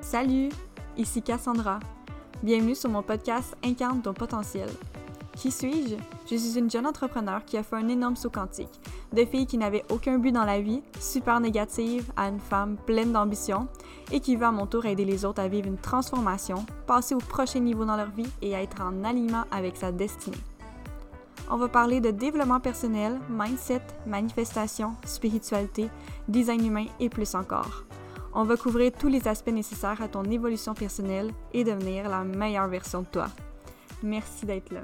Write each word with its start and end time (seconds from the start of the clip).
Salut, 0.00 0.48
ici 0.96 1.22
Cassandra. 1.22 1.80
Bienvenue 2.42 2.74
sur 2.74 2.88
mon 2.88 3.02
podcast 3.02 3.54
Incarne 3.62 4.00
ton 4.00 4.14
potentiel. 4.14 4.68
Qui 5.36 5.50
suis-je? 5.50 5.96
Je 6.30 6.36
suis 6.36 6.58
une 6.58 6.70
jeune 6.70 6.86
entrepreneur 6.86 7.44
qui 7.44 7.56
a 7.56 7.62
fait 7.62 7.76
un 7.76 7.88
énorme 7.88 8.16
saut 8.16 8.30
quantique. 8.30 8.80
De 9.12 9.24
fille 9.24 9.46
qui 9.46 9.56
n'avait 9.56 9.84
aucun 9.90 10.18
but 10.18 10.32
dans 10.32 10.44
la 10.44 10.60
vie, 10.60 10.82
super 11.00 11.40
négative, 11.40 12.10
à 12.16 12.28
une 12.28 12.40
femme 12.40 12.76
pleine 12.76 13.12
d'ambition 13.12 13.66
et 14.12 14.20
qui 14.20 14.36
veut 14.36 14.44
à 14.44 14.52
mon 14.52 14.66
tour 14.66 14.84
aider 14.84 15.04
les 15.04 15.24
autres 15.24 15.40
à 15.40 15.48
vivre 15.48 15.66
une 15.66 15.78
transformation, 15.78 16.66
passer 16.86 17.14
au 17.14 17.18
prochain 17.18 17.60
niveau 17.60 17.86
dans 17.86 17.96
leur 17.96 18.10
vie 18.10 18.28
et 18.42 18.54
à 18.54 18.62
être 18.62 18.82
en 18.82 19.04
alignement 19.04 19.44
avec 19.50 19.76
sa 19.76 19.92
destinée. 19.92 20.36
On 21.50 21.56
va 21.56 21.68
parler 21.68 22.02
de 22.02 22.10
développement 22.10 22.60
personnel, 22.60 23.18
mindset, 23.30 23.80
manifestation, 24.06 24.94
spiritualité, 25.06 25.88
design 26.28 26.66
humain 26.66 26.86
et 27.00 27.08
plus 27.08 27.34
encore. 27.34 27.84
On 28.34 28.44
va 28.44 28.58
couvrir 28.58 28.92
tous 28.92 29.08
les 29.08 29.26
aspects 29.26 29.48
nécessaires 29.48 30.02
à 30.02 30.08
ton 30.08 30.24
évolution 30.24 30.74
personnelle 30.74 31.32
et 31.54 31.64
devenir 31.64 32.10
la 32.10 32.24
meilleure 32.24 32.68
version 32.68 33.00
de 33.00 33.06
toi. 33.06 33.28
Merci 34.02 34.44
d'être 34.44 34.70
là. 34.70 34.82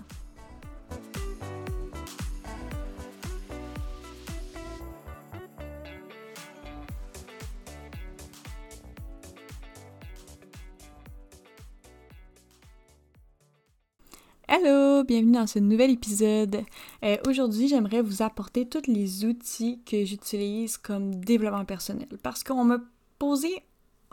Dans 15.35 15.46
ce 15.46 15.59
nouvel 15.59 15.90
épisode. 15.90 16.63
Euh, 17.04 17.16
aujourd'hui, 17.29 17.68
j'aimerais 17.68 18.02
vous 18.02 18.23
apporter 18.23 18.66
tous 18.66 18.87
les 18.87 19.24
outils 19.24 19.80
que 19.85 20.04
j'utilise 20.04 20.79
comme 20.79 21.15
développement 21.16 21.65
personnel 21.65 22.09
parce 22.23 22.43
qu'on 22.43 22.65
m'a 22.65 22.79
poser 23.18 23.62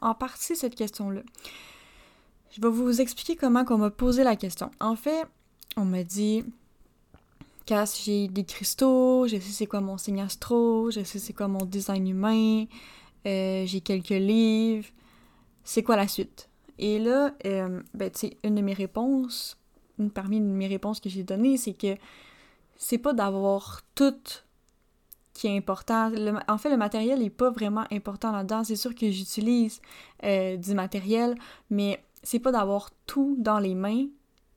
en 0.01 0.13
partie 0.13 0.55
cette 0.55 0.75
question-là. 0.75 1.21
Je 2.51 2.61
vais 2.61 2.69
vous 2.69 2.99
expliquer 2.99 3.35
comment 3.35 3.63
on 3.69 3.77
m'a 3.77 3.89
posé 3.89 4.23
la 4.23 4.35
question. 4.35 4.71
En 4.79 4.95
fait, 4.95 5.25
on 5.77 5.85
m'a 5.85 6.03
dit 6.03 6.43
Cass, 7.65 8.03
j'ai 8.03 8.27
des 8.27 8.43
cristaux, 8.43 9.27
je 9.27 9.37
sais 9.37 9.51
c'est 9.51 9.67
quoi 9.67 9.81
mon 9.81 9.97
signe 9.97 10.21
astro, 10.21 10.91
je 10.91 11.03
sais 11.03 11.19
c'est 11.19 11.33
quoi 11.33 11.47
mon 11.47 11.65
design 11.65 12.07
humain, 12.07 12.65
euh, 13.27 13.65
j'ai 13.65 13.81
quelques 13.81 14.09
livres, 14.09 14.87
c'est 15.63 15.83
quoi 15.83 15.95
la 15.95 16.07
suite? 16.07 16.49
Et 16.79 16.99
là, 16.99 17.33
euh, 17.45 17.81
ben, 17.93 18.09
tu 18.09 18.31
une 18.43 18.55
de 18.55 18.61
mes 18.61 18.73
réponses, 18.73 19.57
parmi 20.09 20.39
mes 20.39 20.67
réponses 20.67 20.99
que 20.99 21.09
j'ai 21.09 21.23
données, 21.23 21.57
c'est 21.57 21.73
que 21.73 21.95
c'est 22.77 22.97
pas 22.97 23.13
d'avoir 23.13 23.81
toutes 23.95 24.45
qui 25.33 25.47
est 25.47 25.57
important. 25.57 26.11
en 26.47 26.57
fait, 26.57 26.69
le 26.69 26.77
matériel 26.77 27.19
n'est 27.19 27.29
pas 27.29 27.49
vraiment 27.49 27.85
important 27.91 28.31
là-dedans. 28.31 28.63
C'est 28.63 28.75
sûr 28.75 28.93
que 28.93 29.09
j'utilise 29.11 29.81
euh, 30.23 30.57
du 30.57 30.73
matériel, 30.73 31.35
mais 31.69 32.03
c'est 32.23 32.39
pas 32.39 32.51
d'avoir 32.51 32.91
tout 33.07 33.35
dans 33.39 33.59
les 33.59 33.75
mains 33.75 34.07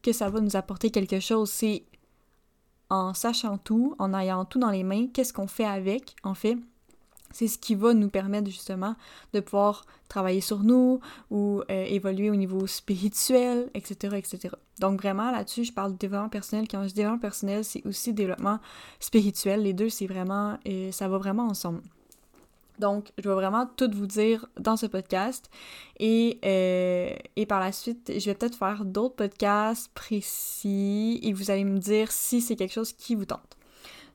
que 0.03 0.12
ça 0.12 0.28
va 0.28 0.41
nous 0.41 0.56
apporter 0.56 0.91
quelque 0.91 1.20
chose. 1.20 1.51
C'est 1.51 1.84
en 2.91 3.14
sachant 3.14 3.58
tout, 3.58 3.95
en 3.98 4.12
ayant 4.14 4.45
tout 4.45 4.58
dans 4.58 4.70
les 4.70 4.84
mains, 4.84 5.06
qu'est-ce 5.08 5.33
qu'on 5.33 5.47
fait 5.47 5.64
avec, 5.64 6.17
en 6.23 6.34
fait, 6.34 6.58
c'est 7.35 7.49
ce 7.49 7.59
qui 7.59 7.75
va 7.75 7.93
nous 7.93 8.09
permettre 8.09 8.49
justement 8.49 8.95
de 9.33 9.41
pouvoir 9.41 9.85
travailler 10.09 10.41
sur 10.41 10.61
nous 10.61 11.01
ou 11.31 11.63
euh, 11.71 11.85
évoluer 11.85 12.31
au 12.31 12.37
niveau 12.37 12.67
spirituel, 12.67 13.71
etc., 13.75 14.17
etc. 14.17 14.55
Donc 14.79 15.01
vraiment 15.01 15.31
là-dessus, 15.31 15.65
je 15.65 15.73
parle 15.73 15.93
de 15.93 15.99
développement 15.99 16.29
personnel. 16.29 16.67
Quand 16.71 16.83
je 16.85 16.89
dis 16.89 16.95
développement 16.95 17.19
personnel, 17.19 17.65
c'est 17.65 17.85
aussi 17.87 18.13
développement 18.13 18.61
spirituel. 19.01 19.63
Les 19.63 19.73
deux, 19.73 19.89
c'est 19.89 20.07
vraiment, 20.07 20.58
euh, 20.67 20.92
ça 20.92 21.08
va 21.08 21.19
vraiment 21.19 21.47
ensemble. 21.48 21.83
Donc, 22.79 23.13
je 23.19 23.29
vais 23.29 23.35
vraiment 23.35 23.67
tout 23.67 23.91
vous 23.92 24.07
dire 24.07 24.47
dans 24.58 24.77
ce 24.77 24.87
podcast. 24.87 25.51
Et, 26.01 26.39
euh, 26.45 27.14
et 27.37 27.47
par 27.47 27.61
la 27.61 27.73
suite, 27.73 28.13
je 28.17 28.25
vais 28.25 28.35
peut-être 28.35 28.57
faire 28.57 28.85
d'autres 28.85 29.14
podcasts 29.14 29.92
précis 29.95 31.20
et 31.23 31.33
vous 31.33 31.51
allez 31.51 31.64
me 31.64 31.79
dire 31.79 32.11
si 32.11 32.41
c'est 32.41 32.57
quelque 32.57 32.73
chose 32.73 32.92
qui 32.92 33.14
vous 33.14 33.27
tente. 33.27 33.57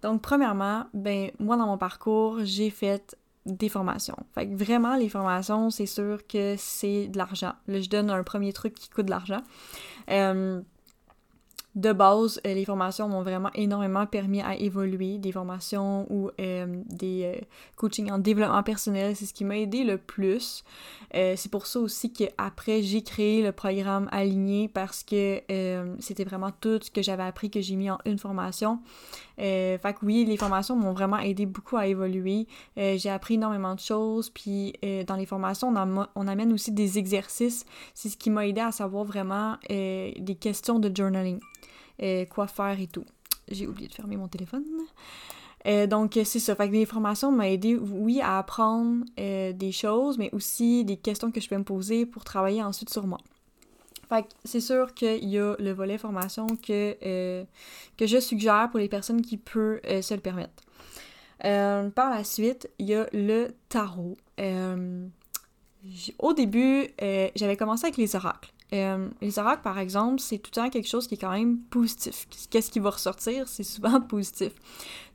Donc, 0.01 0.21
premièrement, 0.21 0.85
ben, 0.93 1.31
moi, 1.39 1.57
dans 1.57 1.67
mon 1.67 1.77
parcours, 1.77 2.39
j'ai 2.43 2.69
fait 2.69 3.17
des 3.49 3.69
formations. 3.69 4.17
Fait 4.33 4.47
que 4.47 4.55
vraiment, 4.55 4.95
les 4.95 5.09
formations, 5.09 5.69
c'est 5.69 5.85
sûr 5.85 6.25
que 6.27 6.55
c'est 6.57 7.07
de 7.07 7.17
l'argent. 7.17 7.53
Là, 7.67 7.81
je 7.81 7.89
donne 7.89 8.09
un 8.09 8.23
premier 8.23 8.53
truc 8.53 8.73
qui 8.73 8.89
coûte 8.89 9.05
de 9.05 9.11
l'argent. 9.11 9.41
Euh, 10.09 10.61
de 11.75 11.93
base, 11.93 12.41
euh, 12.45 12.53
les 12.55 12.65
formations 12.65 13.07
m'ont 13.07 13.21
vraiment 13.21 13.51
énormément 13.53 14.05
permis 14.07 14.41
à 14.41 14.55
évoluer. 14.55 15.17
Des 15.17 15.31
formations 15.31 16.07
ou 16.11 16.31
euh, 16.41 16.65
des 16.87 17.41
coachings 17.75 18.11
en 18.11 18.17
développement 18.17 18.63
personnel, 18.63 19.15
c'est 19.15 19.25
ce 19.25 19.33
qui 19.33 19.45
m'a 19.45 19.57
aidé 19.57 19.83
le 19.83 19.97
plus. 19.97 20.63
c'est 21.13 21.51
pour 21.51 21.67
ça 21.67 21.79
aussi 21.79 22.11
qu'après, 22.11 22.81
j'ai 22.81 23.03
créé 23.03 23.43
le 23.43 23.51
programme 23.51 24.09
Aligné 24.11 24.67
parce 24.67 25.03
que 25.03 25.41
c'était 25.99 26.23
vraiment 26.23 26.51
tout 26.59 26.79
ce 26.81 26.91
que 26.91 27.01
j'avais 27.01 27.23
appris 27.23 27.49
que 27.49 27.61
j'ai 27.61 27.75
mis 27.75 27.89
en 27.89 27.99
une 28.05 28.17
formation. 28.17 28.79
Fait 29.39 29.95
que 29.99 30.05
oui, 30.05 30.25
les 30.25 30.37
formations 30.37 30.75
m'ont 30.75 30.93
vraiment 30.93 31.19
aidé 31.19 31.45
beaucoup 31.45 31.77
à 31.77 31.87
évoluer. 31.87 32.47
j'ai 32.75 33.09
appris 33.09 33.35
énormément 33.35 33.75
de 33.75 33.79
choses. 33.79 34.29
Puis 34.29 34.73
dans 35.07 35.15
les 35.15 35.25
formations, 35.25 35.73
on, 36.15 36.27
amène 36.27 36.53
aussi 36.53 36.71
des 36.71 36.97
exercices. 36.97 37.65
C'est 37.93 38.09
ce 38.09 38.17
qui 38.17 38.29
m'a 38.29 38.47
aidé 38.47 38.61
à 38.61 38.71
savoir 38.71 39.05
vraiment 39.05 39.57
des 39.69 40.37
questions 40.39 40.79
de 40.79 40.95
journaling. 40.95 41.39
Euh, 42.01 42.25
quoi 42.25 42.47
faire 42.47 42.79
et 42.79 42.87
tout. 42.87 43.03
J'ai 43.49 43.67
oublié 43.67 43.87
de 43.87 43.93
fermer 43.93 44.15
mon 44.15 44.27
téléphone. 44.27 44.63
Euh, 45.67 45.85
donc, 45.87 46.17
c'est 46.23 46.39
ça. 46.39 46.55
Fait 46.55 46.69
que 46.69 46.73
l'information 46.73 47.31
m'a 47.31 47.49
aidé, 47.49 47.75
oui, 47.75 48.21
à 48.21 48.37
apprendre 48.37 49.03
euh, 49.19 49.51
des 49.51 49.71
choses, 49.71 50.17
mais 50.17 50.29
aussi 50.31 50.85
des 50.85 50.95
questions 50.95 51.31
que 51.31 51.41
je 51.41 51.49
peux 51.49 51.57
me 51.57 51.63
poser 51.63 52.05
pour 52.05 52.23
travailler 52.23 52.63
ensuite 52.63 52.89
sur 52.89 53.05
moi. 53.05 53.17
Fait 54.09 54.23
que 54.23 54.29
c'est 54.43 54.59
sûr 54.59 54.93
qu'il 54.93 55.29
y 55.29 55.37
a 55.37 55.55
le 55.59 55.71
volet 55.71 55.97
formation 55.97 56.47
que, 56.47 57.45
que 57.97 58.07
je 58.07 58.19
suggère 58.19 58.69
pour 58.69 58.79
les 58.79 58.89
personnes 58.89 59.21
qui 59.21 59.37
peuvent 59.37 59.79
se 59.83 60.13
le 60.13 60.19
permettre. 60.19 60.63
par 61.41 62.09
la 62.09 62.23
suite, 62.23 62.69
il 62.79 62.87
y 62.87 62.95
a 62.95 63.07
le 63.13 63.49
tarot. 63.69 64.17
au 66.19 66.33
début, 66.33 66.87
j'avais 67.35 67.55
commencé 67.55 67.85
avec 67.85 67.97
les 67.97 68.15
oracles. 68.15 68.51
Euh, 68.71 69.09
les 69.21 69.39
oracles, 69.39 69.63
par 69.63 69.79
exemple, 69.79 70.19
c'est 70.19 70.37
tout 70.37 70.51
le 70.53 70.61
temps 70.61 70.69
quelque 70.69 70.87
chose 70.87 71.07
qui 71.07 71.15
est 71.15 71.17
quand 71.17 71.31
même 71.31 71.57
positif. 71.57 72.27
Qu'est-ce 72.49 72.69
qui 72.69 72.79
va 72.79 72.91
ressortir? 72.91 73.47
C'est 73.47 73.63
souvent 73.63 73.99
positif. 74.07 74.51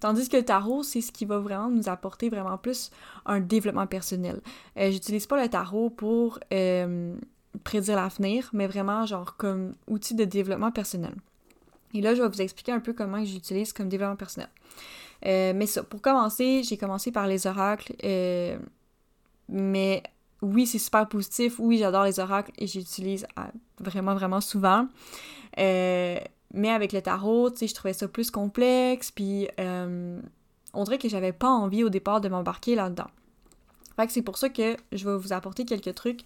Tandis 0.01 0.29
que 0.29 0.37
le 0.37 0.45
tarot, 0.45 0.83
c'est 0.83 1.01
ce 1.01 1.13
qui 1.13 1.25
va 1.25 1.39
vraiment 1.39 1.71
nous 1.71 1.89
apporter 1.89 2.29
vraiment 2.29 2.59
plus 2.59 2.91
un 3.27 3.41
développement 3.41 3.87
personnel. 3.87 4.41
Euh, 4.77 4.91
J'utilise 4.91 5.27
pas 5.27 5.41
le 5.41 5.49
tarot 5.49 5.91
pour 5.91 6.41
euh, 6.53 7.15
prédire 7.63 7.97
l'avenir, 7.97 8.51
mais 8.53 8.67
vraiment 8.67 9.07
genre 9.07 9.37
comme 9.37 9.75
outil 9.87 10.15
de 10.15 10.25
développement 10.25 10.73
personnel. 10.73 11.15
Et 11.93 12.01
là, 12.01 12.15
je 12.15 12.23
vais 12.23 12.29
vous 12.29 12.43
expliquer 12.43 12.73
un 12.73 12.81
peu 12.81 12.93
comment 12.93 13.25
j'utilise 13.25 13.73
comme 13.73 13.89
développement 13.89 14.17
personnel. 14.17 14.49
Euh, 15.27 15.53
mais 15.55 15.67
ça, 15.67 15.83
pour 15.85 16.03
commencer, 16.03 16.63
j'ai 16.65 16.77
commencé 16.77 17.13
par 17.13 17.27
les 17.27 17.47
oracles, 17.47 17.95
mais 19.49 20.03
oui, 20.45 20.67
c'est 20.67 20.79
super 20.79 21.09
positif. 21.09 21.59
Oui, 21.59 21.79
j'adore 21.79 22.05
les 22.05 22.21
oracles 22.21 22.53
et 22.59 22.67
j'utilise 22.67 23.27
euh, 23.39 23.43
vraiment, 23.81 24.15
vraiment 24.15 24.41
souvent. 24.41 24.87
Euh, 25.59 26.19
mais 26.53 26.71
avec 26.71 26.93
le 26.93 27.03
tarot, 27.03 27.51
tu 27.51 27.59
sais, 27.59 27.67
je 27.67 27.75
trouvais 27.75 27.95
ça 27.95 28.07
plus 28.07 28.31
complexe, 28.31 29.11
puis 29.11 29.49
euh, 29.59 30.21
on 30.73 30.85
dirait 30.85 30.99
que 30.99 31.09
j'avais 31.09 31.33
pas 31.33 31.49
envie 31.49 31.83
au 31.83 31.89
départ 31.89 32.21
de 32.21 32.29
m'embarquer 32.29 32.75
là-dedans. 32.75 33.09
C'est 34.09 34.23
pour 34.23 34.39
ça 34.39 34.49
que 34.49 34.77
je 34.93 35.09
vais 35.09 35.17
vous 35.17 35.33
apporter 35.33 35.65
quelques 35.65 35.95
trucs 35.95 36.21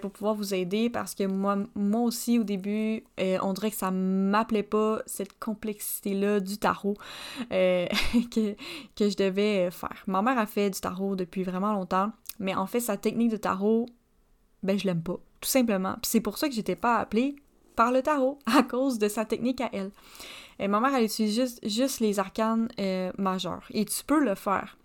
pour 0.00 0.10
pouvoir 0.10 0.34
vous 0.34 0.54
aider 0.54 0.90
parce 0.90 1.14
que 1.14 1.24
moi, 1.24 1.58
moi 1.74 2.02
aussi 2.02 2.38
au 2.38 2.44
début, 2.44 3.04
on 3.18 3.52
dirait 3.52 3.70
que 3.70 3.76
ça 3.76 3.90
m'appelait 3.90 4.62
pas 4.62 5.00
cette 5.06 5.38
complexité-là 5.38 6.40
du 6.40 6.58
tarot 6.58 6.96
que, 7.50 8.54
que 8.96 9.08
je 9.10 9.16
devais 9.16 9.70
faire. 9.70 10.02
Ma 10.06 10.22
mère 10.22 10.38
a 10.38 10.46
fait 10.46 10.70
du 10.70 10.80
tarot 10.80 11.16
depuis 11.16 11.42
vraiment 11.42 11.72
longtemps. 11.72 12.12
Mais 12.38 12.54
en 12.54 12.66
fait, 12.66 12.80
sa 12.80 12.96
technique 12.96 13.30
de 13.30 13.36
tarot, 13.36 13.86
ben 14.62 14.78
je 14.78 14.84
l'aime 14.84 15.02
pas, 15.02 15.18
tout 15.40 15.48
simplement. 15.48 15.94
Puis 15.94 16.10
c'est 16.10 16.20
pour 16.20 16.38
ça 16.38 16.48
que 16.48 16.54
j'étais 16.54 16.76
pas 16.76 16.96
appelée 16.96 17.36
par 17.74 17.92
le 17.92 18.02
tarot, 18.02 18.38
à 18.46 18.62
cause 18.62 18.98
de 18.98 19.08
sa 19.08 19.24
technique 19.24 19.60
à 19.60 19.70
elle. 19.72 19.90
Et 20.58 20.68
ma 20.68 20.80
mère, 20.80 20.94
elle 20.94 21.04
utilise 21.04 21.34
juste, 21.34 21.68
juste 21.68 22.00
les 22.00 22.18
arcanes 22.18 22.68
euh, 22.80 23.12
majeurs. 23.18 23.64
Et 23.70 23.84
tu 23.84 24.02
peux 24.04 24.24
le 24.24 24.34
faire. 24.34 24.78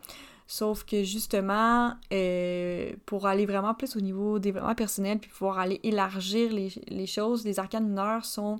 Sauf 0.48 0.84
que 0.84 1.04
justement, 1.04 1.94
euh, 2.12 2.92
pour 3.06 3.26
aller 3.26 3.46
vraiment 3.46 3.74
plus 3.74 3.96
au 3.96 4.02
niveau 4.02 4.38
développement 4.38 4.76
personnel, 4.76 5.20
puis 5.20 5.30
pouvoir 5.30 5.60
aller 5.60 5.80
élargir 5.84 6.52
les, 6.52 7.08
choses, 7.08 7.46
les 7.46 7.58
arcanes 7.60 7.88
mineurs 7.88 8.26
sont 8.26 8.60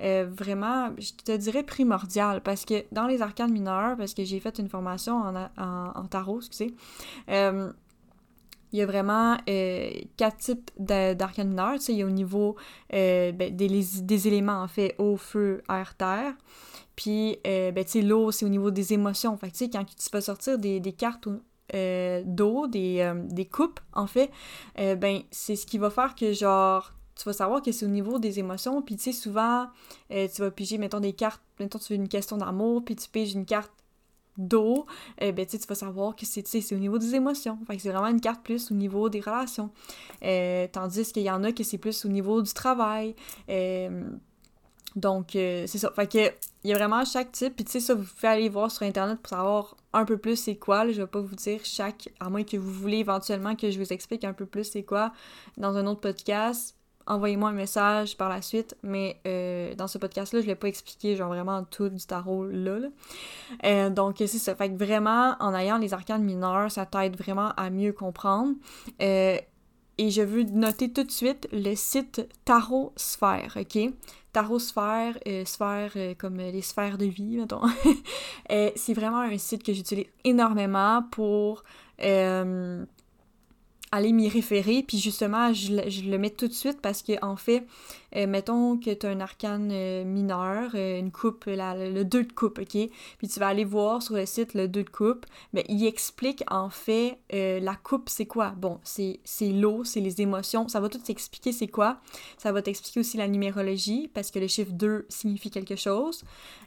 euh, 0.00 0.26
vraiment, 0.30 0.90
je 0.98 1.12
te 1.24 1.36
dirais, 1.36 1.62
primordiales. 1.62 2.42
Parce 2.42 2.64
que 2.64 2.84
dans 2.92 3.06
les 3.06 3.22
arcanes 3.22 3.52
mineurs, 3.52 3.96
parce 3.96 4.12
que 4.12 4.24
j'ai 4.24 4.38
fait 4.40 4.58
une 4.58 4.68
formation 4.68 5.16
en, 5.16 5.34
en, 5.34 5.92
en 5.94 6.04
tarot, 6.06 6.40
excusez, 6.40 6.74
euh, 7.30 7.72
il 8.72 8.78
y 8.78 8.82
a 8.82 8.86
vraiment 8.86 9.36
euh, 9.48 9.90
quatre 10.16 10.38
types 10.38 10.70
d'arcanes 10.78 11.48
mineurs. 11.48 11.78
Tu 11.78 11.92
il 11.92 11.98
y 11.98 12.02
a 12.02 12.06
au 12.06 12.10
niveau 12.10 12.56
euh, 12.92 13.32
ben, 13.32 13.54
des, 13.54 13.68
des, 14.02 14.28
éléments, 14.28 14.62
en 14.62 14.68
fait, 14.68 14.94
eau, 14.98 15.16
feu, 15.16 15.62
air, 15.68 15.94
terre. 15.96 16.34
Puis, 16.96 17.38
euh, 17.46 17.72
ben, 17.72 17.84
l'eau, 18.02 18.30
c'est 18.30 18.44
au 18.44 18.48
niveau 18.48 18.70
des 18.70 18.92
émotions. 18.92 19.36
Fait 19.36 19.50
tu 19.50 19.58
sais, 19.58 19.70
quand 19.70 19.84
tu 19.84 20.10
vas 20.12 20.20
sortir 20.20 20.58
des, 20.58 20.80
des 20.80 20.92
cartes 20.92 21.28
d'eau, 22.24 22.66
des, 22.66 23.12
des, 23.30 23.44
coupes, 23.44 23.78
en 23.92 24.08
fait, 24.08 24.30
ben, 24.76 25.22
c'est 25.30 25.56
ce 25.56 25.66
qui 25.66 25.78
va 25.78 25.90
faire 25.90 26.14
que, 26.16 26.32
genre, 26.32 26.92
tu 27.14 27.24
vas 27.24 27.32
savoir 27.32 27.62
que 27.62 27.70
c'est 27.70 27.86
au 27.86 27.90
niveau 27.90 28.18
des 28.18 28.38
émotions. 28.40 28.82
Puis, 28.82 28.96
tu 28.96 29.04
sais, 29.04 29.12
souvent, 29.12 29.68
tu 30.10 30.40
vas 30.42 30.50
piger, 30.50 30.78
mettons, 30.78 31.00
des 31.00 31.12
cartes, 31.12 31.42
mettons, 31.60 31.78
tu 31.78 31.92
veux 31.92 31.98
une 31.98 32.08
question 32.08 32.36
d'amour, 32.36 32.84
puis 32.84 32.96
tu 32.96 33.08
piges 33.08 33.34
une 33.34 33.46
carte 33.46 33.70
d'eau, 34.40 34.86
eh 35.18 35.32
ben, 35.32 35.46
tu 35.46 35.58
vas 35.58 35.74
savoir 35.74 36.16
que 36.16 36.26
c'est 36.26 36.72
au 36.72 36.78
niveau 36.78 36.98
des 36.98 37.14
émotions. 37.14 37.58
C'est 37.78 37.90
vraiment 37.90 38.08
une 38.08 38.20
carte 38.20 38.42
plus 38.42 38.70
au 38.70 38.74
niveau 38.74 39.08
des 39.08 39.20
relations. 39.20 39.70
Euh, 40.22 40.66
tandis 40.70 41.12
qu'il 41.12 41.22
y 41.22 41.30
en 41.30 41.44
a 41.44 41.52
que 41.52 41.64
c'est 41.64 41.78
plus 41.78 42.04
au 42.04 42.08
niveau 42.08 42.42
du 42.42 42.52
travail. 42.52 43.14
Euh, 43.48 44.10
donc, 44.96 45.36
euh, 45.36 45.64
c'est 45.66 45.78
ça. 45.78 45.90
Fait 45.92 46.10
que, 46.10 46.32
il 46.64 46.70
y 46.70 46.72
a 46.72 46.76
vraiment 46.76 47.04
chaque 47.04 47.32
type. 47.32 47.54
Puis, 47.54 47.64
tu 47.64 47.72
sais, 47.72 47.80
ça, 47.80 47.94
vous 47.94 48.04
pouvez 48.04 48.28
aller 48.28 48.48
voir 48.48 48.70
sur 48.70 48.84
Internet 48.84 49.18
pour 49.20 49.30
savoir 49.30 49.76
un 49.92 50.04
peu 50.04 50.18
plus 50.18 50.36
c'est 50.36 50.56
quoi. 50.56 50.90
je 50.90 51.00
vais 51.00 51.06
pas 51.06 51.20
vous 51.20 51.36
dire 51.36 51.60
chaque, 51.64 52.08
à 52.20 52.30
moins 52.30 52.44
que 52.44 52.56
vous 52.56 52.72
voulez 52.72 52.98
éventuellement 52.98 53.54
que 53.56 53.70
je 53.70 53.78
vous 53.78 53.92
explique 53.92 54.24
un 54.24 54.32
peu 54.32 54.46
plus 54.46 54.64
c'est 54.64 54.84
quoi 54.84 55.12
dans 55.56 55.76
un 55.76 55.86
autre 55.86 56.00
podcast 56.00 56.76
envoyez-moi 57.06 57.50
un 57.50 57.54
message 57.54 58.16
par 58.16 58.28
la 58.28 58.42
suite, 58.42 58.76
mais 58.82 59.20
euh, 59.26 59.74
dans 59.74 59.88
ce 59.88 59.98
podcast-là, 59.98 60.40
je 60.40 60.46
l'ai 60.46 60.54
pas 60.54 60.68
expliqué, 60.68 61.16
genre 61.16 61.28
vraiment 61.28 61.64
tout 61.64 61.88
du 61.88 62.04
tarot 62.04 62.46
là. 62.46 62.78
Euh, 63.64 63.90
donc, 63.90 64.16
c'est 64.18 64.28
ça. 64.28 64.54
Fait 64.54 64.70
que 64.70 64.76
vraiment, 64.76 65.36
en 65.40 65.54
ayant 65.54 65.78
les 65.78 65.92
arcanes 65.92 66.24
mineurs, 66.24 66.70
ça 66.70 66.86
t'aide 66.86 67.16
vraiment 67.16 67.50
à 67.56 67.70
mieux 67.70 67.92
comprendre. 67.92 68.54
Euh, 69.02 69.38
et 69.98 70.10
je 70.10 70.22
veux 70.22 70.44
noter 70.44 70.92
tout 70.92 71.04
de 71.04 71.10
suite 71.10 71.46
le 71.52 71.74
site 71.74 72.26
Tarot 72.44 72.92
Sphère, 72.96 73.58
ok? 73.60 73.92
Tarot 74.32 74.58
Sphère, 74.58 75.18
sphère 75.44 75.92
comme 76.16 76.38
les 76.38 76.62
sphères 76.62 76.96
de 76.96 77.04
vie, 77.04 77.36
mettons. 77.36 77.62
c'est 78.76 78.94
vraiment 78.94 79.20
un 79.20 79.36
site 79.36 79.62
que 79.62 79.74
j'utilise 79.74 80.06
énormément 80.24 81.02
pour 81.10 81.64
aller 83.92 84.12
m'y 84.12 84.28
référer, 84.28 84.84
puis 84.86 84.98
justement, 84.98 85.52
je, 85.52 85.72
le 85.72 86.18
mets 86.18 86.30
tout 86.30 86.46
de 86.46 86.52
suite 86.52 86.80
parce 86.80 87.02
que, 87.02 87.12
en 87.24 87.36
fait, 87.36 87.66
euh, 88.16 88.26
mettons 88.26 88.76
que 88.76 88.92
tu 88.92 89.06
as 89.06 89.10
un 89.10 89.20
arcane 89.20 89.70
euh, 89.72 90.04
mineur, 90.04 90.72
euh, 90.74 90.98
une 90.98 91.12
coupe, 91.12 91.44
le 91.46 92.02
2 92.02 92.24
de 92.24 92.32
coupe, 92.32 92.58
ok? 92.58 92.90
Puis 93.18 93.28
tu 93.28 93.40
vas 93.40 93.48
aller 93.48 93.64
voir 93.64 94.02
sur 94.02 94.14
le 94.14 94.26
site 94.26 94.54
le 94.54 94.68
2 94.68 94.84
de 94.84 94.88
coupe, 94.88 95.26
mais 95.52 95.64
il 95.68 95.84
explique 95.86 96.42
en 96.48 96.70
fait 96.70 97.18
la 97.30 97.74
coupe, 97.76 98.08
c'est 98.08 98.26
quoi? 98.26 98.50
Bon, 98.50 98.78
c'est 98.84 99.18
l'eau, 99.40 99.84
c'est 99.84 100.00
les 100.00 100.20
émotions, 100.20 100.68
ça 100.68 100.80
va 100.80 100.88
tout 100.88 100.98
t'expliquer 100.98 101.52
c'est 101.52 101.68
quoi. 101.68 101.98
Ça 102.38 102.52
va 102.52 102.62
t'expliquer 102.62 103.00
aussi 103.00 103.16
la 103.16 103.28
numérologie, 103.28 104.08
parce 104.12 104.30
que 104.30 104.38
le 104.38 104.46
chiffre 104.46 104.72
2 104.72 105.06
signifie 105.08 105.50
quelque 105.50 105.76
chose. 105.76 106.24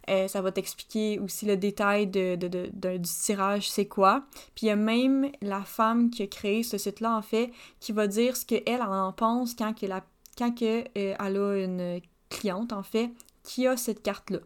ça 0.08 0.42
va 0.42 0.52
t'expliquer 0.52 1.19
aussi 1.19 1.46
le 1.46 1.58
détail 1.58 2.08
de, 2.08 2.36
du 2.36 3.10
tirage, 3.10 3.69
c'est 3.69 3.88
quoi. 3.88 4.24
Puis 4.56 4.66
il 4.66 4.68
y 4.68 4.72
a 4.72 4.76
même 4.76 5.30
la 5.42 5.62
femme 5.62 6.10
qui 6.10 6.24
a 6.24 6.28
créé 6.28 6.64
ce 6.64 6.78
site-là, 6.78 7.12
en 7.15 7.21
fait, 7.21 7.51
qui 7.80 7.92
va 7.92 8.07
dire 8.07 8.36
ce 8.36 8.45
qu'elle 8.45 8.81
en 8.81 9.12
pense 9.13 9.54
quand 9.54 9.74
que 9.74 9.86
la 9.86 10.04
quand 10.38 10.51
que, 10.51 10.81
euh, 10.81 11.15
elle 11.19 11.38
a 11.38 11.63
une 11.63 12.01
cliente, 12.30 12.74
en 12.74 12.83
fait, 12.83 13.12
qui 13.44 13.68
a 13.68 13.77
cette 13.77 14.01
carte-là. 14.01 14.39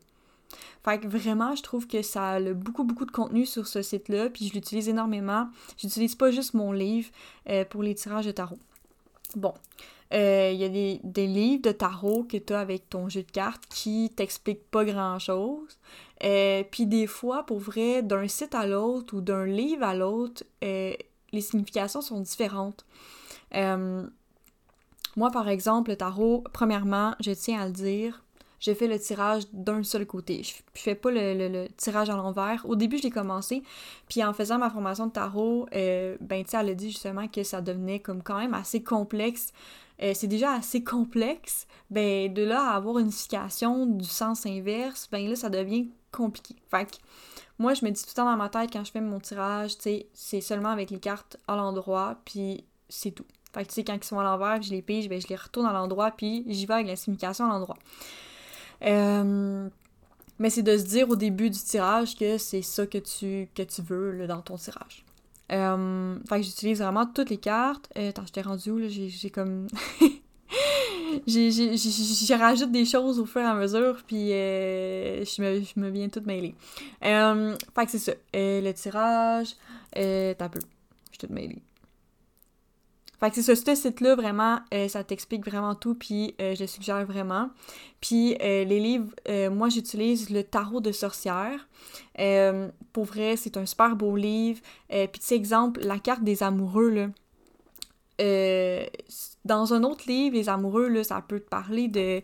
Fait 0.83 0.99
que 0.99 1.07
vraiment, 1.07 1.55
je 1.55 1.63
trouve 1.63 1.87
que 1.87 2.01
ça 2.01 2.31
a 2.31 2.53
beaucoup, 2.53 2.83
beaucoup 2.83 3.05
de 3.05 3.11
contenu 3.11 3.45
sur 3.45 3.67
ce 3.67 3.81
site-là, 3.81 4.29
puis 4.29 4.47
je 4.47 4.53
l'utilise 4.53 4.87
énormément. 4.87 5.49
J'utilise 5.77 6.15
pas 6.15 6.31
juste 6.31 6.53
mon 6.53 6.71
livre 6.71 7.09
euh, 7.49 7.65
pour 7.65 7.83
les 7.83 7.95
tirages 7.95 8.25
de 8.25 8.31
tarot. 8.31 8.59
Bon, 9.35 9.53
euh, 10.13 10.51
il 10.53 10.59
y 10.59 10.63
a 10.63 10.69
des, 11.03 11.27
livres 11.27 11.61
de 11.63 11.71
tarot 11.73 12.23
que 12.23 12.37
tu 12.37 12.53
as 12.53 12.59
avec 12.59 12.89
ton 12.89 13.09
jeu 13.09 13.23
de 13.23 13.31
cartes 13.31 13.63
qui 13.69 14.11
t'expliquent 14.15 14.69
pas 14.71 14.85
grand-chose. 14.85 15.77
puis 16.71 16.85
des 16.85 17.07
fois, 17.07 17.45
pour 17.45 17.59
vrai, 17.59 18.01
d'un 18.01 18.29
site 18.29 18.55
à 18.55 18.65
l'autre 18.65 19.17
ou 19.17 19.21
d'un 19.21 19.45
livre 19.45 19.83
à 19.83 19.93
l'autre, 19.93 20.43
les 21.37 21.41
significations 21.41 22.01
sont 22.01 22.19
différentes. 22.21 22.85
Moi, 25.17 25.31
par 25.31 25.49
exemple, 25.49 25.89
le 25.89 25.97
tarot, 25.97 26.43
premièrement, 26.53 27.15
je 27.19 27.31
tiens 27.31 27.59
à 27.59 27.65
le 27.65 27.71
dire, 27.71 28.23
j'ai 28.59 28.75
fait 28.75 28.87
le 28.87 28.99
tirage 28.99 29.43
d'un 29.51 29.81
seul 29.81 30.05
côté. 30.05 30.43
Je, 30.43 30.53
fais 30.75 30.93
pas 30.93 31.09
le, 31.11 31.67
tirage 31.75 32.11
à 32.11 32.15
l'envers. 32.15 32.63
Au 32.69 32.75
début, 32.75 32.99
je 32.99 33.03
l'ai 33.03 33.09
commencé, 33.09 33.63
puis 34.07 34.23
en 34.23 34.31
faisant 34.31 34.59
ma 34.59 34.69
formation 34.69 35.07
de 35.07 35.11
tarot, 35.11 35.67
euh, 35.73 36.17
ben, 36.21 36.45
tu 36.45 36.55
elle 36.55 36.69
a 36.69 36.73
dit 36.75 36.91
justement 36.91 37.27
que 37.27 37.41
ça 37.41 37.61
devenait 37.61 37.99
comme 37.99 38.21
quand 38.21 38.37
même 38.37 38.53
assez 38.53 38.83
complexe. 38.83 39.53
Euh, 40.03 40.11
c'est 40.13 40.27
déjà 40.27 40.51
assez 40.51 40.83
complexe, 40.83 41.65
ben, 41.89 42.31
de 42.31 42.43
là 42.43 42.69
à 42.69 42.75
avoir 42.75 42.99
une 42.99 43.09
signification 43.09 43.87
du 43.87 44.05
sens 44.05 44.45
inverse, 44.45 45.09
ben 45.11 45.27
là, 45.27 45.35
ça 45.35 45.49
devient 45.49 45.89
compliqué. 46.11 46.55
Moi, 47.59 47.74
je 47.74 47.83
me 47.86 47.92
dis 47.92 48.01
tout 48.01 48.09
le 48.12 48.15
temps 48.15 48.25
dans 48.25 48.38
ma 48.38 48.50
tête 48.50 48.69
quand 48.71 48.83
je 48.83 48.92
fais 48.92 49.01
mon 49.01 49.19
tirage, 49.19 49.77
tu 49.77 49.83
sais, 49.83 50.07
c'est 50.13 50.42
seulement 50.42 50.69
avec 50.69 50.92
les 50.92 51.00
cartes 51.00 51.38
à 51.48 51.56
l'endroit, 51.56 52.18
puis 52.25 52.63
c'est 52.89 53.12
tout. 53.12 53.25
Fait 53.54 53.63
que 53.63 53.69
tu 53.69 53.75
sais, 53.75 53.83
quand 53.83 53.95
ils 53.95 54.04
sont 54.04 54.19
à 54.19 54.24
l'envers, 54.24 54.62
je 54.62 54.71
les 54.71 54.81
pige, 54.81 55.09
ben, 55.09 55.19
je 55.19 55.27
les 55.27 55.36
retourne 55.36 55.65
à 55.65 55.74
l'endroit, 55.74 56.12
puis 56.12 56.44
j'y 56.48 56.65
vais 56.65 56.75
avec 56.75 56.88
la 56.88 56.95
signification 56.95 57.45
à 57.45 57.50
l'endroit. 57.50 57.77
Euh, 58.83 59.68
mais 60.39 60.50
c'est 60.50 60.62
de 60.62 60.77
se 60.77 60.83
dire 60.83 61.09
au 61.09 61.15
début 61.15 61.50
du 61.50 61.57
tirage 61.57 62.15
que 62.15 62.38
c'est 62.38 62.62
ça 62.62 62.86
que 62.86 63.00
tu, 63.00 63.50
que 63.56 63.63
tu 63.63 63.81
veux 63.81 64.27
dans 64.27 64.42
ton 64.42 64.57
tirage. 64.57 65.04
Euh, 65.51 66.19
fait 66.27 66.38
que 66.38 66.44
j'utilise 66.44 66.80
vraiment 66.81 67.06
toutes 67.06 67.30
les 67.30 67.38
cartes. 67.38 67.89
Euh, 67.98 68.09
attends, 68.09 68.25
je 68.27 68.33
t'ai 68.33 68.42
rendu 68.42 68.69
où, 68.69 68.77
là? 68.77 68.88
J'ai 68.89 69.30
comme... 69.30 69.68
j'ai 71.25 72.35
rajoute 72.35 72.71
des 72.71 72.85
choses 72.85 73.19
au 73.19 73.25
fur 73.25 73.41
et 73.41 73.45
à 73.45 73.55
mesure, 73.55 74.01
puis 74.05 74.29
je, 74.29 75.41
me, 75.41 75.61
je 75.61 75.79
me 75.79 75.89
viens 75.89 76.09
toute 76.09 76.25
mêlée. 76.25 76.55
fait 77.01 77.85
que 77.85 77.91
c'est 77.91 77.99
ça. 77.99 78.13
le 78.33 78.71
tirage... 78.73 79.55
t'as 79.93 80.49
peu. 80.49 80.59
Je 80.59 81.11
suis 81.11 81.19
toute 81.19 81.31
mêlée. 81.31 81.61
Fait 83.19 83.29
que 83.29 83.35
c'est 83.35 83.55
ça, 83.55 83.55
ce 83.55 83.75
site-là, 83.75 84.15
vraiment, 84.15 84.59
euh, 84.73 84.87
ça 84.87 85.03
t'explique 85.03 85.43
vraiment 85.43 85.73
tout, 85.73 85.95
puis 85.95 86.35
euh, 86.39 86.53
je 86.53 86.61
le 86.61 86.67
suggère 86.67 87.03
vraiment. 87.05 87.49
Puis 87.99 88.35
euh, 88.41 88.63
les 88.63 88.79
livres, 88.79 89.11
moi 89.49 89.69
j'utilise 89.69 90.29
le 90.29 90.43
Tarot 90.43 90.81
de 90.81 90.91
sorcière. 90.91 91.67
pour 92.93 93.05
vrai, 93.05 93.35
c'est 93.35 93.57
un 93.57 93.65
super 93.65 93.95
beau 93.95 94.15
livre. 94.15 94.61
puis 94.89 95.07
tu 95.13 95.21
sais, 95.21 95.35
exemple, 95.35 95.79
la 95.81 95.97
carte 95.97 96.23
des 96.23 96.43
amoureux, 96.43 96.89
là. 96.89 97.07
Dans 99.47 99.73
un 99.73 99.83
autre 99.83 100.03
livre, 100.07 100.35
les 100.35 100.49
amoureux, 100.49 100.88
là, 100.88 101.04
ça 101.04 101.23
peut 101.27 101.39
te 101.39 101.49
parler 101.49 101.87
de, 101.87 102.21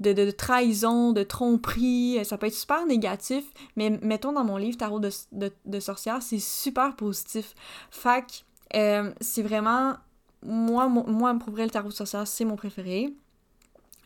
de, 0.00 0.30
trahison, 0.30 1.12
de 1.12 1.22
tromperie, 1.22 2.18
ça 2.24 2.38
peut 2.38 2.46
être 2.46 2.54
super 2.54 2.86
négatif, 2.86 3.44
mais 3.76 3.90
mettons 4.02 4.32
dans 4.32 4.44
mon 4.44 4.56
livre 4.56 4.78
Tarot 4.78 5.00
de, 5.00 5.10
de 5.32 5.80
sorcière, 5.80 6.22
c'est 6.22 6.38
super 6.38 6.96
positif. 6.96 7.54
Fait 7.90 8.24
que 8.72 9.12
c'est 9.20 9.42
vraiment 9.42 9.96
moi, 10.42 10.88
moi, 10.88 11.34
pour 11.34 11.50
vrai, 11.52 11.64
le 11.64 11.70
tarot 11.70 11.90
social, 11.90 12.26
c'est 12.26 12.44
mon 12.44 12.56
préféré. 12.56 13.12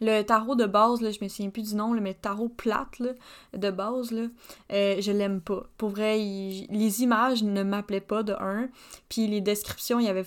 Le 0.00 0.23
tarot 0.23 0.56
de 0.56 0.66
base, 0.66 1.00
là, 1.00 1.12
je 1.12 1.23
me 1.23 1.28
souviens 1.28 1.50
plus 1.50 1.71
du 1.71 1.76
nom, 1.76 1.90
mais 1.92 2.14
tarot 2.14 2.49
plate 2.49 3.00
de 3.52 3.71
base, 3.71 4.11
là, 4.11 4.26
euh, 4.73 4.97
je 5.00 5.12
l'aime 5.12 5.40
pas. 5.40 5.64
Pour 5.78 5.90
vrai, 5.90 6.16
les 6.16 7.02
images 7.02 7.44
ne 7.44 7.62
m'appelaient 7.62 8.00
pas 8.00 8.23
de 8.25 8.33
un. 8.33 8.68
Puis 9.09 9.28
les 9.28 9.40
descriptions, 9.40 10.00
il 10.00 10.06
y 10.06 10.09
avait 10.09 10.26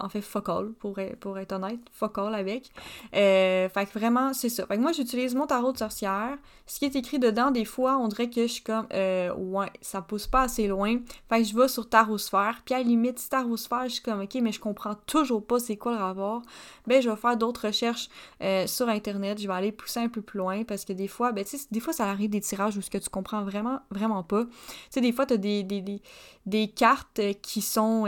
en 0.00 0.08
fait 0.08 0.20
fuck 0.20 0.48
all, 0.48 0.72
pour, 0.72 0.98
pour 1.20 1.38
être 1.38 1.52
honnête, 1.52 1.80
fuck 1.92 2.18
all 2.18 2.34
avec. 2.34 2.70
Euh, 3.14 3.68
fait 3.68 3.86
que 3.86 3.98
vraiment, 3.98 4.32
c'est 4.32 4.48
ça. 4.48 4.66
Fait 4.66 4.76
que 4.76 4.82
moi, 4.82 4.92
j'utilise 4.92 5.34
mon 5.34 5.46
tarot 5.46 5.72
de 5.72 5.78
sorcière. 5.78 6.36
Ce 6.66 6.78
qui 6.78 6.84
est 6.84 6.96
écrit 6.96 7.18
dedans, 7.18 7.50
des 7.50 7.64
fois, 7.64 7.96
on 7.98 8.08
dirait 8.08 8.28
que 8.28 8.42
je 8.42 8.52
suis 8.52 8.62
comme, 8.62 8.86
euh, 8.92 9.32
ouais, 9.34 9.70
ça 9.80 10.02
pousse 10.02 10.26
pas 10.26 10.42
assez 10.42 10.66
loin. 10.66 10.98
Fait 11.28 11.42
que 11.42 11.48
je 11.48 11.56
vais 11.56 11.68
sur 11.68 11.88
tarot 11.88 12.18
sphère. 12.18 12.60
Puis 12.64 12.74
à 12.74 12.78
la 12.78 12.84
limite, 12.84 13.18
si 13.18 13.28
tarot 13.28 13.56
sphère, 13.56 13.84
je 13.84 13.94
suis 13.94 14.02
comme, 14.02 14.20
ok, 14.20 14.34
mais 14.42 14.52
je 14.52 14.60
comprends 14.60 14.94
toujours 15.06 15.44
pas 15.44 15.58
c'est 15.58 15.76
quoi 15.76 15.92
le 15.92 15.98
rapport. 15.98 16.42
Ben, 16.86 17.02
je 17.02 17.08
vais 17.08 17.16
faire 17.16 17.36
d'autres 17.36 17.66
recherches 17.66 18.08
euh, 18.42 18.66
sur 18.66 18.88
Internet. 18.88 19.40
Je 19.40 19.48
vais 19.48 19.54
aller 19.54 19.72
pousser 19.72 20.00
un 20.00 20.08
peu 20.08 20.22
plus 20.22 20.38
loin 20.38 20.64
parce 20.64 20.84
que 20.84 20.92
des 20.92 21.08
fois, 21.08 21.32
ben, 21.32 21.44
tu 21.44 21.56
sais, 21.56 21.66
des 21.70 21.80
fois, 21.80 21.92
ça 21.92 22.08
arrive 22.08 22.30
des 22.30 22.40
tirages 22.40 22.76
où 22.76 22.82
ce 22.82 22.90
que 22.90 22.98
tu 22.98 23.08
comprends 23.10 23.42
vraiment, 23.42 23.80
vraiment 23.90 24.22
pas. 24.22 24.44
Tu 24.44 24.50
sais, 24.90 25.00
des 25.00 25.12
fois, 25.12 25.26
t'as 25.26 25.36
des, 25.36 25.62
des, 25.62 26.02
des 26.46 26.68
cartes 26.68 27.20
qui 27.42 27.62
sont 27.62 28.04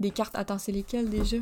des 0.00 0.10
cartes. 0.10 0.34
Attends, 0.36 0.58
c'est 0.58 0.72
lesquelles 0.72 1.08
déjà? 1.08 1.38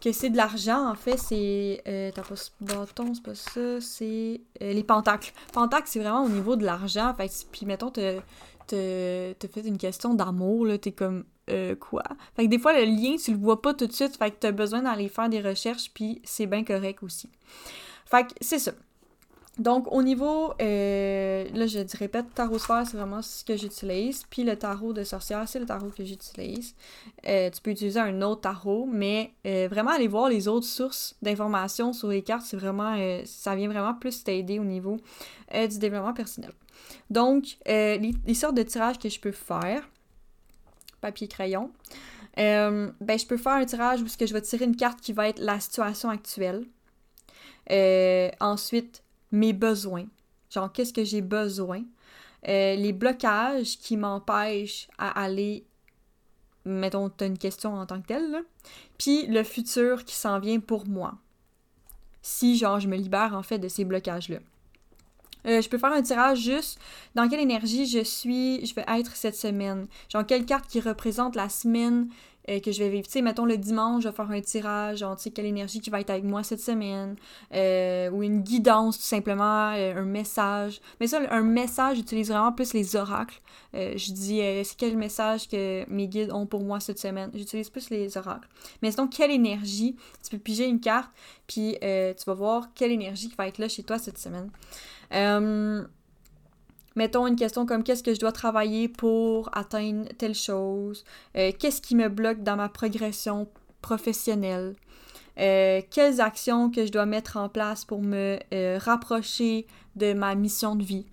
Que 0.00 0.12
c'est 0.12 0.30
de 0.30 0.36
l'argent, 0.36 0.90
en 0.90 0.94
fait, 0.94 1.16
c'est. 1.16 1.82
Euh, 1.88 2.10
t'as 2.14 2.22
pas 2.22 2.36
ce 2.36 2.50
bâton, 2.60 3.14
c'est 3.14 3.22
pas 3.22 3.34
ça, 3.34 3.80
c'est. 3.80 4.40
Euh, 4.62 4.72
les 4.72 4.84
pentacles. 4.84 5.32
Pentacles, 5.52 5.88
c'est 5.88 6.00
vraiment 6.00 6.24
au 6.24 6.28
niveau 6.28 6.56
de 6.56 6.64
l'argent. 6.64 7.14
Fait 7.14 7.30
puis 7.50 7.66
mettons, 7.66 7.90
t'as 7.90 8.20
fait 8.68 9.36
une 9.64 9.78
question 9.78 10.14
d'amour, 10.14 10.66
là, 10.66 10.78
t'es 10.78 10.92
comme. 10.92 11.24
Euh, 11.48 11.76
quoi? 11.76 12.02
Fait 12.34 12.44
que 12.44 12.50
des 12.50 12.58
fois, 12.58 12.72
le 12.72 12.84
lien, 12.84 13.16
tu 13.16 13.30
le 13.30 13.38
vois 13.38 13.62
pas 13.62 13.72
tout 13.72 13.86
de 13.86 13.92
suite, 13.92 14.16
fait 14.16 14.32
que 14.32 14.36
t'as 14.40 14.50
besoin 14.50 14.82
d'aller 14.82 15.08
faire 15.08 15.28
des 15.28 15.40
recherches, 15.40 15.92
puis 15.94 16.20
c'est 16.24 16.46
bien 16.46 16.64
correct 16.64 17.02
aussi. 17.04 17.30
Fait 18.04 18.26
que 18.26 18.32
c'est 18.40 18.58
ça. 18.58 18.72
Donc, 19.58 19.90
au 19.90 20.02
niveau, 20.02 20.52
euh, 20.60 21.48
là, 21.54 21.66
je 21.66 21.80
te 21.80 21.96
répète, 21.96 22.26
tarot 22.34 22.58
sphère, 22.58 22.86
c'est 22.86 22.98
vraiment 22.98 23.22
ce 23.22 23.42
que 23.42 23.56
j'utilise. 23.56 24.24
Puis 24.28 24.44
le 24.44 24.54
tarot 24.54 24.92
de 24.92 25.02
sorcière, 25.02 25.48
c'est 25.48 25.58
le 25.58 25.64
tarot 25.64 25.88
que 25.88 26.04
j'utilise. 26.04 26.74
Euh, 27.26 27.48
tu 27.48 27.62
peux 27.62 27.70
utiliser 27.70 28.00
un 28.00 28.20
autre 28.20 28.42
tarot, 28.42 28.86
mais 28.86 29.32
euh, 29.46 29.66
vraiment 29.70 29.92
aller 29.92 30.08
voir 30.08 30.28
les 30.28 30.46
autres 30.46 30.66
sources 30.66 31.16
d'informations 31.22 31.94
sur 31.94 32.08
les 32.08 32.22
cartes, 32.22 32.44
c'est 32.44 32.58
vraiment, 32.58 32.96
ça 33.24 33.56
vient 33.56 33.68
vraiment 33.68 33.94
plus 33.94 34.22
t'aider 34.22 34.58
au 34.58 34.64
niveau 34.64 34.98
du 35.52 35.78
développement 35.78 36.12
personnel. 36.12 36.52
Donc, 37.08 37.56
les, 37.66 38.34
sortes 38.34 38.56
de 38.56 38.62
tirages 38.62 38.98
que 38.98 39.08
je 39.08 39.18
peux 39.18 39.32
faire, 39.32 39.88
papier-crayon, 41.00 41.70
ben, 42.36 42.92
je 43.00 43.26
peux 43.26 43.38
faire 43.38 43.52
un 43.52 43.64
tirage 43.64 44.02
où 44.02 44.06
je 44.06 44.32
vais 44.34 44.42
tirer 44.42 44.66
une 44.66 44.76
carte 44.76 45.00
qui 45.00 45.14
va 45.14 45.28
être 45.28 45.38
la 45.38 45.60
situation 45.60 46.10
actuelle. 46.10 46.66
ensuite, 48.40 49.02
mes 49.36 49.52
besoins. 49.52 50.06
Genre, 50.50 50.72
qu'est-ce 50.72 50.92
que 50.92 51.04
j'ai 51.04 51.22
besoin? 51.22 51.82
Euh, 52.48 52.74
les 52.76 52.92
blocages 52.92 53.78
qui 53.78 53.96
m'empêchent 53.96 54.88
à 54.98 55.20
aller, 55.20 55.66
mettons, 56.64 57.10
tu 57.10 57.24
as 57.24 57.26
une 57.26 57.38
question 57.38 57.74
en 57.74 57.86
tant 57.86 58.00
que 58.00 58.06
telle, 58.06 58.30
là. 58.30 58.40
Puis 58.98 59.26
le 59.26 59.42
futur 59.42 60.04
qui 60.04 60.14
s'en 60.14 60.38
vient 60.38 60.60
pour 60.60 60.86
moi. 60.86 61.14
Si, 62.22 62.56
genre, 62.56 62.80
je 62.80 62.88
me 62.88 62.96
libère, 62.96 63.34
en 63.34 63.42
fait, 63.42 63.58
de 63.58 63.68
ces 63.68 63.84
blocages-là. 63.84 64.38
Euh, 65.46 65.62
je 65.62 65.68
peux 65.68 65.78
faire 65.78 65.92
un 65.92 66.02
tirage 66.02 66.40
juste 66.40 66.80
dans 67.14 67.28
quelle 67.28 67.40
énergie 67.40 67.86
je 67.86 68.02
suis, 68.02 68.66
je 68.66 68.74
vais 68.74 68.84
être 68.88 69.14
cette 69.14 69.36
semaine. 69.36 69.86
Genre, 70.08 70.26
quelle 70.26 70.44
carte 70.44 70.66
qui 70.68 70.80
représente 70.80 71.36
la 71.36 71.48
semaine 71.48 72.08
euh, 72.48 72.60
que 72.60 72.72
je 72.72 72.82
vais 72.82 72.90
vivre. 72.90 73.06
Tu 73.06 73.12
sais, 73.12 73.22
mettons 73.22 73.44
le 73.44 73.56
dimanche, 73.56 74.04
je 74.04 74.08
vais 74.08 74.14
faire 74.14 74.30
un 74.30 74.40
tirage, 74.40 74.98
tu 75.00 75.06
sais, 75.18 75.30
quelle 75.30 75.46
énergie 75.46 75.80
qui 75.80 75.90
va 75.90 76.00
être 76.00 76.10
avec 76.10 76.24
moi 76.24 76.42
cette 76.42 76.60
semaine, 76.60 77.16
euh, 77.54 78.10
ou 78.10 78.22
une 78.22 78.42
guidance, 78.42 78.98
tout 78.98 79.04
simplement, 79.04 79.72
euh, 79.74 79.96
un 79.96 80.04
message. 80.04 80.80
Mais 81.00 81.06
ça, 81.06 81.20
un 81.30 81.42
message, 81.42 81.96
j'utilise 81.96 82.28
vraiment 82.28 82.52
plus 82.52 82.72
les 82.72 82.96
oracles. 82.96 83.40
je 83.74 84.12
dis, 84.12 84.40
c'est 84.64 84.76
quel 84.76 84.96
message 84.96 85.48
que 85.48 85.84
mes 85.88 86.08
guides 86.08 86.32
ont 86.32 86.46
pour 86.46 86.62
moi 86.62 86.80
cette 86.80 86.98
semaine? 86.98 87.30
J'utilise 87.34 87.70
plus 87.70 87.90
les 87.90 88.16
oracles. 88.16 88.48
Mais 88.82 88.90
sinon, 88.90 89.08
quelle 89.08 89.30
énergie, 89.30 89.96
tu 90.22 90.30
peux 90.30 90.38
piger 90.38 90.66
une 90.66 90.80
carte, 90.80 91.10
puis 91.46 91.76
tu 91.80 92.24
vas 92.26 92.34
voir 92.34 92.68
quelle 92.74 92.92
énergie 92.92 93.28
qui 93.28 93.36
va 93.36 93.48
être 93.48 93.58
là 93.58 93.68
chez 93.68 93.82
toi 93.82 93.98
cette 93.98 94.18
semaine 94.18 94.50
mettons 96.96 97.26
une 97.26 97.36
question 97.36 97.66
comme 97.66 97.84
qu'est-ce 97.84 98.02
que 98.02 98.14
je 98.14 98.18
dois 98.18 98.32
travailler 98.32 98.88
pour 98.88 99.50
atteindre 99.52 100.08
telle 100.18 100.34
chose, 100.34 101.04
euh, 101.36 101.52
qu'est-ce 101.56 101.80
qui 101.80 101.94
me 101.94 102.08
bloque 102.08 102.42
dans 102.42 102.56
ma 102.56 102.68
progression 102.68 103.48
professionnelle, 103.82 104.74
euh, 105.38 105.80
quelles 105.90 106.20
actions 106.20 106.70
que 106.70 106.86
je 106.86 106.90
dois 106.90 107.06
mettre 107.06 107.36
en 107.36 107.48
place 107.48 107.84
pour 107.84 108.02
me 108.02 108.38
euh, 108.52 108.78
rapprocher 108.80 109.66
de 109.94 110.14
ma 110.14 110.34
mission 110.34 110.74
de 110.74 110.82
vie. 110.82 111.06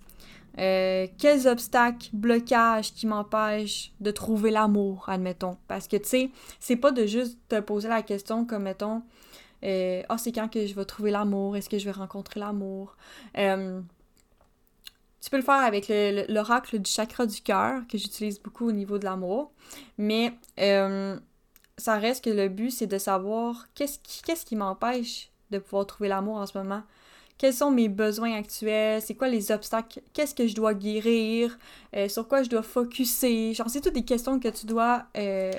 quels 0.56 1.48
obstacles, 1.48 2.08
blocages 2.12 2.94
qui 2.94 3.06
m'empêchent 3.06 3.92
de 4.00 4.10
trouver 4.12 4.50
l'amour, 4.50 5.04
admettons. 5.08 5.56
Parce 5.66 5.88
que, 5.88 5.96
tu 5.96 6.08
sais, 6.08 6.30
c'est 6.60 6.76
pas 6.76 6.92
de 6.92 7.06
juste 7.06 7.38
te 7.48 7.60
poser 7.60 7.88
la 7.88 8.02
question 8.02 8.44
comme, 8.46 8.62
mettons, 8.62 9.02
ah, 9.62 10.16
c'est 10.16 10.32
quand 10.32 10.48
que 10.48 10.64
je 10.66 10.74
vais 10.74 10.84
trouver 10.84 11.10
l'amour? 11.10 11.56
Est-ce 11.56 11.68
que 11.68 11.78
je 11.78 11.84
vais 11.84 11.90
rencontrer 11.90 12.38
l'amour? 12.40 12.96
Tu 15.24 15.30
peux 15.30 15.38
le 15.38 15.42
faire 15.42 15.54
avec 15.54 15.90
l'oracle 16.28 16.78
du 16.78 16.90
chakra 16.90 17.24
du 17.24 17.40
cœur, 17.40 17.80
que 17.88 17.96
j'utilise 17.96 18.38
beaucoup 18.38 18.68
au 18.68 18.72
niveau 18.72 18.98
de 18.98 19.06
l'amour. 19.06 19.52
Mais 19.96 20.34
euh, 20.60 21.18
ça 21.78 21.94
reste 21.94 22.24
que 22.24 22.28
le 22.28 22.50
but, 22.50 22.70
c'est 22.70 22.86
de 22.86 22.98
savoir 22.98 23.66
qu'est-ce 23.74 23.98
qui, 24.00 24.20
qui 24.44 24.54
m'empêche 24.54 25.30
de 25.50 25.58
pouvoir 25.58 25.86
trouver 25.86 26.10
l'amour 26.10 26.36
en 26.36 26.44
ce 26.44 26.58
moment. 26.58 26.82
Quels 27.38 27.54
sont 27.54 27.70
mes 27.70 27.88
besoins 27.88 28.34
actuels? 28.34 29.00
C'est 29.00 29.14
quoi 29.14 29.28
les 29.28 29.50
obstacles? 29.50 30.02
Qu'est-ce 30.12 30.34
que 30.34 30.46
je 30.46 30.54
dois 30.54 30.74
guérir? 30.74 31.56
Euh, 31.96 32.06
sur 32.06 32.28
quoi 32.28 32.42
je 32.42 32.50
dois 32.50 32.62
focuser? 32.62 33.54
Genre, 33.54 33.70
c'est 33.70 33.80
toutes 33.80 33.94
des 33.94 34.04
questions 34.04 34.38
que 34.38 34.48
tu 34.48 34.66
dois... 34.66 35.04
Euh, 35.16 35.52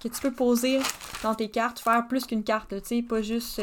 que 0.00 0.06
tu 0.06 0.20
peux 0.20 0.32
poser 0.32 0.78
dans 1.24 1.34
tes 1.34 1.48
cartes, 1.48 1.80
faire 1.80 2.06
plus 2.06 2.24
qu'une 2.24 2.44
carte, 2.44 2.68
tu 2.82 2.86
sais, 2.86 3.02
pas 3.02 3.20
juste 3.20 3.60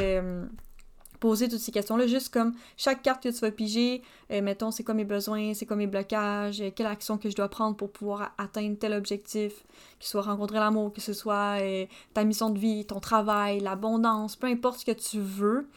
poser 1.20 1.50
toutes 1.50 1.60
ces 1.60 1.72
questions-là, 1.72 2.08
juste 2.08 2.34
comme 2.34 2.54
chaque 2.78 3.02
carte 3.02 3.24
que 3.24 3.30
tu 3.30 3.40
vas 3.40 3.52
piger, 3.52 4.02
euh, 4.32 4.42
mettons, 4.42 4.72
c'est 4.72 4.84
quoi 4.84 4.94
mes 4.94 5.06
besoins, 5.06 5.54
c'est 5.54 5.66
quoi 5.66 5.76
mes 5.76 5.88
blocages, 5.88 6.62
euh, 6.62 6.72
quelle 6.76 6.88
action 6.88 7.18
que 7.18 7.30
je 7.30 7.36
dois 7.36 7.50
prendre 7.50 7.76
pour 7.76 7.92
pouvoir 7.92 8.34
atteindre 8.38 8.78
tel 8.78 8.94
objectif, 8.94 9.64
que 10.00 10.06
ce 10.06 10.10
soit 10.12 10.24
rencontrer 10.24 10.60
l'amour, 10.60 10.94
que 10.94 11.02
ce 11.02 11.14
soit 11.14 11.60
euh, 11.62 11.86
ta 12.14 12.24
mission 12.24 12.50
de 12.50 12.60
vie, 12.60 12.86
ton 12.86 13.00
travail, 13.00 13.60
l'abondance, 13.60 14.36
peu 14.36 14.48
importe 14.48 14.80
ce 14.80 14.86
que 14.86 14.92
tu 14.92 15.20
veux. 15.20 15.68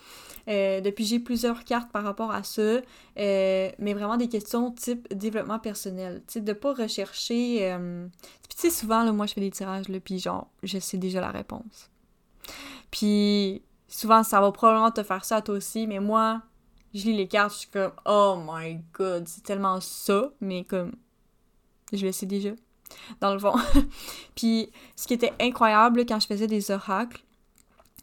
de 0.46 0.90
piger 0.90 1.18
plusieurs 1.18 1.62
cartes 1.64 1.92
par 1.92 2.04
rapport 2.04 2.30
à 2.30 2.42
ça, 2.42 2.80
mais 3.16 3.74
vraiment 3.94 4.16
des 4.16 4.28
questions 4.28 4.70
type 4.70 5.06
développement 5.14 5.58
personnel. 5.58 6.22
Sais, 6.26 6.40
de 6.40 6.54
pas 6.54 6.72
rechercher. 6.72 7.76
Puis, 8.48 8.56
tu 8.56 8.62
sais, 8.62 8.70
souvent, 8.70 9.04
là, 9.04 9.12
moi, 9.12 9.26
je 9.26 9.34
fais 9.34 9.42
des 9.42 9.50
tirages, 9.50 9.88
là, 9.88 10.00
puis 10.00 10.18
genre, 10.18 10.48
je 10.62 10.78
sais 10.78 10.96
déjà 10.96 11.20
la 11.20 11.30
réponse. 11.30 11.90
Puis, 12.90 13.62
souvent 13.88 14.22
ça 14.22 14.40
va 14.40 14.52
probablement 14.52 14.90
te 14.90 15.02
faire 15.02 15.24
ça 15.24 15.36
à 15.36 15.42
toi 15.42 15.56
aussi, 15.56 15.86
mais 15.86 15.98
moi, 15.98 16.42
je 16.94 17.04
lis 17.04 17.16
les 17.16 17.28
cartes, 17.28 17.52
je 17.52 17.58
suis 17.60 17.68
comme 17.68 17.92
oh 18.06 18.38
my 18.46 18.80
god, 18.92 19.26
c'est 19.26 19.42
tellement 19.42 19.80
ça, 19.80 20.30
mais 20.40 20.64
comme 20.64 20.92
je 21.92 22.04
le 22.04 22.12
sais 22.12 22.26
déjà, 22.26 22.50
dans 23.20 23.32
le 23.32 23.38
fond. 23.38 23.54
puis 24.34 24.70
ce 24.94 25.06
qui 25.06 25.14
était 25.14 25.32
incroyable 25.40 26.04
quand 26.06 26.20
je 26.20 26.26
faisais 26.26 26.46
des 26.46 26.70
oracles, 26.70 27.22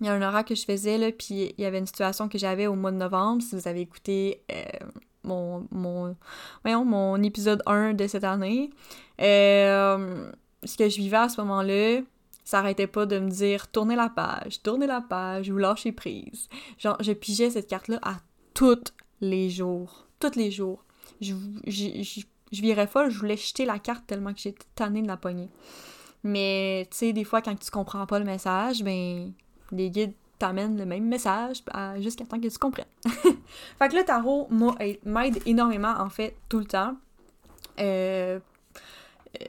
il 0.02 0.08
y 0.08 0.10
a 0.10 0.14
un 0.14 0.22
oracle 0.22 0.50
que 0.50 0.60
je 0.60 0.66
faisais, 0.66 0.98
là, 0.98 1.12
puis 1.12 1.54
il 1.58 1.62
y 1.62 1.66
avait 1.66 1.80
une 1.80 1.88
situation 1.88 2.28
que 2.28 2.38
j'avais 2.38 2.68
au 2.68 2.76
mois 2.76 2.92
de 2.92 2.98
novembre, 2.98 3.42
si 3.42 3.56
vous 3.56 3.68
avez 3.68 3.82
écouté 3.82 4.44
euh, 4.52 4.64
mon, 5.24 5.68
mon, 5.72 6.16
voyons, 6.64 6.84
mon 6.84 7.22
épisode 7.24 7.62
1 7.66 7.94
de 7.94 8.08
cette 8.08 8.26
année. 8.26 8.72
Euh, 9.22 10.32
ce 10.64 10.78
que 10.78 10.90
je 10.90 10.98
vivais 10.98 11.18
à 11.18 11.30
ce 11.30 11.40
moment-là, 11.42 12.02
ça 12.46 12.60
arrêtait 12.60 12.88
pas 12.88 13.06
de 13.06 13.20
me 13.20 13.30
dire 13.30 13.68
tournez 13.72 13.96
la 13.96 14.08
page, 14.08 14.62
tournez 14.62 14.88
la 14.88 15.02
page 15.02 15.50
ou 15.50 15.58
lâchez 15.58 15.92
prise. 15.92 16.48
Genre, 16.78 16.96
je 17.02 17.12
pigeais 17.12 17.50
cette 17.50 17.68
carte-là 17.68 18.00
à 18.04 18.18
tous 18.54 18.94
les 19.20 19.50
jours. 19.50 20.08
Tous 20.20 20.36
les 20.36 20.52
jours. 20.52 20.86
Je, 21.20 21.34
je, 21.68 22.62
virais 22.62 22.88
folle, 22.88 23.10
je 23.10 23.18
voulais 23.18 23.36
jeter 23.36 23.66
la 23.66 23.80
carte 23.80 24.06
tellement 24.06 24.34
que 24.34 24.40
j'étais 24.40 24.66
tannée 24.76 25.02
de 25.02 25.08
la 25.08 25.18
poignée. 25.18 25.50
Mais, 26.24 26.88
tu 26.92 26.98
sais, 26.98 27.14
des 27.14 27.24
fois, 27.24 27.42
quand 27.42 27.56
tu 27.56 27.70
comprends 27.72 28.06
pas 28.06 28.20
le 28.20 28.26
message, 28.26 28.84
ben, 28.84 29.32
les 29.72 29.90
guides 29.90 30.14
t'amènent 30.38 30.78
le 30.78 30.86
même 30.86 31.06
message 31.06 31.64
jusqu'à 32.00 32.26
temps 32.26 32.40
que 32.40 32.48
tu 32.48 32.58
comprennes. 32.58 32.86
fait 33.06 33.90
que 33.90 33.96
le 33.96 34.04
tarot 34.04 34.48
m'aide 35.04 35.42
énormément, 35.46 35.94
en 35.98 36.10
fait, 36.10 36.36
tout 36.48 36.60
le 36.60 36.66
temps. 36.66 36.96
Euh, 37.80 38.40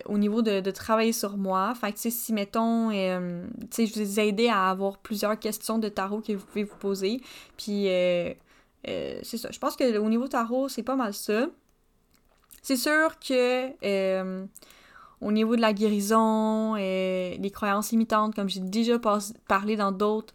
au 0.06 0.18
niveau 0.18 0.42
de, 0.42 0.70
travailler 0.70 1.12
sur 1.12 1.36
moi. 1.36 1.74
Fait 1.74 1.92
que, 1.92 1.98
si, 1.98 2.32
mettons, 2.32 2.90
euh, 2.90 3.46
tu 3.62 3.66
sais, 3.70 3.86
je 3.86 3.94
vous 3.94 4.20
ai 4.20 4.28
aidé 4.28 4.48
à 4.48 4.70
avoir 4.70 4.98
plusieurs 4.98 5.38
questions 5.38 5.78
de 5.78 5.88
tarot 5.88 6.20
que 6.20 6.32
vous 6.32 6.44
pouvez 6.44 6.64
vous 6.64 6.76
poser. 6.76 7.20
Puis, 7.56 7.88
euh, 7.88 8.32
c'est 8.84 9.36
ça. 9.36 9.50
Je 9.50 9.58
pense 9.58 9.76
que 9.76 9.98
au 9.98 10.08
niveau 10.08 10.28
tarot, 10.28 10.68
c'est 10.68 10.82
pas 10.82 10.96
mal 10.96 11.14
ça. 11.14 11.46
C'est 12.62 12.76
sûr 12.76 13.18
que 13.18 14.44
au 15.20 15.32
niveau 15.32 15.56
de 15.56 15.60
la 15.60 15.72
guérison, 15.72 16.74
les 16.74 17.50
croyances 17.52 17.90
limitantes, 17.90 18.34
comme 18.34 18.48
j'ai 18.48 18.60
déjà 18.60 18.98
parlé 19.48 19.76
dans 19.76 19.92
d'autres 19.92 20.34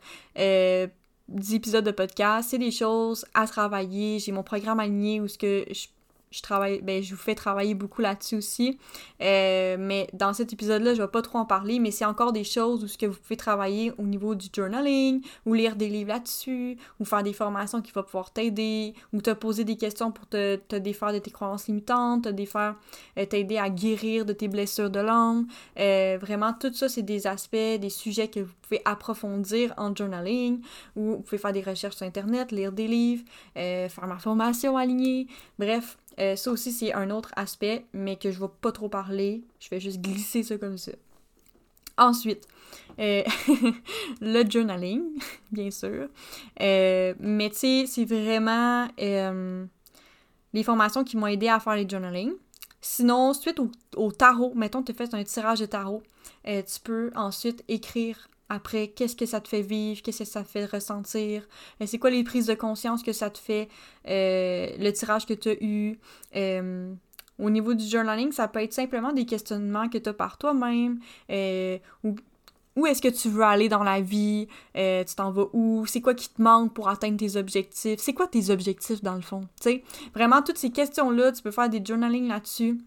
épisodes 1.54 1.86
de 1.86 1.92
podcast, 1.92 2.50
c'est 2.52 2.58
des 2.58 2.72
choses 2.72 3.26
à 3.34 3.48
travailler. 3.48 4.20
J'ai 4.20 4.32
mon 4.32 4.44
programme 4.44 4.80
aligné 4.80 5.22
où 5.22 5.28
ce 5.28 5.38
que 5.38 5.66
je 5.72 5.88
je 6.32 6.42
travaille, 6.42 6.82
ben, 6.82 7.04
je 7.04 7.14
vous 7.14 7.22
fais 7.22 7.36
travailler 7.36 7.76
beaucoup 7.76 8.02
là-dessus 8.02 8.38
aussi. 8.38 8.80
Euh, 9.22 9.76
mais 9.78 10.08
dans 10.14 10.34
cet 10.34 10.54
épisode-là, 10.54 10.94
je 10.94 11.02
vais 11.02 11.08
pas 11.10 11.22
trop 11.22 11.40
en 11.40 11.46
parler, 11.46 11.80
mais 11.80 11.92
c'est 11.92 12.06
encore 12.06 12.32
des 12.32 12.46
choses 12.46 12.84
où 12.86 12.88
ce 12.88 12.98
que 12.98 13.06
vous 13.06 13.18
pouvez 13.20 13.36
travailler 13.36 13.92
au 13.98 14.04
niveau 14.04 14.34
du 14.34 14.48
journaling, 14.54 15.22
ou 15.46 15.54
lire 15.54 15.76
des 15.76 15.90
livres 15.90 16.10
là-dessus, 16.10 16.78
ou 17.00 17.06
faire 17.06 17.24
des 17.24 17.34
formations 17.34 17.82
qui 17.82 17.92
vont 17.92 18.04
pouvoir 18.04 18.32
t'aider, 18.32 18.94
ou 19.12 19.22
te 19.22 19.32
poser 19.32 19.66
des 19.66 19.76
questions 19.76 20.12
pour 20.12 20.26
te, 20.26 20.56
te 20.56 20.78
défaire 20.78 21.12
de 21.12 21.20
tes 21.20 21.32
croyances 21.32 21.68
limitantes, 21.68 22.24
te 22.24 22.30
défaire, 22.30 22.76
euh, 23.20 23.26
t'aider 23.26 23.58
à 23.58 23.70
guérir 23.70 24.26
de 24.26 24.32
tes 24.32 24.48
blessures 24.48 24.90
de 24.90 25.00
l'âme. 25.00 25.48
Euh, 25.80 26.18
vraiment, 26.20 26.54
tout 26.54 26.74
ça, 26.74 26.88
c'est 26.88 27.02
des 27.02 27.28
aspects, 27.28 27.56
des 27.56 27.90
sujets 27.90 28.30
que 28.30 28.40
vous 28.40 28.54
pouvez 28.62 28.82
approfondir 28.86 29.74
en 29.76 29.94
journaling, 29.94 30.62
ou 30.96 31.16
vous 31.16 31.20
pouvez 31.20 31.38
faire 31.38 31.52
des 31.52 31.62
recherches 31.62 31.98
sur 31.98 32.06
Internet, 32.06 32.54
lire 32.54 32.72
des 32.72 32.88
livres, 32.88 33.24
faire 33.54 34.08
ma 34.08 34.18
formation 34.18 34.78
alignée. 34.78 35.28
Bref, 35.60 35.98
euh, 36.20 36.36
ça 36.36 36.52
aussi, 36.52 36.72
c'est 36.72 36.94
un 36.94 37.10
autre 37.10 37.32
aspect, 37.36 37.86
mais 37.94 38.16
que 38.16 38.32
je 38.32 38.40
vais 38.40 38.50
pas 38.62 38.72
trop 38.72 38.90
parler. 38.90 39.44
Je 39.60 39.70
vais 39.70 39.80
juste 39.80 40.02
glisser 40.02 40.44
ça 40.44 40.58
comme 40.58 40.78
ça. 40.78 40.92
Ensuite, 41.98 42.48
euh, 43.00 43.24
le 44.22 44.50
journaling, 44.50 45.02
bien 45.52 45.72
sûr. 45.72 46.10
Euh, 46.62 47.14
mais 47.20 47.50
tu 47.50 47.56
sais, 47.58 47.86
c'est 47.88 48.06
vraiment 48.06 48.88
les 48.98 50.64
formations 50.64 51.04
qui 51.04 51.18
m'ont 51.18 51.28
aidé 51.28 51.48
à 51.48 51.60
faire 51.60 51.76
les 51.76 51.88
journaling. 51.88 52.34
Sinon, 52.82 53.34
suite 53.34 53.60
au, 53.96 54.12
tarot, 54.12 54.54
mettons, 54.56 54.82
tu 54.82 54.94
fais 54.94 55.14
un 55.14 55.24
tirage 55.24 55.60
de 55.60 55.68
tarot, 55.68 56.02
tu 56.44 56.80
peux 56.84 57.12
ensuite 57.16 57.64
écrire 57.68 58.28
après, 58.52 58.90
qu'est-ce 58.90 59.16
que 59.16 59.26
ça 59.26 59.40
te 59.40 59.48
fait 59.48 59.62
vivre, 59.62 60.02
qu'est-ce 60.02 60.20
que 60.20 60.26
ça 60.26 60.44
te 60.44 60.50
fait 60.50 60.66
ressentir, 60.66 61.48
euh, 61.80 61.86
c'est 61.88 61.98
quoi 62.00 62.10
les 62.10 62.24
prises 62.24 62.48
de 62.48 62.54
conscience 62.54 63.02
que 63.02 63.14
ça 63.14 63.30
te 63.30 63.38
fait, 63.38 63.70
euh, 64.10 64.68
le 64.78 64.92
tirage 64.92 65.26
que 65.26 65.34
tu 65.34 65.50
as 65.50 65.64
eu? 65.64 65.98
Euh, 66.36 66.94
au 67.40 67.50
niveau 67.50 67.74
du 67.74 67.88
journaling, 67.88 68.34
ça 68.34 68.50
peut 68.50 68.62
être 68.62 68.74
simplement 68.74 69.14
des 69.14 69.26
questionnements 69.26 69.88
que 69.88 69.98
tu 69.98 70.10
as 70.10 70.14
par 70.14 70.38
toi-même, 70.38 71.00
où 72.76 72.86
est-ce 72.86 73.02
que 73.02 73.08
tu 73.08 73.30
veux 73.30 73.44
aller 73.44 73.70
dans 73.70 73.84
la 73.84 74.02
vie, 74.02 74.48
tu 74.76 75.16
t'en 75.16 75.32
vas 75.32 75.46
où, 75.54 75.86
c'est 75.86 76.02
quoi 76.02 76.14
qui 76.14 76.30
te 76.30 76.42
manque 76.42 76.74
pour 76.74 76.90
atteindre 76.90 77.18
tes 77.18 77.38
objectifs, 77.38 78.00
c'est 78.00 78.14
quoi 78.14 78.28
tes 78.28 78.50
objectifs 78.50 79.02
dans 79.02 79.16
le 79.16 79.22
fond. 79.22 79.48
Vraiment, 80.14 80.42
toutes 80.42 80.58
ces 80.58 80.72
questions-là, 80.72 81.32
tu 81.32 81.42
peux 81.42 81.52
faire 81.52 81.70
des 81.70 81.82
journaling 81.84 82.28
là-dessus 82.28 82.78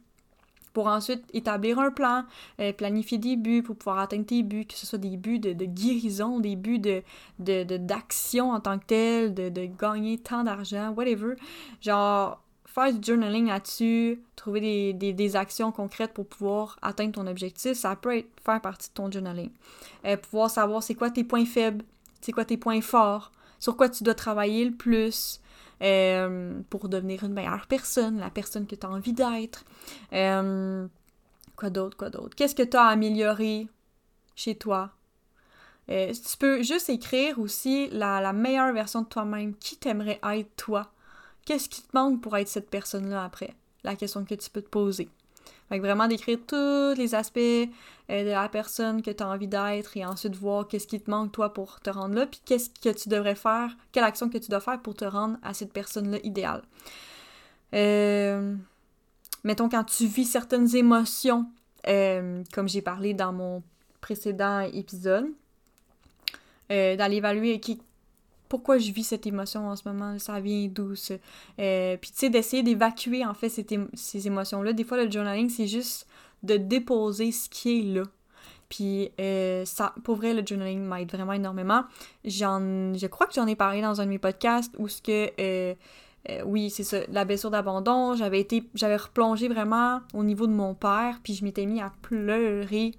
pour 0.74 0.88
ensuite 0.88 1.24
établir 1.32 1.78
un 1.78 1.90
plan, 1.90 2.24
euh, 2.60 2.72
planifier 2.72 3.16
des 3.16 3.36
buts 3.36 3.62
pour 3.62 3.76
pouvoir 3.76 4.00
atteindre 4.00 4.26
tes 4.26 4.42
buts, 4.42 4.66
que 4.66 4.74
ce 4.74 4.86
soit 4.86 4.98
des 4.98 5.16
buts 5.16 5.38
de, 5.38 5.52
guérison, 5.64 6.40
des 6.40 6.56
buts 6.56 6.80
de, 6.80 7.02
d'action 7.38 8.50
en 8.50 8.60
tant 8.60 8.78
que 8.78 8.84
tel, 8.84 9.34
de, 9.34 9.66
gagner 9.66 10.18
tant 10.18 10.42
d'argent, 10.42 10.90
whatever. 10.90 11.36
Genre, 11.80 12.42
faire 12.66 12.92
du 12.92 13.06
journaling 13.06 13.46
là-dessus, 13.46 14.20
trouver 14.34 14.92
des, 14.92 15.36
actions 15.36 15.70
concrètes 15.70 16.12
pour 16.12 16.26
pouvoir 16.26 16.76
atteindre 16.82 17.12
ton 17.12 17.26
objectif, 17.28 17.74
ça 17.74 17.94
peut 17.94 18.24
faire 18.44 18.60
partie 18.60 18.88
de 18.88 18.94
ton 18.94 19.10
journaling. 19.10 19.50
Euh, 20.04 20.16
pouvoir 20.16 20.50
savoir 20.50 20.82
c'est 20.82 20.94
quoi 20.94 21.10
tes 21.10 21.24
points 21.24 21.46
faibles, 21.46 21.84
c'est 22.20 22.32
quoi 22.32 22.44
tes 22.44 22.56
points 22.56 22.80
forts, 22.80 23.30
sur 23.60 23.76
quoi 23.76 23.88
tu 23.88 24.02
dois 24.02 24.14
travailler 24.14 24.64
le 24.64 24.72
plus, 24.74 25.40
euh, 25.82 26.60
pour 26.70 26.88
devenir 26.88 27.24
une 27.24 27.32
meilleure 27.32 27.66
personne, 27.66 28.18
la 28.18 28.30
personne 28.30 28.66
que 28.66 28.74
tu 28.74 28.86
as 28.86 28.90
envie 28.90 29.12
d'être. 29.12 29.64
Euh, 30.12 30.86
quoi 31.56 31.70
d'autre, 31.70 31.96
quoi 31.96 32.10
d'autre? 32.10 32.34
Qu'est-ce 32.36 32.54
que 32.54 32.62
tu 32.62 32.76
as 32.76 32.86
amélioré 32.86 33.68
chez 34.34 34.54
toi? 34.54 34.90
Euh, 35.90 36.12
tu 36.12 36.36
peux 36.38 36.62
juste 36.62 36.88
écrire 36.88 37.38
aussi 37.38 37.88
la, 37.90 38.20
la 38.20 38.32
meilleure 38.32 38.72
version 38.72 39.02
de 39.02 39.06
toi-même. 39.06 39.54
Qui 39.56 39.76
t'aimerait 39.76 40.20
être 40.22 40.56
toi? 40.56 40.92
Qu'est-ce 41.44 41.68
qui 41.68 41.82
te 41.82 41.88
manque 41.92 42.22
pour 42.22 42.36
être 42.36 42.48
cette 42.48 42.70
personne-là 42.70 43.24
après? 43.24 43.54
La 43.82 43.96
question 43.96 44.24
que 44.24 44.34
tu 44.34 44.48
peux 44.48 44.62
te 44.62 44.68
poser. 44.68 45.08
Fait 45.68 45.78
vraiment 45.78 46.06
d'écrire 46.06 46.38
tous 46.46 46.94
les 46.96 47.14
aspects 47.14 47.38
euh, 47.38 47.68
de 48.08 48.30
la 48.30 48.48
personne 48.48 49.00
que 49.02 49.10
tu 49.10 49.22
as 49.22 49.28
envie 49.28 49.48
d'être 49.48 49.96
et 49.96 50.04
ensuite 50.04 50.36
voir 50.36 50.68
qu'est-ce 50.68 50.86
qui 50.86 51.00
te 51.00 51.10
manque 51.10 51.32
toi 51.32 51.52
pour 51.52 51.80
te 51.80 51.90
rendre 51.90 52.14
là, 52.14 52.26
puis 52.26 52.40
qu'est-ce 52.44 52.68
que 52.68 52.90
tu 52.90 53.08
devrais 53.08 53.34
faire, 53.34 53.74
quelle 53.92 54.04
action 54.04 54.28
que 54.28 54.38
tu 54.38 54.50
dois 54.50 54.60
faire 54.60 54.80
pour 54.80 54.94
te 54.94 55.04
rendre 55.04 55.38
à 55.42 55.54
cette 55.54 55.72
personne-là 55.72 56.18
idéale. 56.22 56.62
Euh, 57.74 58.54
mettons 59.42 59.68
quand 59.68 59.84
tu 59.84 60.06
vis 60.06 60.26
certaines 60.26 60.76
émotions, 60.76 61.46
euh, 61.88 62.42
comme 62.52 62.68
j'ai 62.68 62.82
parlé 62.82 63.14
dans 63.14 63.32
mon 63.32 63.62
précédent 64.00 64.60
épisode, 64.60 65.26
d'aller 66.68 67.16
évaluer 67.16 67.60
qui, 67.60 67.80
pourquoi 68.54 68.78
je 68.78 68.92
vis 68.92 69.02
cette 69.02 69.26
émotion 69.26 69.66
en 69.66 69.74
ce 69.74 69.82
moment, 69.84 70.16
ça 70.20 70.38
vient 70.38 70.68
d'où 70.68 70.92
euh, 71.58 71.96
Puis 71.96 72.10
tu 72.12 72.16
sais, 72.16 72.30
d'essayer 72.30 72.62
d'évacuer 72.62 73.26
en 73.26 73.34
fait 73.34 73.48
ces 73.48 74.26
émotions-là. 74.28 74.72
Des 74.72 74.84
fois, 74.84 75.02
le 75.02 75.10
journaling, 75.10 75.50
c'est 75.50 75.66
juste 75.66 76.06
de 76.44 76.56
déposer 76.56 77.32
ce 77.32 77.48
qui 77.48 77.80
est 77.80 77.82
là. 77.82 78.04
Puis 78.68 79.10
euh, 79.20 79.64
ça, 79.64 79.92
pour 80.04 80.14
vrai, 80.14 80.34
le 80.34 80.46
journaling 80.46 80.84
m'aide 80.84 81.10
vraiment 81.10 81.32
énormément. 81.32 81.82
J'en, 82.24 82.94
je 82.94 83.06
crois 83.08 83.26
que 83.26 83.34
j'en 83.34 83.48
ai 83.48 83.56
parlé 83.56 83.82
dans 83.82 84.00
un 84.00 84.04
de 84.04 84.10
mes 84.10 84.20
podcasts 84.20 84.72
où 84.78 84.86
ce 84.86 85.02
que 85.02 85.32
euh, 85.40 85.74
oui, 86.44 86.70
c'est 86.70 86.84
ça, 86.84 86.98
la 87.10 87.24
blessure 87.24 87.50
d'abandon, 87.50 88.14
j'avais 88.14 88.38
été, 88.38 88.62
j'avais 88.76 88.96
replongé 88.96 89.48
vraiment 89.48 90.00
au 90.14 90.22
niveau 90.22 90.46
de 90.46 90.52
mon 90.52 90.74
père, 90.74 91.18
puis 91.24 91.34
je 91.34 91.42
m'étais 91.42 91.66
mis 91.66 91.80
à 91.80 91.92
pleurer 92.02 92.92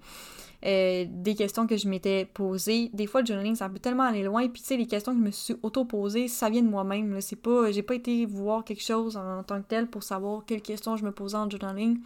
euh, 0.66 1.06
des 1.10 1.36
questions 1.36 1.68
que 1.68 1.78
je 1.78 1.88
m'étais 1.88 2.26
posées. 2.26 2.90
Des 2.94 3.08
fois, 3.08 3.22
le 3.22 3.28
journaling, 3.28 3.56
ça 3.56 3.68
peut 3.70 3.80
tellement 3.80 4.04
aller 4.04 4.24
loin. 4.24 4.48
Puis, 4.48 4.62
tu 4.62 4.68
sais, 4.68 4.78
les 4.78 4.88
questions 4.88 5.14
que 5.14 5.20
je 5.20 5.26
me 5.26 5.32
suis 5.32 5.56
auto-posées, 5.64 6.28
ça 6.28 6.50
vient 6.50 6.62
de 6.62 6.70
moi-même. 6.70 7.20
C'est 7.22 7.36
pas... 7.36 7.72
J'ai 7.72 7.84
pas 7.84 7.96
été 7.96 8.26
voir 8.26 8.64
quelque 8.64 8.84
chose 8.84 9.18
en, 9.18 9.44
tant 9.44 9.62
que 9.62 9.68
tel 9.68 9.88
pour 9.88 10.04
savoir 10.04 10.44
quelles 10.46 10.62
questions 10.62 10.96
je 10.98 11.04
me 11.04 11.12
posais 11.12 11.38
en 11.38 11.50
journaling. 11.50 11.98
Tu 11.98 12.04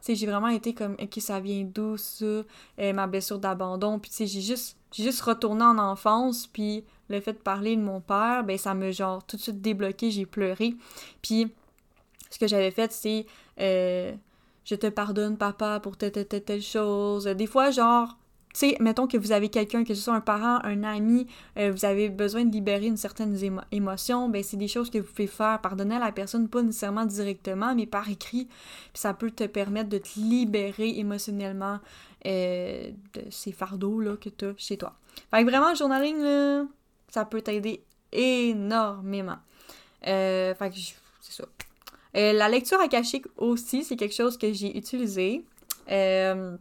sais, 0.00 0.14
j'ai 0.14 0.26
vraiment 0.26 0.48
été 0.48 0.74
comme, 0.74 0.96
OK, 1.00 1.14
ça 1.18 1.40
vient 1.40 1.64
d'où, 1.64 1.96
ça? 1.96 2.24
Euh, 2.24 2.44
ma 2.92 3.06
blessure 3.06 3.38
d'abandon. 3.38 3.98
Puis, 3.98 4.10
tu 4.10 4.16
sais, 4.18 4.26
j'ai 4.26 4.40
juste... 4.40 4.76
J'ai 4.92 5.02
juste 5.02 5.22
retourné 5.22 5.64
en 5.64 5.76
enfance, 5.76 6.46
puis 6.46 6.84
le 7.08 7.20
fait 7.20 7.32
de 7.32 7.38
parler 7.38 7.74
de 7.74 7.80
mon 7.80 8.00
père, 8.00 8.44
ben 8.44 8.56
ça 8.56 8.74
me 8.74 8.92
genre 8.92 9.24
tout 9.26 9.36
de 9.36 9.42
suite 9.42 9.60
débloqué, 9.60 10.12
j'ai 10.12 10.24
pleuré. 10.24 10.76
Puis 11.20 11.52
ce 12.30 12.38
que 12.38 12.46
j'avais 12.46 12.70
fait, 12.70 12.92
c'est 12.92 13.26
euh, 13.60 14.12
je 14.64 14.74
te 14.74 14.86
pardonne, 14.86 15.36
papa, 15.36 15.80
pour 15.80 15.96
telle, 15.96 16.12
telle, 16.12 16.42
telle, 16.42 16.62
chose. 16.62 17.24
Des 17.24 17.46
fois, 17.46 17.70
genre, 17.70 18.16
tu 18.54 18.60
sais, 18.60 18.76
mettons 18.80 19.06
que 19.06 19.16
vous 19.16 19.32
avez 19.32 19.48
quelqu'un, 19.48 19.84
que 19.84 19.94
ce 19.94 20.02
soit 20.02 20.14
un 20.14 20.20
parent, 20.20 20.60
un 20.64 20.84
ami, 20.84 21.26
euh, 21.58 21.72
vous 21.72 21.84
avez 21.84 22.08
besoin 22.08 22.44
de 22.44 22.52
libérer 22.52 22.86
une 22.86 22.96
certaine 22.96 23.36
émotion, 23.72 24.28
ben 24.28 24.42
c'est 24.44 24.56
des 24.56 24.68
choses 24.68 24.90
que 24.90 24.98
vous 24.98 25.10
pouvez 25.10 25.26
faire. 25.26 25.60
Pardonner 25.60 25.96
à 25.96 25.98
la 25.98 26.12
personne, 26.12 26.48
pas 26.48 26.62
nécessairement 26.62 27.04
directement, 27.04 27.74
mais 27.74 27.86
par 27.86 28.08
écrit. 28.08 28.46
Puis 28.46 29.00
ça 29.00 29.12
peut 29.12 29.32
te 29.32 29.44
permettre 29.44 29.88
de 29.88 29.98
te 29.98 30.18
libérer 30.18 30.98
émotionnellement 30.98 31.80
euh, 32.26 32.90
de 33.14 33.22
ces 33.30 33.52
fardeaux-là 33.52 34.16
que 34.16 34.28
tu 34.28 34.44
as 34.44 34.54
chez 34.56 34.78
toi. 34.78 34.94
Fait 35.30 35.44
que 35.44 35.50
vraiment, 35.50 35.70
le 35.70 35.76
journaling, 35.76 36.22
là, 36.22 36.64
ça 37.08 37.24
peut 37.24 37.42
t'aider 37.42 37.84
énormément. 38.12 39.38
Euh, 40.06 40.54
fait 40.54 40.70
que 40.70 40.76
c'est 40.76 41.32
ça. 41.32 41.44
Euh, 42.16 42.32
la 42.32 42.48
lecture 42.48 42.80
akashique 42.80 43.26
aussi, 43.36 43.84
c'est 43.84 43.96
quelque 43.96 44.14
chose 44.14 44.36
que 44.36 44.52
j'ai 44.52 44.76
utilisé. 44.76 45.44
Euh, 45.90 46.56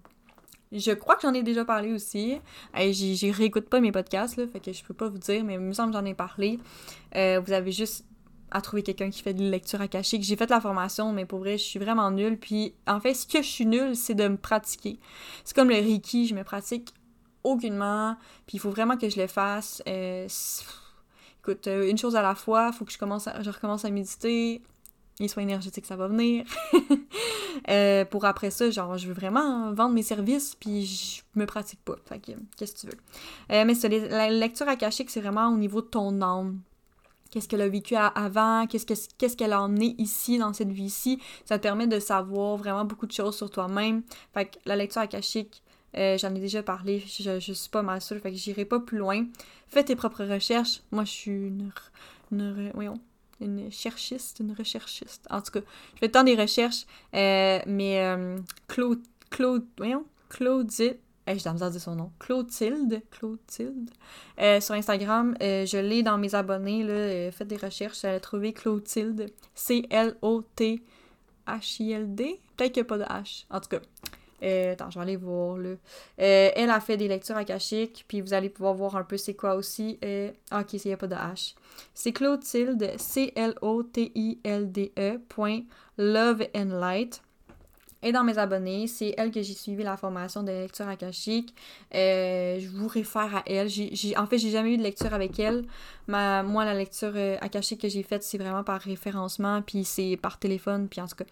je 0.71 0.91
crois 0.91 1.15
que 1.15 1.21
j'en 1.21 1.33
ai 1.33 1.43
déjà 1.43 1.63
parlé 1.63 1.93
aussi. 1.93 2.39
Euh, 2.77 2.91
j'y 2.91 3.31
réécoute 3.31 3.69
pas 3.69 3.79
mes 3.79 3.91
podcasts, 3.91 4.37
là, 4.37 4.47
fait 4.47 4.59
que 4.59 4.73
je 4.73 4.83
peux 4.83 4.95
pas 4.95 5.07
vous 5.07 5.19
dire, 5.19 5.43
mais 5.43 5.53
il 5.55 5.59
me 5.59 5.73
semble 5.73 5.93
que 5.93 5.99
j'en 5.99 6.05
ai 6.05 6.15
parlé. 6.15 6.59
vous 7.13 7.51
avez 7.53 7.71
juste 7.71 8.05
à 8.49 8.61
trouver 8.61 8.83
quelqu'un 8.83 9.09
qui 9.09 9.21
fait 9.21 9.33
de 9.33 9.43
la 9.43 9.49
lecture 9.49 9.81
akashique. 9.81 10.23
J'ai 10.23 10.35
fait 10.35 10.49
la 10.49 10.61
formation, 10.61 11.11
mais 11.11 11.25
pour 11.25 11.39
vrai, 11.39 11.57
je 11.57 11.63
suis 11.63 11.79
vraiment 11.79 12.11
nulle. 12.11 12.37
Puis, 12.37 12.75
en 12.87 12.99
fait, 12.99 13.13
ce 13.15 13.25
que 13.25 13.41
je 13.41 13.47
suis 13.47 13.65
nulle, 13.65 13.95
c'est 13.95 14.13
de 14.13 14.27
me 14.27 14.37
pratiquer. 14.37 14.99
C'est 15.43 15.55
comme 15.55 15.69
le 15.69 15.75
Reiki, 15.75 16.27
je 16.27 16.35
me 16.35 16.43
pratique 16.43 16.93
aucunement. 17.43 18.15
Puis, 18.45 18.57
il 18.57 18.59
faut 18.59 18.69
vraiment 18.69 18.95
que 18.95 19.09
je 19.09 19.19
le 19.19 19.27
fasse. 19.27 19.81
écoute, 19.85 21.67
une 21.67 21.97
chose 21.97 22.15
à 22.15 22.21
la 22.21 22.35
fois, 22.35 22.71
faut 22.71 22.85
que 22.85 22.91
je, 22.91 22.99
commence 22.99 23.27
je 23.41 23.49
recommence 23.49 23.85
à 23.85 23.89
méditer 23.89 24.61
les 25.19 25.27
soins 25.27 25.43
énergétiques, 25.43 25.85
ça 25.85 25.95
va 25.95 26.07
venir. 26.07 26.45
Euh, 27.69 28.03
pour 28.03 28.25
après 28.25 28.49
ça, 28.49 28.69
genre, 28.71 28.97
je 28.97 29.07
veux 29.07 29.13
vraiment 29.13 29.71
vendre 29.73 29.93
mes 29.93 30.01
services, 30.01 30.55
puis 30.55 30.85
je 30.85 31.21
me 31.39 31.45
pratique 31.45 31.79
pas. 31.85 31.95
Fait 32.09 32.19
que, 32.19 32.31
qu'est-ce 32.57 32.73
que 32.73 32.79
tu 32.79 32.87
veux? 32.87 32.97
Euh, 33.51 33.63
mais 33.63 33.73
la 34.09 34.29
lecture 34.31 34.67
akashique, 34.67 35.09
c'est 35.11 35.21
vraiment 35.21 35.47
au 35.47 35.55
niveau 35.55 35.81
de 35.81 35.87
ton 35.87 36.21
âme. 36.21 36.59
Qu'est-ce 37.29 37.47
qu'elle 37.47 37.61
a 37.61 37.69
vécu 37.69 37.95
avant, 37.95 38.67
qu'est-ce 38.67 38.85
qu'est-ce 39.17 39.37
qu'elle 39.37 39.53
a 39.53 39.61
emmené 39.61 39.95
ici, 39.97 40.39
dans 40.39 40.51
cette 40.51 40.71
vie-ci? 40.71 41.21
Ça 41.45 41.57
te 41.57 41.63
permet 41.63 41.87
de 41.87 41.99
savoir 41.99 42.57
vraiment 42.57 42.85
beaucoup 42.85 43.05
de 43.05 43.11
choses 43.11 43.37
sur 43.37 43.49
toi-même. 43.49 44.01
Fait 44.33 44.45
que 44.45 44.57
la 44.65 44.75
lecture 44.75 45.01
akashique, 45.01 45.63
euh, 45.95 46.17
j'en 46.17 46.33
ai 46.35 46.39
déjà 46.39 46.63
parlé, 46.63 46.99
je, 47.07 47.39
je, 47.39 47.53
suis 47.53 47.69
pas 47.69 47.83
mal 47.83 48.01
sûre, 48.01 48.19
fait 48.19 48.31
que 48.31 48.37
j'irai 48.37 48.65
pas 48.65 48.79
plus 48.79 48.97
loin. 48.97 49.25
Fais 49.67 49.83
tes 49.83 49.95
propres 49.95 50.25
recherches. 50.25 50.81
Moi, 50.91 51.05
je 51.05 51.11
suis 51.11 51.31
une, 51.31 51.71
une, 52.31 52.71
voyons, 52.73 52.99
une 53.39 53.71
cherchiste, 53.71 54.39
une 54.39 54.53
recherchiste. 54.53 55.25
En 55.29 55.41
tout 55.41 55.51
cas, 55.51 55.61
je 55.95 55.99
fais 55.99 56.09
tant 56.09 56.23
des 56.23 56.35
recherches, 56.35 56.85
euh, 57.13 57.59
mais 57.67 57.99
euh, 58.01 58.37
Claude, 58.67 59.01
Claude, 59.29 59.65
voyons, 59.77 60.05
Claudine, 60.29 60.95
eh, 61.27 61.37
j'ai 61.39 61.49
dire 61.49 61.81
son 61.81 61.95
nom, 61.95 62.11
Clotilde, 62.19 63.01
Clotilde, 63.11 63.89
euh, 64.39 64.59
sur 64.59 64.75
Instagram, 64.75 65.35
je 65.39 65.77
l'ai 65.77 66.03
dans 66.03 66.17
mes 66.17 66.35
abonnés, 66.35 66.83
là, 66.83 67.31
faites 67.31 67.47
des 67.47 67.57
recherches, 67.57 68.01
j'allais 68.01 68.19
trouver 68.19 68.51
Clotilde, 68.53 69.27
C-L-O-T-H-I-L-D, 69.55 70.81
peut-être 72.57 72.71
qu'il 72.73 72.83
n'y 72.83 72.87
a 72.87 72.89
pas 72.89 72.97
de 72.97 73.03
H, 73.03 73.45
en 73.49 73.59
tout 73.59 73.69
cas. 73.69 73.79
Euh, 74.43 74.73
attends, 74.73 74.89
je 74.89 74.99
vais 74.99 75.03
aller 75.03 75.15
voir 75.15 75.57
là. 75.57 75.69
Euh, 75.69 75.75
elle 76.55 76.69
a 76.69 76.79
fait 76.79 76.97
des 76.97 77.07
lectures 77.07 77.37
akashiques, 77.37 78.05
puis 78.07 78.21
vous 78.21 78.33
allez 78.33 78.49
pouvoir 78.49 78.73
voir 78.73 78.95
un 78.95 79.03
peu 79.03 79.17
c'est 79.17 79.35
quoi 79.35 79.55
aussi. 79.55 79.99
Euh, 80.03 80.31
ok, 80.51 80.73
il 80.73 80.81
n'y 80.85 80.93
a 80.93 80.97
pas 80.97 81.07
de 81.07 81.15
H. 81.15 81.55
C'est 81.93 82.11
Clotilde, 82.11 82.91
C-L-O-T-I-L-D-E, 82.97 83.59
point 85.29 85.61
Love 85.97 86.47
and 86.55 86.79
Light. 86.79 87.21
Et 88.03 88.11
dans 88.11 88.23
mes 88.23 88.37
abonnés, 88.37 88.87
c'est 88.87 89.13
elle 89.17 89.31
que 89.31 89.41
j'ai 89.41 89.53
suivi 89.53 89.83
la 89.83 89.97
formation 89.97 90.43
de 90.43 90.51
lecture 90.51 90.87
akashique. 90.87 91.53
je 91.91 92.67
vous 92.67 92.87
réfère 92.87 93.35
à 93.35 93.43
elle. 93.45 93.67
en 94.17 94.27
fait, 94.27 94.37
j'ai 94.37 94.51
jamais 94.51 94.73
eu 94.73 94.77
de 94.77 94.83
lecture 94.83 95.13
avec 95.13 95.39
elle. 95.39 95.65
Moi, 96.07 96.65
la 96.65 96.73
lecture 96.73 97.13
akashique 97.41 97.81
que 97.81 97.89
j'ai 97.89 98.03
faite, 98.03 98.23
c'est 98.23 98.37
vraiment 98.37 98.63
par 98.63 98.81
référencement, 98.81 99.61
puis 99.61 99.83
c'est 99.85 100.17
par 100.21 100.37
téléphone, 100.39 100.87
puis 100.89 101.01
en 101.01 101.07
tout 101.07 101.15
cas. 101.15 101.25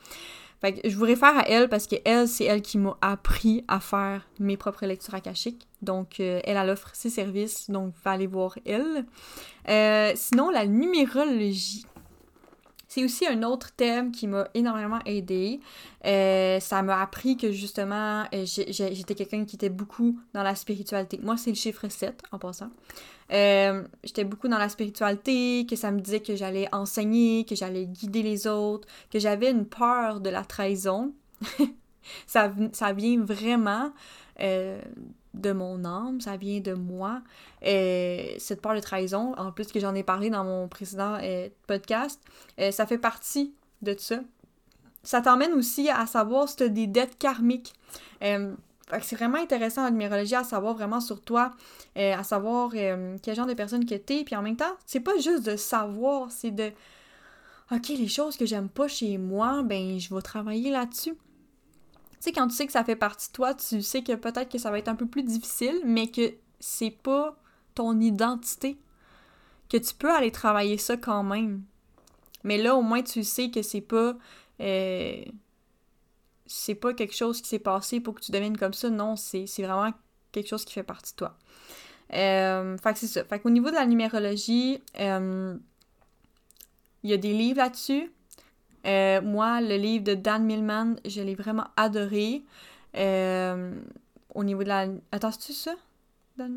Fait 0.61 0.73
que 0.73 0.87
je 0.87 0.95
vous 0.95 1.05
réfère 1.05 1.35
à 1.35 1.49
elle 1.49 1.69
parce 1.69 1.87
que 1.87 1.95
elle, 2.05 2.27
c'est 2.27 2.45
elle 2.45 2.61
qui 2.61 2.77
m'a 2.77 2.95
appris 3.01 3.65
à 3.67 3.79
faire 3.79 4.27
mes 4.39 4.57
propres 4.57 4.85
lectures 4.85 5.15
akashiques. 5.15 5.67
Donc, 5.81 6.19
euh, 6.19 6.39
elle, 6.43 6.55
elle 6.55 6.69
offre 6.69 6.91
ses 6.93 7.09
services, 7.09 7.69
donc 7.71 7.93
va 8.05 8.11
aller 8.11 8.27
voir 8.27 8.59
elle. 8.63 9.05
Euh, 9.67 10.11
sinon, 10.15 10.51
la 10.51 10.67
numérologie. 10.67 11.85
C'est 12.91 13.05
aussi 13.05 13.25
un 13.25 13.43
autre 13.43 13.71
thème 13.71 14.11
qui 14.11 14.27
m'a 14.27 14.49
énormément 14.53 14.99
aidé. 15.05 15.61
Euh, 16.05 16.59
ça 16.59 16.81
m'a 16.81 17.01
appris 17.01 17.37
que 17.37 17.49
justement, 17.49 18.25
euh, 18.33 18.43
j'étais 18.45 19.15
quelqu'un 19.15 19.45
qui 19.45 19.55
était 19.55 19.69
beaucoup 19.69 20.19
dans 20.33 20.43
la 20.43 20.55
spiritualité. 20.55 21.17
Moi, 21.23 21.37
c'est 21.37 21.51
le 21.51 21.55
chiffre 21.55 21.87
7 21.87 22.21
en 22.33 22.37
passant. 22.37 22.69
Euh, 23.31 23.83
j'étais 24.03 24.25
beaucoup 24.25 24.49
dans 24.49 24.57
la 24.57 24.67
spiritualité, 24.67 25.65
que 25.69 25.77
ça 25.77 25.89
me 25.91 26.01
disait 26.01 26.19
que 26.19 26.35
j'allais 26.35 26.67
enseigner, 26.73 27.45
que 27.45 27.55
j'allais 27.55 27.85
guider 27.85 28.23
les 28.23 28.45
autres, 28.45 28.89
que 29.09 29.19
j'avais 29.19 29.51
une 29.51 29.65
peur 29.65 30.19
de 30.19 30.29
la 30.29 30.43
trahison. 30.43 31.13
ça, 32.27 32.51
ça 32.73 32.91
vient 32.91 33.23
vraiment 33.23 33.93
de 35.33 35.51
mon 35.51 35.85
âme, 35.85 36.19
ça 36.21 36.37
vient 36.37 36.59
de 36.59 36.73
moi. 36.73 37.21
Euh, 37.65 38.25
cette 38.37 38.61
peur 38.61 38.75
de 38.75 38.79
trahison, 38.79 39.33
en 39.37 39.51
plus 39.51 39.67
que 39.67 39.79
j'en 39.79 39.95
ai 39.95 40.03
parlé 40.03 40.29
dans 40.29 40.43
mon 40.43 40.67
précédent 40.67 41.17
euh, 41.21 41.49
podcast, 41.67 42.21
euh, 42.59 42.71
ça 42.71 42.85
fait 42.85 42.97
partie 42.97 43.53
de 43.81 43.95
ça. 43.97 44.19
Ça 45.03 45.21
t'emmène 45.21 45.53
aussi 45.53 45.89
à 45.89 46.05
savoir 46.05 46.47
si 46.49 46.57
tu 46.57 46.63
as 46.63 46.69
des 46.69 46.87
dettes 46.87 47.17
karmiques. 47.17 47.73
c'est 48.21 49.15
vraiment 49.15 49.39
intéressant 49.39 49.87
en 49.87 49.89
numérologie 49.89 50.35
à 50.35 50.43
savoir 50.43 50.75
vraiment 50.75 50.99
sur 50.99 51.21
toi, 51.21 51.53
à 51.95 52.23
savoir 52.23 52.71
quel 52.71 53.35
genre 53.35 53.47
de 53.47 53.55
personne 53.55 53.83
que 53.87 53.95
tu 53.95 54.13
es. 54.13 54.23
Puis 54.23 54.35
en 54.35 54.43
même 54.43 54.57
temps, 54.57 54.75
c'est 54.85 54.99
pas 54.99 55.17
juste 55.17 55.43
de 55.43 55.55
savoir, 55.55 56.29
c'est 56.29 56.51
de 56.51 56.71
OK, 57.71 57.87
les 57.87 58.07
choses 58.07 58.37
que 58.37 58.45
j'aime 58.45 58.69
pas 58.69 58.87
chez 58.87 59.17
moi, 59.17 59.63
ben 59.63 59.97
je 59.99 60.13
vais 60.13 60.21
travailler 60.21 60.69
là-dessus. 60.69 61.15
Tu 62.21 62.25
sais, 62.25 62.33
quand 62.33 62.47
tu 62.47 62.55
sais 62.55 62.67
que 62.67 62.71
ça 62.71 62.83
fait 62.83 62.95
partie 62.95 63.29
de 63.29 63.33
toi, 63.33 63.55
tu 63.55 63.81
sais 63.81 64.03
que 64.03 64.13
peut-être 64.13 64.51
que 64.51 64.59
ça 64.59 64.69
va 64.69 64.77
être 64.77 64.89
un 64.89 64.95
peu 64.95 65.07
plus 65.07 65.23
difficile, 65.23 65.81
mais 65.83 66.05
que 66.05 66.35
c'est 66.59 66.91
pas 66.91 67.35
ton 67.73 67.99
identité. 67.99 68.77
Que 69.69 69.77
tu 69.77 69.95
peux 69.95 70.11
aller 70.11 70.31
travailler 70.31 70.77
ça 70.77 70.97
quand 70.97 71.23
même. 71.23 71.63
Mais 72.43 72.59
là, 72.59 72.75
au 72.75 72.83
moins, 72.83 73.01
tu 73.01 73.23
sais 73.23 73.49
que 73.49 73.63
c'est 73.63 73.81
pas. 73.81 74.15
Euh, 74.59 75.23
c'est 76.45 76.75
pas 76.75 76.93
quelque 76.93 77.15
chose 77.15 77.41
qui 77.41 77.49
s'est 77.49 77.57
passé 77.57 77.99
pour 77.99 78.13
que 78.13 78.21
tu 78.21 78.31
deviennes 78.31 78.57
comme 78.57 78.73
ça. 78.73 78.91
Non, 78.91 79.15
c'est 79.15 79.47
vraiment 79.57 79.91
quelque 80.31 80.47
chose 80.47 80.63
qui 80.63 80.73
fait 80.73 80.83
partie 80.83 81.13
de 81.13 81.17
toi. 81.17 81.37
Euh, 82.13 82.77
fait 82.77 82.93
que 82.93 82.99
c'est 82.99 83.07
ça. 83.07 83.23
Fait 83.23 83.39
qu'au 83.39 83.49
niveau 83.49 83.71
de 83.71 83.75
la 83.75 83.87
numérologie, 83.87 84.79
euh, 84.99 85.57
il 87.01 87.09
y 87.09 87.13
a 87.13 87.17
des 87.17 87.33
livres 87.33 87.57
là-dessus. 87.57 88.11
Euh, 88.85 89.21
moi, 89.21 89.61
le 89.61 89.75
livre 89.75 90.03
de 90.03 90.13
Dan 90.13 90.43
Millman, 90.43 90.95
je 91.05 91.21
l'ai 91.21 91.35
vraiment 91.35 91.65
adoré. 91.77 92.43
Euh, 92.97 93.75
au 94.33 94.43
niveau 94.43 94.63
de 94.63 94.69
la. 94.69 94.87
Attends, 95.11 95.31
c'est 95.31 95.53
ça? 95.53 95.73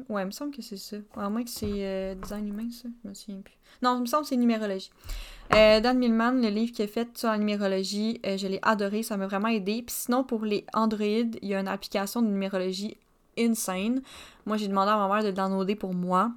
Ouais, 0.08 0.22
il 0.22 0.26
me 0.26 0.30
semble 0.30 0.54
que 0.54 0.62
c'est 0.62 0.78
ça. 0.78 0.96
À 1.14 1.28
moins 1.28 1.44
que 1.44 1.50
c'est 1.50 1.66
euh, 1.68 2.14
design 2.14 2.48
humain, 2.48 2.68
ça. 2.70 2.88
Je 3.02 3.08
me 3.08 3.14
souviens 3.14 3.40
plus. 3.42 3.54
Non, 3.82 3.96
il 3.98 4.02
me 4.02 4.06
semble 4.06 4.22
que 4.22 4.30
c'est 4.30 4.37
numérologie. 4.37 4.90
Dan 5.50 5.98
Millman, 5.98 6.40
le 6.40 6.48
livre 6.48 6.72
qu'il 6.72 6.84
a 6.84 6.88
fait 6.88 7.18
sur 7.18 7.28
la 7.28 7.37
numérologie, 7.37 8.18
je 8.24 8.46
l'ai 8.46 8.60
adoré. 8.62 9.02
Ça 9.02 9.18
m'a 9.18 9.26
vraiment 9.26 9.48
aidé. 9.48 9.82
Puis 9.87 9.94
sinon, 9.94 10.24
pour 10.24 10.44
les 10.44 10.64
Android, 10.72 11.04
il 11.04 11.48
y 11.48 11.54
a 11.54 11.60
une 11.60 11.68
application 11.68 12.22
de 12.22 12.28
numérologie 12.28 12.96
insane. 13.38 14.00
Moi, 14.46 14.56
j'ai 14.56 14.68
demandé 14.68 14.90
à 14.90 14.96
ma 14.96 15.12
mère 15.12 15.22
de 15.22 15.30
downloader 15.32 15.74
pour 15.74 15.92
moi. 15.92 16.32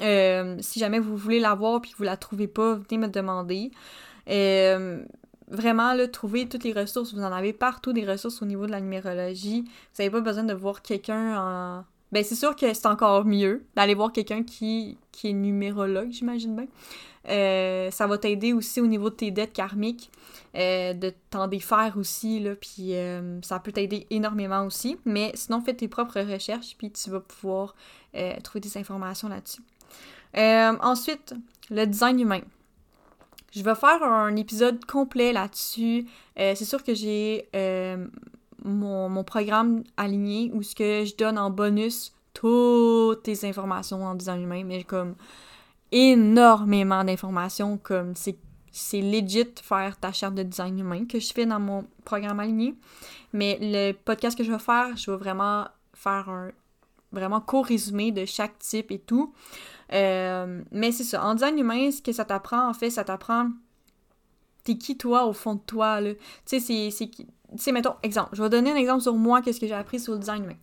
si 0.00 0.80
jamais 0.80 0.98
vous 0.98 1.16
voulez 1.16 1.38
l'avoir 1.38 1.80
puis 1.80 1.92
que 1.92 1.98
vous 1.98 2.04
la 2.04 2.16
trouvez 2.16 2.48
pas, 2.48 2.74
venez 2.74 2.98
me 2.98 3.06
demander. 3.06 3.70
Euh, 4.30 5.02
vraiment, 5.48 5.94
là, 5.94 6.06
trouver 6.08 6.48
toutes 6.48 6.64
les 6.64 6.72
ressources. 6.72 7.12
Vous 7.14 7.22
en 7.22 7.32
avez 7.32 7.52
partout 7.52 7.92
des 7.92 8.08
ressources 8.08 8.42
au 8.42 8.46
niveau 8.46 8.66
de 8.66 8.70
la 8.70 8.80
numérologie. 8.80 9.62
Vous 9.62 10.02
n'avez 10.02 10.10
pas 10.10 10.20
besoin 10.20 10.44
de 10.44 10.54
voir 10.54 10.82
quelqu'un 10.82 11.38
en. 11.38 11.84
Ben, 12.12 12.24
c'est 12.24 12.34
sûr 12.34 12.56
que 12.56 12.74
c'est 12.74 12.86
encore 12.86 13.24
mieux 13.24 13.64
d'aller 13.76 13.94
voir 13.94 14.12
quelqu'un 14.12 14.42
qui, 14.42 14.98
qui 15.12 15.28
est 15.28 15.32
numérologue, 15.32 16.10
j'imagine 16.10 16.56
bien. 16.56 16.66
Euh, 17.28 17.88
ça 17.92 18.08
va 18.08 18.18
t'aider 18.18 18.52
aussi 18.52 18.80
au 18.80 18.88
niveau 18.88 19.10
de 19.10 19.14
tes 19.14 19.30
dettes 19.30 19.52
karmiques, 19.52 20.10
euh, 20.56 20.92
de 20.92 21.12
t'en 21.30 21.46
défaire 21.46 21.94
aussi, 21.96 22.40
là, 22.40 22.56
puis 22.56 22.94
ça 23.42 23.60
peut 23.60 23.70
t'aider 23.70 24.08
énormément 24.10 24.66
aussi. 24.66 24.98
Mais 25.04 25.30
sinon, 25.34 25.60
fais 25.60 25.74
tes 25.74 25.86
propres 25.86 26.20
recherches, 26.20 26.74
puis 26.76 26.90
tu 26.90 27.10
vas 27.10 27.20
pouvoir 27.20 27.76
trouver 28.42 28.58
des 28.58 28.76
informations 28.76 29.28
là-dessus. 29.28 29.62
ensuite, 30.82 31.34
le 31.70 31.86
design 31.86 32.18
humain. 32.18 32.40
Je 33.50 33.62
vais 33.62 33.74
faire 33.74 34.02
un 34.02 34.36
épisode 34.36 34.84
complet 34.84 35.32
là-dessus. 35.32 36.06
Euh, 36.38 36.54
c'est 36.54 36.64
sûr 36.64 36.84
que 36.84 36.94
j'ai 36.94 37.48
euh, 37.54 38.06
mon, 38.64 39.24
programme 39.24 39.82
aligné 39.96 40.50
où 40.54 40.62
ce 40.62 40.74
que 40.74 41.04
je 41.04 41.16
donne 41.16 41.38
en 41.38 41.50
bonus 41.50 42.12
toutes 42.32 43.26
les 43.26 43.44
informations 43.44 44.04
en 44.04 44.14
design 44.14 44.42
humain, 44.42 44.62
mais 44.64 44.84
comme 44.84 45.16
énormément 45.90 47.02
d'informations, 47.04 47.78
comme 47.78 48.14
c'est 48.14 48.38
c'est 48.72 49.00
legit 49.00 49.52
faire 49.60 49.98
ta 49.98 50.12
charte 50.12 50.36
de 50.36 50.44
design 50.44 50.78
humain 50.78 51.04
que 51.04 51.18
je 51.18 51.32
fais 51.32 51.44
dans 51.44 51.58
mon 51.58 51.84
programme 52.04 52.38
aligné. 52.38 52.74
Mais 53.32 53.58
le 53.60 53.92
podcast 53.92 54.38
que 54.38 54.44
je 54.44 54.52
vais 54.52 54.60
faire, 54.60 54.96
je 54.96 55.10
vais 55.10 55.16
vraiment 55.16 55.66
faire 55.92 56.28
un 56.28 56.50
vraiment 57.12 57.40
court 57.40 57.66
résumé 57.66 58.12
de 58.12 58.24
chaque 58.24 58.58
type 58.58 58.90
et 58.92 58.98
tout. 58.98 59.34
Euh, 59.92 60.62
mais 60.70 60.92
c'est 60.92 61.04
ça. 61.04 61.24
En 61.24 61.34
design 61.34 61.58
humain, 61.58 61.90
ce 61.90 62.02
que 62.02 62.12
ça 62.12 62.24
t'apprend, 62.24 62.68
en 62.68 62.74
fait, 62.74 62.90
ça 62.90 63.04
t'apprend. 63.04 63.50
T'es 64.64 64.76
qui 64.76 64.96
toi 64.96 65.24
au 65.24 65.32
fond 65.32 65.54
de 65.54 65.60
toi, 65.60 66.00
là? 66.00 66.14
Tu 66.46 66.60
sais, 66.60 66.90
c'est. 66.90 67.10
Sais, 67.56 67.72
mettons, 67.72 67.94
exemple, 68.04 68.30
je 68.34 68.42
vais 68.42 68.48
donner 68.48 68.70
un 68.70 68.76
exemple 68.76 69.02
sur 69.02 69.14
moi, 69.14 69.42
qu'est-ce 69.42 69.58
que 69.58 69.66
j'ai 69.66 69.74
appris 69.74 69.98
sur 69.98 70.12
le 70.12 70.20
design 70.20 70.44
humain. 70.44 70.56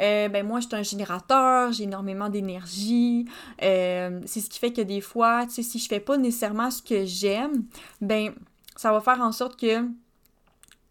Euh, 0.00 0.28
ben 0.28 0.46
moi, 0.46 0.60
je 0.60 0.68
suis 0.68 0.76
un 0.76 0.84
générateur, 0.84 1.72
j'ai 1.72 1.84
énormément 1.84 2.28
d'énergie. 2.28 3.26
Euh, 3.62 4.20
c'est 4.24 4.40
ce 4.40 4.48
qui 4.48 4.60
fait 4.60 4.72
que 4.72 4.82
des 4.82 5.00
fois, 5.00 5.46
tu 5.46 5.54
sais, 5.54 5.62
si 5.62 5.80
je 5.80 5.88
fais 5.88 5.98
pas 5.98 6.16
nécessairement 6.16 6.70
ce 6.70 6.80
que 6.80 7.04
j'aime, 7.04 7.64
ben 8.00 8.32
ça 8.76 8.92
va 8.92 9.00
faire 9.00 9.20
en 9.20 9.32
sorte 9.32 9.58
que 9.58 9.84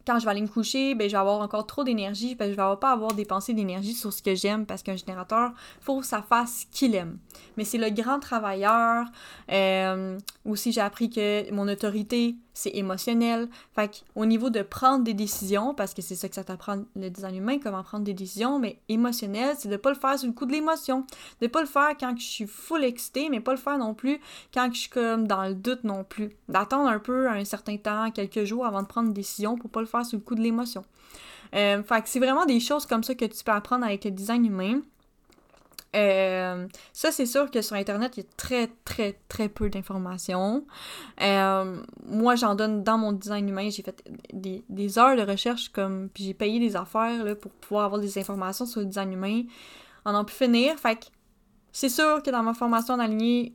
quand 0.07 0.19
je 0.19 0.25
vais 0.25 0.31
aller 0.31 0.41
me 0.41 0.47
coucher, 0.47 0.95
ben, 0.95 1.09
je 1.09 1.11
vais 1.11 1.19
avoir 1.19 1.41
encore 1.41 1.67
trop 1.67 1.83
d'énergie, 1.83 2.37
que 2.37 2.45
je 2.45 2.49
vais 2.51 2.77
pas 2.79 2.91
avoir 2.93 3.13
dépensé 3.13 3.53
d'énergie 3.53 3.93
sur 3.93 4.13
ce 4.13 4.21
que 4.21 4.35
j'aime, 4.35 4.65
parce 4.65 4.81
qu'un 4.81 4.95
générateur, 4.95 5.51
faut 5.81 5.99
que 5.99 6.05
ça 6.05 6.21
fasse 6.21 6.61
ce 6.61 6.77
qu'il 6.77 6.95
aime. 6.95 7.17
Mais 7.57 7.65
c'est 7.65 7.77
le 7.77 7.89
grand 7.89 8.19
travailleur. 8.19 9.05
Euh, 9.51 10.17
aussi, 10.45 10.71
j'ai 10.71 10.81
appris 10.81 11.09
que 11.09 11.51
mon 11.51 11.67
autorité, 11.67 12.37
c'est 12.57 12.75
émotionnel. 12.75 13.49
Fait 13.75 14.03
au 14.15 14.25
niveau 14.25 14.49
de 14.49 14.63
prendre 14.63 15.03
des 15.03 15.13
décisions, 15.13 15.75
parce 15.75 15.93
que 15.93 16.01
c'est 16.01 16.15
ça 16.15 16.27
que 16.27 16.35
ça 16.35 16.43
t'apprend 16.43 16.83
le 16.95 17.09
design 17.09 17.35
humain, 17.35 17.59
comment 17.61 17.83
prendre 17.83 18.03
des 18.03 18.15
décisions, 18.15 18.57
mais 18.57 18.79
émotionnel, 18.89 19.55
c'est 19.57 19.69
de 19.69 19.77
pas 19.77 19.91
le 19.91 19.95
faire 19.95 20.17
sur 20.17 20.27
le 20.27 20.33
coup 20.33 20.45
de 20.45 20.51
l'émotion. 20.51 21.05
De 21.41 21.47
pas 21.47 21.61
le 21.61 21.67
faire 21.67 21.91
quand 21.99 22.15
je 22.17 22.25
suis 22.25 22.47
full 22.47 22.83
excité, 22.83 23.29
mais 23.29 23.39
pas 23.39 23.51
le 23.51 23.59
faire 23.59 23.77
non 23.77 23.93
plus 23.93 24.19
quand 24.53 24.69
je 24.73 24.79
suis 24.79 24.89
comme 24.89 25.27
dans 25.27 25.43
le 25.43 25.53
doute 25.53 25.83
non 25.83 26.03
plus. 26.03 26.35
D'attendre 26.49 26.89
un 26.89 26.99
peu 26.99 27.29
un 27.29 27.45
certain 27.45 27.77
temps, 27.77 28.09
quelques 28.11 28.43
jours 28.43 28.65
avant 28.65 28.81
de 28.81 28.87
prendre 28.87 29.07
une 29.07 29.13
décision 29.13 29.55
pour 29.55 29.69
pas 29.69 29.81
le 29.81 29.87
faire 29.87 30.05
sur 30.05 30.17
le 30.17 30.23
coup 30.23 30.35
de 30.35 30.41
l'émotion. 30.41 30.83
Euh, 31.55 31.83
fait 31.83 32.01
que 32.01 32.09
c'est 32.09 32.19
vraiment 32.19 32.45
des 32.45 32.59
choses 32.59 32.85
comme 32.85 33.03
ça 33.03 33.13
que 33.13 33.25
tu 33.25 33.43
peux 33.43 33.51
apprendre 33.51 33.85
avec 33.85 34.03
le 34.03 34.11
design 34.11 34.45
humain. 34.45 34.81
Euh, 35.97 36.67
ça, 36.93 37.11
c'est 37.11 37.25
sûr 37.25 37.49
que 37.49 37.61
sur 37.61 37.75
Internet, 37.75 38.17
il 38.17 38.23
y 38.23 38.25
a 38.25 38.29
très, 38.37 38.69
très, 38.85 39.19
très 39.27 39.49
peu 39.49 39.69
d'informations. 39.69 40.65
Euh, 41.21 41.81
moi, 42.05 42.35
j'en 42.35 42.55
donne 42.55 42.83
dans 42.83 42.97
mon 42.97 43.11
design 43.13 43.49
humain. 43.49 43.69
J'ai 43.69 43.83
fait 43.83 44.03
des, 44.31 44.99
heures 44.99 45.17
de 45.17 45.23
recherche, 45.23 45.69
comme, 45.69 46.09
puis 46.13 46.23
j'ai 46.23 46.33
payé 46.33 46.59
des 46.59 46.75
affaires 46.75 47.23
là, 47.23 47.35
pour 47.35 47.51
pouvoir 47.51 47.85
avoir 47.85 47.99
des 47.99 48.17
informations 48.17 48.65
sur 48.65 48.81
le 48.81 48.85
design 48.85 49.11
humain. 49.11 49.43
On 50.05 50.13
en 50.13 50.23
pu 50.23 50.33
finir. 50.33 50.77
Fait 50.77 50.95
que 50.97 51.05
c'est 51.71 51.89
sûr 51.89 52.21
que 52.23 52.29
dans 52.29 52.43
ma 52.43 52.53
formation 52.53 52.93
en 52.93 52.99
alignée, 52.99 53.51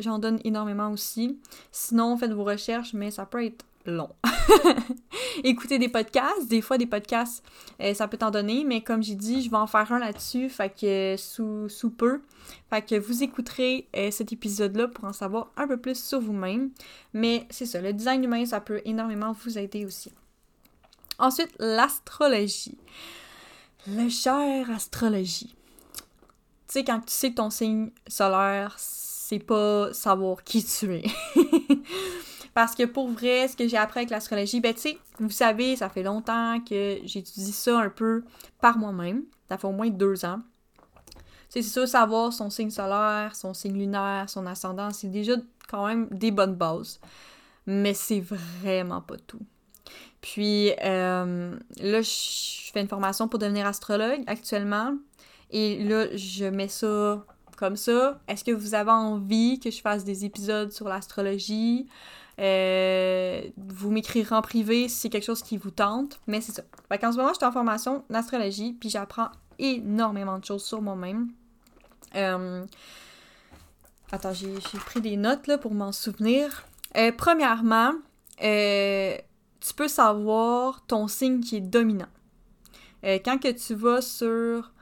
j'en 0.00 0.18
donne 0.18 0.40
énormément 0.44 0.90
aussi. 0.90 1.38
Sinon, 1.70 2.16
faites 2.16 2.32
vos 2.32 2.44
recherches, 2.44 2.94
mais 2.94 3.10
ça 3.10 3.26
peut 3.26 3.44
être 3.44 3.64
long. 3.86 4.10
Écouter 5.44 5.78
des 5.78 5.88
podcasts, 5.88 6.48
des 6.48 6.60
fois 6.60 6.78
des 6.78 6.86
podcasts, 6.86 7.44
euh, 7.80 7.94
ça 7.94 8.08
peut 8.08 8.16
t'en 8.16 8.30
donner, 8.30 8.64
mais 8.64 8.82
comme 8.82 9.02
j'ai 9.02 9.14
dit, 9.14 9.42
je 9.42 9.50
vais 9.50 9.56
en 9.56 9.66
faire 9.66 9.92
un 9.92 9.98
là-dessus, 9.98 10.48
fait 10.48 10.72
que 10.74 11.16
sous, 11.18 11.68
sous 11.68 11.90
peu. 11.90 12.20
Fait 12.70 12.82
que 12.82 12.94
vous 12.94 13.22
écouterez 13.22 13.88
euh, 13.96 14.10
cet 14.10 14.32
épisode-là 14.32 14.88
pour 14.88 15.04
en 15.04 15.12
savoir 15.12 15.50
un 15.56 15.66
peu 15.66 15.76
plus 15.76 16.02
sur 16.02 16.20
vous-même. 16.20 16.70
Mais 17.12 17.46
c'est 17.50 17.66
ça, 17.66 17.80
le 17.80 17.92
design 17.92 18.24
humain, 18.24 18.44
ça 18.44 18.60
peut 18.60 18.80
énormément 18.84 19.32
vous 19.44 19.58
aider 19.58 19.84
aussi. 19.84 20.12
Ensuite, 21.18 21.54
l'astrologie. 21.58 22.78
Le 23.86 24.08
cher 24.08 24.70
astrologie. 24.70 25.54
Tu 26.68 26.80
sais, 26.80 26.84
quand 26.84 27.00
tu 27.00 27.12
sais 27.12 27.32
ton 27.32 27.50
signe 27.50 27.90
solaire, 28.06 28.74
c'est 28.78 29.38
pas 29.38 29.92
savoir 29.92 30.42
qui 30.42 30.64
tu 30.64 30.94
es. 30.94 31.04
Parce 32.54 32.76
que 32.76 32.84
pour 32.84 33.08
vrai, 33.08 33.48
ce 33.48 33.56
que 33.56 33.66
j'ai 33.66 33.76
appris 33.76 34.00
avec 34.00 34.10
l'astrologie, 34.10 34.60
ben 34.60 34.72
tu 34.72 34.80
sais, 34.80 34.98
vous 35.18 35.30
savez, 35.30 35.76
ça 35.76 35.88
fait 35.88 36.04
longtemps 36.04 36.60
que 36.60 36.98
j'étudie 37.04 37.52
ça 37.52 37.78
un 37.80 37.90
peu 37.90 38.22
par 38.60 38.78
moi-même. 38.78 39.24
Ça 39.48 39.58
fait 39.58 39.66
au 39.66 39.72
moins 39.72 39.90
deux 39.90 40.24
ans. 40.24 40.40
C'est 41.48 41.62
sûr, 41.62 41.86
savoir 41.86 42.32
son 42.32 42.50
signe 42.50 42.70
solaire, 42.70 43.34
son 43.34 43.54
signe 43.54 43.76
lunaire, 43.76 44.28
son 44.28 44.46
ascendant, 44.46 44.90
c'est 44.90 45.10
déjà 45.10 45.34
quand 45.68 45.86
même 45.86 46.08
des 46.10 46.30
bonnes 46.30 46.54
bases. 46.54 47.00
Mais 47.66 47.94
c'est 47.94 48.20
vraiment 48.20 49.00
pas 49.00 49.16
tout. 49.26 49.40
Puis 50.20 50.72
euh, 50.82 51.56
là, 51.80 52.02
je 52.02 52.70
fais 52.72 52.80
une 52.80 52.88
formation 52.88 53.28
pour 53.28 53.38
devenir 53.38 53.66
astrologue 53.66 54.22
actuellement. 54.26 54.94
Et 55.50 55.84
là, 55.84 56.06
je 56.16 56.46
mets 56.46 56.68
ça 56.68 57.24
comme 57.56 57.76
ça. 57.76 58.20
Est-ce 58.26 58.42
que 58.42 58.50
vous 58.50 58.74
avez 58.74 58.90
envie 58.90 59.60
que 59.60 59.70
je 59.70 59.80
fasse 59.80 60.04
des 60.04 60.24
épisodes 60.24 60.72
sur 60.72 60.88
l'astrologie? 60.88 61.86
Euh, 62.40 63.42
vous 63.56 63.90
m'écrirez 63.90 64.34
en 64.34 64.42
privé 64.42 64.88
si 64.88 64.96
c'est 64.96 65.08
quelque 65.08 65.24
chose 65.24 65.42
qui 65.42 65.56
vous 65.56 65.70
tente, 65.70 66.20
mais 66.26 66.40
c'est 66.40 66.52
ça. 66.52 66.62
Fait 66.88 67.00
ce 67.00 67.16
moment, 67.16 67.28
je 67.28 67.34
suis 67.34 67.44
en 67.44 67.52
formation 67.52 68.04
d'astrologie, 68.10 68.72
puis 68.72 68.88
j'apprends 68.88 69.28
énormément 69.58 70.38
de 70.38 70.44
choses 70.44 70.64
sur 70.64 70.82
moi-même. 70.82 71.30
Euh, 72.16 72.64
attends, 74.10 74.32
j'ai 74.32 74.58
pris 74.86 75.00
des 75.00 75.16
notes 75.16 75.46
là, 75.46 75.58
pour 75.58 75.74
m'en 75.74 75.92
souvenir. 75.92 76.64
Euh, 76.96 77.12
premièrement, 77.16 77.92
tu 78.38 79.74
peux 79.76 79.88
savoir 79.88 80.84
ton 80.86 81.08
signe 81.08 81.40
qui 81.40 81.56
est 81.56 81.60
dominant. 81.60 82.08
quand 83.02 83.38
que 83.38 83.52
tu 83.52 83.74
vas 83.74 84.00
sur 84.00 84.73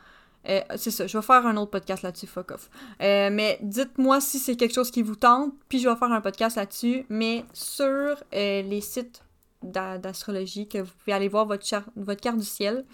euh, 0.49 0.61
c'est 0.77 0.91
ça, 0.91 1.07
je 1.07 1.17
vais 1.17 1.23
faire 1.23 1.47
un 1.47 1.57
autre 1.57 1.71
podcast 1.71 2.03
là-dessus, 2.03 2.27
fuck 2.27 2.51
off. 2.51 2.69
Euh, 3.01 3.31
mais 3.33 3.59
dites-moi 3.63 4.21
si 4.21 4.39
c'est 4.39 4.57
quelque 4.57 4.75
chose 4.75 4.91
qui 4.91 5.03
vous 5.03 5.15
tente, 5.15 5.53
puis 5.69 5.79
je 5.79 5.89
vais 5.89 5.97
faire 5.97 6.13
un 6.13 6.21
podcast 6.21 6.57
là-dessus, 6.57 7.07
mais 7.09 7.45
sur 7.53 7.87
euh, 8.35 8.63
les 8.63 8.81
sites 8.81 9.23
d'astrologie, 9.63 10.67
que 10.67 10.79
vous 10.79 10.91
pouvez 10.99 11.13
aller 11.13 11.29
voir 11.29 11.47
votre, 11.47 11.65
votre 11.95 12.21
carte 12.21 12.39
du 12.39 12.45
ciel, 12.45 12.85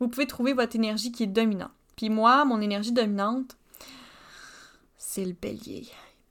vous 0.00 0.08
pouvez 0.08 0.26
trouver 0.26 0.52
votre 0.52 0.74
énergie 0.74 1.12
qui 1.12 1.22
est 1.22 1.28
dominante. 1.28 1.70
Puis 1.94 2.10
moi, 2.10 2.44
mon 2.44 2.60
énergie 2.60 2.92
dominante, 2.92 3.56
c'est 4.96 5.24
le 5.24 5.32
bélier. 5.32 5.86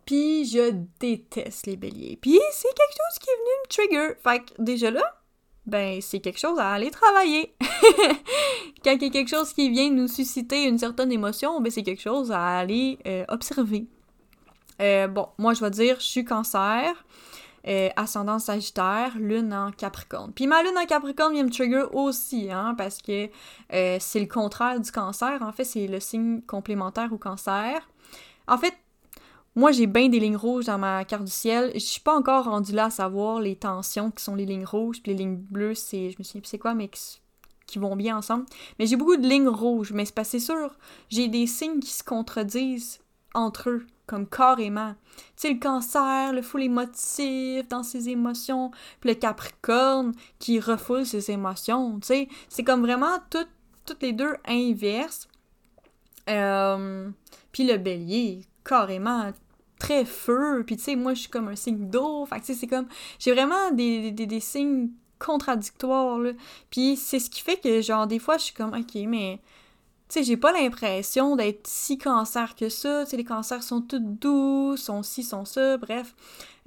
Puis 0.05 0.45
je 0.45 0.75
déteste 0.99 1.65
les 1.65 1.77
béliers. 1.77 2.19
Puis 2.21 2.38
c'est 2.51 2.67
quelque 2.67 2.91
chose 2.91 3.19
qui 3.19 3.29
est 3.29 3.38
venu 3.38 3.49
me 3.63 3.69
trigger. 3.69 4.19
Fait 4.21 4.39
que 4.43 4.61
déjà 4.61 4.91
là, 4.91 5.21
ben 5.65 5.99
c'est 6.01 6.19
quelque 6.19 6.39
chose 6.39 6.60
à 6.60 6.71
aller 6.71 6.91
travailler. 6.91 7.56
Quand 8.84 8.91
il 8.91 9.01
y 9.01 9.06
a 9.06 9.10
quelque 9.10 9.30
chose 9.30 9.54
qui 9.54 9.69
vient 9.69 9.89
nous 9.89 10.08
susciter 10.08 10.63
une 10.63 10.78
certaine 10.78 11.12
émotion, 11.12 11.60
ben 11.62 11.71
c'est 11.71 11.84
quelque 11.84 12.01
chose 12.01 12.32
à 12.32 12.58
aller 12.60 12.99
euh, 13.08 13.25
observer. 13.30 13.88
Euh, 14.82 15.08
bon, 15.08 15.28
moi 15.38 15.54
je 15.54 15.62
vais 15.62 15.71
dire, 15.71 15.99
je 15.99 16.06
suis 16.06 16.25
cancer, 16.25 16.93
euh, 17.67 17.89
ascendant 17.95 18.38
sagittaire, 18.38 19.13
lune 19.17 19.54
en 19.54 19.71
capricorne. 19.71 20.32
Puis 20.34 20.45
ma 20.45 20.62
lune 20.62 20.78
en 20.78 20.86
capricorne 20.86 21.34
vient 21.34 21.43
me 21.43 21.49
trigger 21.49 21.86
aussi, 21.93 22.51
hein, 22.51 22.75
parce 22.78 23.01
que 23.01 23.30
c'est 23.69 24.19
le 24.19 24.28
contraire 24.28 24.80
du 24.80 24.91
cancer. 24.91 25.41
En 25.41 25.51
fait, 25.51 25.63
c'est 25.63 25.88
le 25.88 25.99
signe 25.99 26.41
complémentaire 26.41 27.12
au 27.12 27.17
cancer. 27.17 27.89
En 28.47 28.58
fait, 28.60 28.73
moi, 29.55 29.71
j'ai 29.71 29.87
bien 29.87 30.09
des 30.09 30.19
lignes 30.19 30.35
rouges 30.35 30.65
dans 30.65 30.77
ma 30.77 31.05
carte 31.05 31.23
du 31.23 31.31
ciel. 31.31 31.71
Je 31.73 31.79
suis 31.79 32.01
pas 32.01 32.13
encore 32.13 32.45
rendue 32.45 32.73
là 32.73 32.85
à 32.85 32.89
savoir 32.89 33.39
les 33.39 33.55
tensions 33.55 34.11
qui 34.11 34.21
sont 34.21 34.35
les 34.35 34.45
lignes 34.45 34.65
rouges, 34.65 35.01
puis 35.01 35.13
les 35.13 35.19
lignes 35.19 35.37
bleues, 35.37 35.75
c'est. 35.75 36.11
Je 36.11 36.17
me 36.19 36.23
souviens 36.23 36.41
plus 36.41 36.49
c'est 36.49 36.59
quoi, 36.59 36.73
mais 36.73 36.89
qui, 36.89 37.79
vont 37.79 37.95
bien 37.95 38.17
ensemble. 38.17 38.45
Mais 38.77 38.85
j'ai 38.85 38.97
beaucoup 38.97 39.15
de 39.15 39.27
lignes 39.27 39.47
rouges, 39.47 39.93
mais 39.93 40.03
c'est 40.03 40.13
pas 40.13 40.25
c'est 40.25 40.39
sûr. 40.39 40.75
J'ai 41.09 41.29
des 41.29 41.47
signes 41.47 41.79
qui 41.79 41.91
se 41.91 42.03
contredisent 42.03 42.99
entre 43.33 43.69
eux, 43.69 43.87
comme 44.07 44.27
carrément. 44.27 44.93
Tu 45.15 45.23
sais, 45.37 45.53
le 45.53 45.59
cancer, 45.59 46.33
le 46.33 46.41
full 46.41 46.63
émotif 46.63 47.67
dans 47.69 47.83
ses 47.83 48.09
émotions, 48.09 48.71
puis 48.99 49.11
le 49.11 49.15
capricorne 49.15 50.13
qui 50.37 50.59
refoule 50.59 51.05
ses 51.05 51.31
émotions, 51.31 51.97
tu 52.01 52.07
sais. 52.07 52.27
C'est 52.49 52.65
comme 52.65 52.81
vraiment 52.81 53.19
toutes 53.29 54.01
les 54.01 54.11
deux 54.11 54.35
inverses. 54.45 55.29
Euh, 56.29 57.09
puis 57.53 57.65
le 57.65 57.77
bélier, 57.77 58.41
carrément 58.65 59.31
très 59.86 60.06
feu, 60.06 60.63
puis 60.65 60.78
tu 60.78 60.84
sais, 60.84 60.95
moi, 60.95 61.13
je 61.13 61.21
suis 61.21 61.30
comme 61.30 61.48
un 61.48 61.56
signe 61.56 61.89
d'eau, 61.89 62.26
fait 62.26 62.39
que 62.39 62.45
tu 62.45 62.54
sais, 62.54 62.60
c'est 62.60 62.67
comme... 62.67 62.88
J'ai 63.19 63.32
vraiment 63.34 63.71
des, 63.71 64.12
des, 64.12 64.26
des, 64.26 64.39
signes 64.39 64.89
contradictoires, 65.19 66.17
là. 66.17 66.32
Puis 66.71 66.98
c'est 66.98 67.19
ce 67.19 67.30
qui 67.30 67.41
fait 67.41 67.58
que, 67.58 67.82
genre, 67.82 68.08
des 68.08 68.19
fois, 68.19 68.38
je 68.38 68.45
suis 68.45 68.54
comme, 68.54 68.74
OK, 68.74 68.95
mais... 69.08 69.39
Tu 70.07 70.19
sais, 70.19 70.23
j'ai 70.23 70.37
pas 70.37 70.51
l'impression 70.51 71.35
d'être 71.35 71.65
si 71.65 71.97
cancer 71.97 72.55
que 72.55 72.69
ça. 72.69 73.05
Tu 73.05 73.11
sais, 73.11 73.17
les 73.17 73.23
cancers 73.23 73.63
sont 73.63 73.81
tous 73.81 73.99
doux, 73.99 74.77
sont 74.77 75.01
ci, 75.01 75.23
sont 75.23 75.45
ça, 75.45 75.77
bref. 75.77 76.13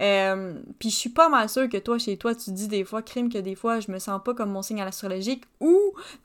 Euh, 0.00 0.54
puis 0.78 0.90
je 0.90 0.96
suis 0.96 1.10
pas 1.10 1.28
mal 1.28 1.48
sûre 1.48 1.68
que 1.68 1.76
toi, 1.76 1.98
chez 1.98 2.16
toi, 2.16 2.34
tu 2.34 2.50
dis 2.50 2.68
des 2.68 2.84
fois, 2.84 3.02
crime, 3.02 3.32
que 3.32 3.38
des 3.38 3.54
fois, 3.54 3.80
je 3.80 3.90
me 3.92 3.98
sens 3.98 4.20
pas 4.24 4.34
comme 4.34 4.50
mon 4.50 4.62
signe 4.62 4.80
astrologique, 4.80 5.44
ou 5.60 5.76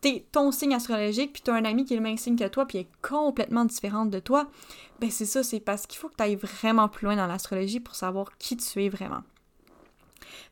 t'es 0.02 0.26
ton 0.32 0.52
signe 0.52 0.74
astrologique, 0.74 1.34
puis 1.34 1.42
t'as 1.44 1.54
un 1.54 1.66
ami 1.66 1.86
qui 1.86 1.94
est 1.94 1.98
le 1.98 2.04
même 2.04 2.18
signe 2.18 2.36
que 2.36 2.48
toi, 2.48 2.66
puis 2.66 2.80
est 2.80 2.88
complètement 3.02 3.66
différente 3.66 4.10
de 4.10 4.20
toi 4.20 4.48
ben 5.04 5.12
c'est 5.12 5.26
ça, 5.26 5.44
c'est 5.44 5.60
parce 5.60 5.86
qu'il 5.86 6.00
faut 6.00 6.08
que 6.08 6.16
tu 6.16 6.24
ailles 6.24 6.38
vraiment 6.38 6.88
plus 6.88 7.06
loin 7.06 7.18
dans 7.18 7.28
l'astrologie 7.28 7.82
pour 7.82 7.94
savoir 7.94 8.38
qui 8.38 8.56
tu 8.56 8.86
es 8.86 8.88
vraiment. 8.88 9.22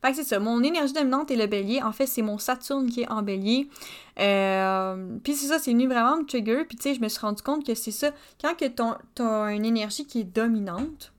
Fait 0.02 0.12
que 0.12 0.18
c'est 0.18 0.24
ça, 0.24 0.40
mon 0.40 0.64
énergie 0.64 0.94
dominante 0.94 1.32
est 1.32 1.36
le 1.36 1.48
bélier. 1.48 1.82
En 1.82 1.92
fait, 1.92 2.08
c'est 2.08 2.22
mon 2.22 2.38
Saturne 2.38 2.90
qui 2.90 3.02
est 3.02 3.10
en 3.10 3.22
bélier. 3.22 3.70
Euh, 4.20 5.18
puis 5.24 5.36
c'est 5.36 5.48
ça, 5.48 5.60
c'est 5.60 5.72
venu 5.72 5.88
vraiment 5.88 6.18
me 6.18 6.26
trigger. 6.26 6.66
Puis 6.66 6.78
tu 6.78 6.84
sais, 6.84 6.96
je 6.96 7.02
me 7.02 7.08
suis 7.08 7.20
rendu 7.20 7.42
compte 7.42 7.66
que 7.66 7.76
c'est 7.76 7.92
ça. 7.92 8.12
Quand 8.42 8.56
que 8.56 8.66
t'as 8.66 9.52
une 9.52 9.66
énergie 9.66 10.06
qui 10.06 10.22
est 10.22 10.24
dominante, 10.24 11.14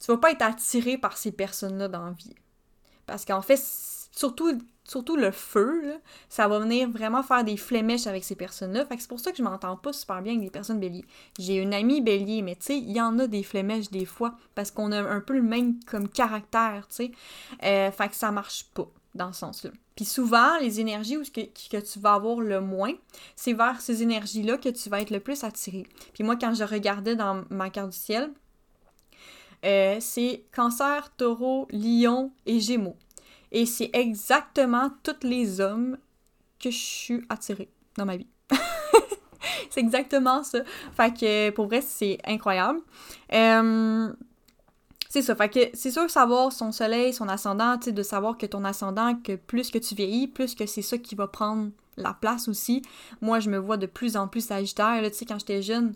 tu 0.00 0.06
vas 0.08 0.18
pas 0.18 0.30
être 0.30 0.42
attiré 0.42 0.98
par 0.98 1.16
ces 1.16 1.32
personnes-là 1.32 1.88
dans 1.88 2.04
la 2.04 2.12
vie. 2.12 2.34
Parce 3.06 3.24
qu'en 3.24 3.42
fait, 3.42 3.60
surtout 4.12 4.58
surtout 4.86 5.16
le 5.16 5.30
feu, 5.30 5.94
ça 6.28 6.48
va 6.48 6.58
venir 6.58 6.88
vraiment 6.90 7.22
faire 7.22 7.44
des 7.44 7.56
flémèches 7.56 8.06
avec 8.06 8.24
ces 8.24 8.36
personnes-là. 8.36 8.86
Fait 8.86 8.96
c'est 8.98 9.08
pour 9.08 9.20
ça 9.20 9.30
que 9.30 9.38
je 9.38 9.42
m'entends 9.42 9.76
pas 9.76 9.92
super 9.92 10.22
bien 10.22 10.32
avec 10.34 10.44
des 10.44 10.50
personnes 10.50 10.80
béliers. 10.80 11.04
J'ai 11.38 11.56
une 11.56 11.74
amie 11.74 12.00
bélier, 12.00 12.42
mais 12.42 12.56
tu 12.56 12.66
sais, 12.66 12.78
il 12.78 12.92
y 12.92 13.00
en 13.00 13.18
a 13.18 13.26
des 13.26 13.42
flémèches 13.42 13.90
des 13.90 14.04
fois, 14.04 14.34
parce 14.54 14.70
qu'on 14.70 14.92
a 14.92 15.00
un 15.00 15.20
peu 15.20 15.34
le 15.34 15.42
même 15.42 15.80
comme 15.84 16.08
caractère, 16.08 16.86
tu 16.88 16.96
sais. 16.96 17.12
Euh, 17.62 17.90
fait 17.90 18.08
que 18.08 18.14
ça 18.16 18.30
marche 18.30 18.66
pas 18.74 18.88
dans 19.14 19.32
ce 19.32 19.40
sens-là. 19.40 19.70
Puis 19.96 20.04
souvent, 20.04 20.58
les 20.60 20.78
énergies 20.78 21.16
où 21.16 21.22
que, 21.22 21.40
que, 21.40 21.80
tu 21.80 21.98
vas 21.98 22.14
avoir 22.14 22.40
le 22.40 22.60
moins, 22.60 22.92
c'est 23.34 23.54
vers 23.54 23.80
ces 23.80 24.02
énergies-là 24.02 24.58
que 24.58 24.68
tu 24.68 24.90
vas 24.90 25.00
être 25.00 25.10
le 25.10 25.20
plus 25.20 25.42
attiré. 25.42 25.86
Puis 26.12 26.22
moi, 26.22 26.36
quand 26.36 26.54
je 26.54 26.64
regardais 26.64 27.16
dans 27.16 27.44
ma 27.48 27.70
carte 27.70 27.90
du 27.90 27.96
ciel, 27.96 28.30
euh, 29.64 29.96
c'est 30.00 30.44
cancer, 30.54 31.10
taureau, 31.16 31.66
lion 31.70 32.30
et 32.44 32.60
gémeaux. 32.60 32.96
Et 33.52 33.66
c'est 33.66 33.90
exactement 33.92 34.90
tous 35.02 35.26
les 35.26 35.60
hommes 35.60 35.98
que 36.58 36.70
je 36.70 36.76
suis 36.76 37.24
attirée 37.28 37.68
dans 37.96 38.06
ma 38.06 38.16
vie. 38.16 38.26
c'est 39.70 39.80
exactement 39.80 40.42
ça. 40.42 40.60
Fait 40.96 41.12
que 41.12 41.50
pour 41.50 41.66
vrai, 41.66 41.80
c'est 41.80 42.18
incroyable. 42.24 42.80
C'est 45.08 45.22
ça. 45.22 45.34
Fait 45.34 45.48
que 45.48 45.60
c'est 45.72 45.90
sûr 45.90 46.10
savoir 46.10 46.52
son 46.52 46.72
soleil, 46.72 47.12
son 47.12 47.28
ascendant, 47.28 47.78
tu 47.78 47.92
de 47.92 48.02
savoir 48.02 48.36
que 48.36 48.46
ton 48.46 48.64
ascendant, 48.64 49.14
que 49.14 49.36
plus 49.36 49.70
que 49.70 49.78
tu 49.78 49.94
vieillis, 49.94 50.28
plus 50.28 50.54
que 50.54 50.66
c'est 50.66 50.82
ça 50.82 50.98
qui 50.98 51.14
va 51.14 51.26
prendre 51.26 51.70
la 51.96 52.12
place 52.12 52.48
aussi. 52.48 52.82
Moi, 53.20 53.40
je 53.40 53.48
me 53.48 53.56
vois 53.56 53.76
de 53.76 53.86
plus 53.86 54.16
en 54.16 54.28
plus 54.28 54.46
sagittaire. 54.46 55.00
tu 55.04 55.16
sais, 55.16 55.24
quand 55.24 55.38
j'étais 55.38 55.62
jeune, 55.62 55.94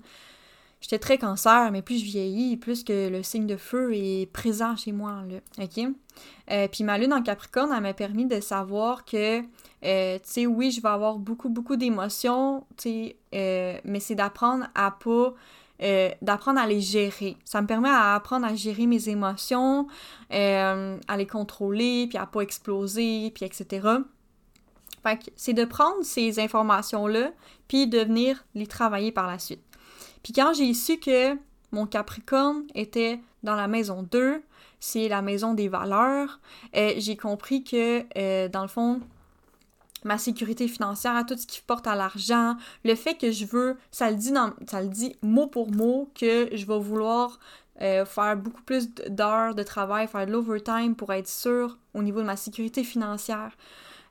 J'étais 0.80 0.98
très 0.98 1.18
cancer, 1.18 1.70
mais 1.72 1.82
plus 1.82 1.98
je 1.98 2.04
vieillis, 2.04 2.56
plus 2.56 2.84
que 2.84 3.08
le 3.08 3.22
signe 3.22 3.46
de 3.46 3.56
feu 3.56 3.94
est 3.94 4.30
présent 4.32 4.76
chez 4.76 4.92
moi, 4.92 5.22
là. 5.28 5.38
OK? 5.62 5.86
Euh, 6.50 6.68
puis 6.68 6.84
ma 6.84 6.96
lune 6.96 7.12
en 7.12 7.22
Capricorne, 7.22 7.70
elle 7.74 7.82
m'a 7.82 7.92
permis 7.92 8.24
de 8.24 8.40
savoir 8.40 9.04
que, 9.04 9.40
euh, 9.40 10.16
tu 10.16 10.20
sais, 10.24 10.46
oui, 10.46 10.70
je 10.70 10.80
vais 10.80 10.88
avoir 10.88 11.18
beaucoup, 11.18 11.50
beaucoup 11.50 11.76
d'émotions, 11.76 12.64
tu 12.76 12.82
sais, 12.82 13.16
euh, 13.34 13.78
mais 13.84 14.00
c'est 14.00 14.14
d'apprendre 14.14 14.68
à 14.74 14.90
pas... 14.90 15.34
d'apprendre 16.22 16.60
à 16.60 16.66
les 16.66 16.80
gérer. 16.80 17.36
Ça 17.44 17.60
me 17.60 17.66
permet 17.66 17.90
d'apprendre 17.90 18.46
à 18.46 18.54
gérer 18.54 18.86
mes 18.86 19.08
émotions, 19.08 19.86
à 20.30 21.16
les 21.16 21.26
contrôler, 21.26 22.06
puis 22.08 22.18
à 22.18 22.26
pas 22.26 22.40
exploser, 22.40 23.30
puis 23.34 23.44
etc. 23.44 23.86
Fait 25.02 25.18
que 25.18 25.30
c'est 25.36 25.54
de 25.54 25.64
prendre 25.64 26.02
ces 26.02 26.38
informations-là, 26.40 27.32
puis 27.68 27.86
de 27.86 27.98
venir 28.00 28.44
les 28.54 28.66
travailler 28.66 29.12
par 29.12 29.26
la 29.26 29.38
suite. 29.38 29.62
Puis 30.22 30.32
quand 30.32 30.52
j'ai 30.52 30.72
su 30.74 30.98
que 30.98 31.36
mon 31.72 31.86
Capricorne 31.86 32.64
était 32.74 33.20
dans 33.42 33.54
la 33.54 33.68
maison 33.68 34.02
2, 34.02 34.42
c'est 34.80 35.08
la 35.08 35.22
maison 35.22 35.54
des 35.54 35.68
valeurs, 35.68 36.40
euh, 36.76 36.94
j'ai 36.96 37.16
compris 37.16 37.62
que, 37.62 38.04
euh, 38.18 38.48
dans 38.48 38.62
le 38.62 38.68
fond, 38.68 39.00
ma 40.04 40.16
sécurité 40.16 40.66
financière, 40.66 41.24
tout 41.26 41.36
ce 41.36 41.46
qui 41.46 41.60
porte 41.60 41.86
à 41.86 41.94
l'argent, 41.94 42.56
le 42.84 42.94
fait 42.94 43.14
que 43.14 43.30
je 43.30 43.44
veux, 43.44 43.76
ça 43.90 44.10
le 44.10 44.16
dit, 44.16 44.32
ça 44.66 44.82
dit 44.84 45.16
mot 45.22 45.46
pour 45.46 45.70
mot, 45.70 46.10
que 46.18 46.48
je 46.52 46.64
vais 46.64 46.78
vouloir 46.78 47.38
euh, 47.82 48.06
faire 48.06 48.36
beaucoup 48.36 48.62
plus 48.62 48.90
d'heures 49.08 49.54
de 49.54 49.62
travail, 49.62 50.08
faire 50.08 50.26
de 50.26 50.32
l'overtime 50.32 50.96
pour 50.96 51.12
être 51.12 51.28
sûr 51.28 51.78
au 51.92 52.02
niveau 52.02 52.20
de 52.20 52.26
ma 52.26 52.36
sécurité 52.36 52.82
financière. 52.82 53.52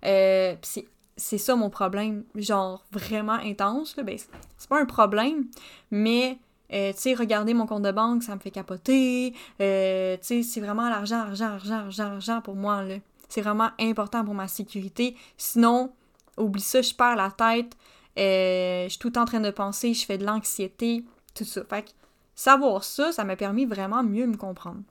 c'est 0.04 0.88
c'est 1.19 1.38
ça 1.38 1.55
mon 1.55 1.69
problème, 1.69 2.23
genre 2.36 2.86
vraiment 2.91 3.34
intense. 3.34 3.95
Là. 3.97 4.03
Ben, 4.03 4.17
c'est 4.58 4.69
pas 4.69 4.82
un 4.82 4.86
problème, 4.86 5.45
mais 5.91 6.39
euh, 6.71 6.93
tu 6.93 6.99
sais, 6.99 7.13
regarder 7.13 7.53
mon 7.53 7.65
compte 7.65 7.84
de 7.84 7.91
banque, 7.91 8.23
ça 8.23 8.36
me 8.36 8.39
fait 8.39 8.51
capoter. 8.51 9.34
Euh, 9.62 10.17
tu 10.17 10.23
sais, 10.23 10.43
c'est 10.43 10.62
vraiment 10.62 10.89
l'argent, 10.89 11.19
argent, 11.19 11.49
argent, 11.49 12.03
argent, 12.03 12.41
pour 12.41 12.55
moi. 12.55 12.84
C'est 13.27 13.41
vraiment 13.41 13.69
important 13.79 14.23
pour 14.23 14.34
ma 14.34 14.47
sécurité. 14.47 15.15
Sinon, 15.38 15.91
oublie 16.38 16.62
ça, 16.62 16.82
je 16.82 16.93
perds 16.93 17.15
la 17.15 17.32
tête. 17.32 17.75
Euh, 18.17 18.86
je 18.86 18.89
suis 18.89 18.99
tout 18.99 19.17
en 19.17 19.25
train 19.25 19.39
de 19.39 19.51
penser, 19.51 19.93
je 19.93 20.05
fais 20.05 20.17
de 20.17 20.25
l'anxiété, 20.25 21.05
tout 21.36 21.43
ça. 21.43 21.63
Fait 21.69 21.84
que 21.84 21.89
savoir 22.36 22.84
ça, 22.84 23.12
ça 23.12 23.23
m'a 23.23 23.36
permis 23.36 23.65
vraiment 23.65 24.03
mieux 24.03 24.27
me 24.27 24.38
comprendre. 24.38 24.82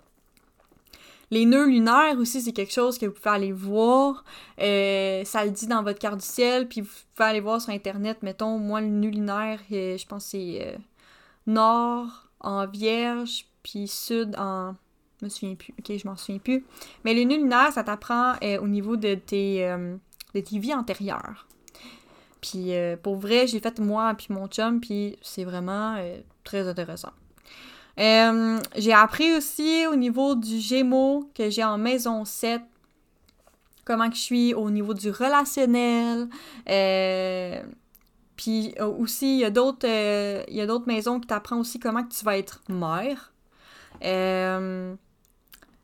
Les 1.31 1.45
nœuds 1.45 1.67
lunaires 1.67 2.19
aussi, 2.19 2.41
c'est 2.41 2.53
quelque 2.53 2.73
chose 2.73 2.99
que 2.99 3.07
vous 3.07 3.13
pouvez 3.13 3.35
aller 3.35 3.53
voir. 3.53 4.25
Euh, 4.61 5.25
ça 5.25 5.45
le 5.45 5.51
dit 5.51 5.67
dans 5.67 5.83
votre 5.83 5.99
carte 5.99 6.19
du 6.19 6.25
ciel, 6.25 6.69
puis 6.69 6.81
vous 6.81 6.91
pouvez 7.15 7.29
aller 7.29 7.41
voir 7.41 7.61
sur 7.61 7.73
Internet. 7.73 8.23
Mettons, 8.23 8.59
moi, 8.59 8.81
le 8.81 8.89
nœud 8.89 9.11
lunaire, 9.11 9.61
euh, 9.71 9.99
je 9.99 10.07
pense 10.07 10.25
que 10.25 10.31
c'est 10.31 10.67
euh, 10.67 10.79
nord 11.47 12.29
en 12.41 12.67
vierge, 12.67 13.47
puis 13.63 13.89
sud 13.89 14.37
en 14.39 14.75
Je 15.21 15.27
me 15.27 15.31
souviens 15.31 15.55
plus. 15.55 15.75
Ok, 15.79 15.97
je 15.99 16.07
m'en 16.07 16.17
souviens 16.17 16.39
plus. 16.39 16.65
Mais 17.05 17.13
les 17.13 17.27
nœuds 17.27 17.37
lunaires, 17.37 17.73
ça 17.73 17.85
t'apprend 17.85 18.35
au 18.61 18.69
niveau 18.69 18.97
de 18.97 19.15
tes, 19.15 19.69
de 20.35 20.41
tes 20.41 20.59
vies 20.59 20.75
antérieures. 20.75 21.47
Puis 22.41 22.71
pour 23.03 23.17
vrai, 23.17 23.49
j'ai 23.49 23.59
fait 23.59 23.81
moi 23.81 24.15
puis 24.15 24.29
mon 24.31 24.47
chum, 24.47 24.81
puis 24.81 25.19
c'est 25.21 25.45
vraiment 25.45 25.97
très 26.45 26.69
intéressant. 26.69 27.11
J'ai 27.99 28.93
appris 28.93 29.35
aussi 29.35 29.87
au 29.87 29.97
niveau 29.97 30.35
du 30.35 30.59
Gémeaux 30.59 31.31
que 31.35 31.51
j'ai 31.51 31.65
en 31.65 31.79
maison 31.79 32.25
7 32.25 32.63
comment 33.85 34.11
que 34.11 34.17
je 34.17 34.21
suis 34.21 34.55
au 34.55 34.71
niveau 34.71 34.93
du 34.93 35.11
relationnel. 35.11 36.29
puis 38.37 38.75
aussi, 38.81 39.37
il 39.37 39.41
y 39.41 39.45
a 39.45 39.51
d'autres 39.51 40.87
maisons 40.87 41.21
qui 41.21 41.27
t'apprennent 41.27 41.61
aussi 41.61 41.81
comment 41.81 42.05
que 42.05 42.13
tu 42.13 42.25
vas 42.25 42.37
être 42.37 42.63
mère. 42.69 43.33
Euh, 44.05 44.95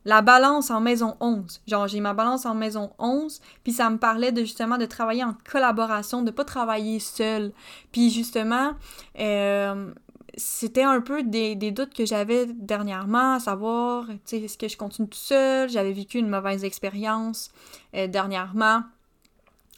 la 0.05 0.21
balance 0.21 0.71
en 0.71 0.81
maison 0.81 1.17
11. 1.21 1.63
Genre, 1.67 1.89
j'ai 1.89 2.01
ma 2.01 2.13
balance 2.13 2.45
en 2.45 2.55
maison 2.55 2.93
11, 2.99 3.41
puis 3.63 3.73
ça 3.73 3.89
me 3.89 3.97
parlait 3.97 4.33
de 4.33 4.43
justement 4.43 4.77
de 4.77 4.85
travailler 4.85 5.25
en 5.25 5.35
collaboration, 5.51 6.23
de 6.23 6.31
pas 6.31 6.45
travailler 6.45 6.99
seul. 6.99 7.53
Puis 7.91 8.11
justement, 8.11 8.73
euh, 9.19 9.93
c'était 10.37 10.83
un 10.83 11.01
peu 11.01 11.23
des, 11.23 11.55
doutes 11.55 11.95
que 11.95 12.05
j'avais 12.07 12.47
dernièrement, 12.47 13.35
à 13.35 13.41
savoir, 13.41 14.07
tu 14.07 14.19
sais, 14.25 14.41
est-ce 14.41 14.59
que 14.59 14.69
je 14.69 14.77
continue 14.77 15.09
tout 15.09 15.19
seul? 15.19 15.69
J'avais 15.69 15.93
vécu 15.93 16.19
une 16.19 16.29
mauvaise 16.29 16.65
expérience 16.65 17.51
euh, 17.95 18.07
dernièrement 18.07 18.83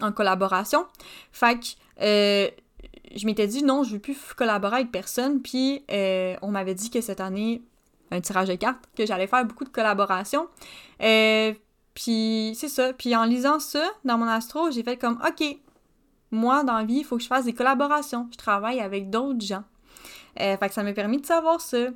en 0.00 0.12
collaboration. 0.12 0.86
Fait 1.32 1.58
que 1.58 1.66
euh, 2.02 2.50
je 3.14 3.26
m'étais 3.26 3.46
dit 3.46 3.62
non, 3.62 3.82
je 3.84 3.94
veux 3.94 3.98
plus 3.98 4.16
collaborer 4.36 4.76
avec 4.76 4.92
personne, 4.92 5.40
puis 5.40 5.84
on 5.88 6.50
m'avait 6.50 6.74
dit 6.74 6.90
que 6.90 7.00
cette 7.00 7.20
année, 7.20 7.62
un 8.10 8.20
tirage 8.20 8.48
de 8.48 8.54
cartes, 8.54 8.84
que 8.96 9.06
j'allais 9.06 9.26
faire 9.26 9.44
beaucoup 9.44 9.64
de 9.64 9.70
collaborations. 9.70 10.48
Euh, 11.02 11.52
puis 11.94 12.54
c'est 12.56 12.68
ça. 12.68 12.92
Puis 12.92 13.16
en 13.16 13.24
lisant 13.24 13.58
ça 13.58 13.84
dans 14.04 14.18
mon 14.18 14.26
astro, 14.26 14.70
j'ai 14.70 14.82
fait 14.82 14.96
comme 14.96 15.20
OK, 15.26 15.44
moi 16.30 16.62
dans 16.64 16.78
la 16.78 16.84
vie, 16.84 16.98
il 16.98 17.04
faut 17.04 17.16
que 17.16 17.22
je 17.22 17.28
fasse 17.28 17.44
des 17.44 17.54
collaborations. 17.54 18.28
Je 18.32 18.36
travaille 18.36 18.80
avec 18.80 19.10
d'autres 19.10 19.44
gens. 19.44 19.64
Euh, 20.40 20.56
fait 20.56 20.68
que 20.68 20.74
ça 20.74 20.82
m'a 20.82 20.92
permis 20.92 21.20
de 21.20 21.26
savoir 21.26 21.60
ça. 21.60 21.88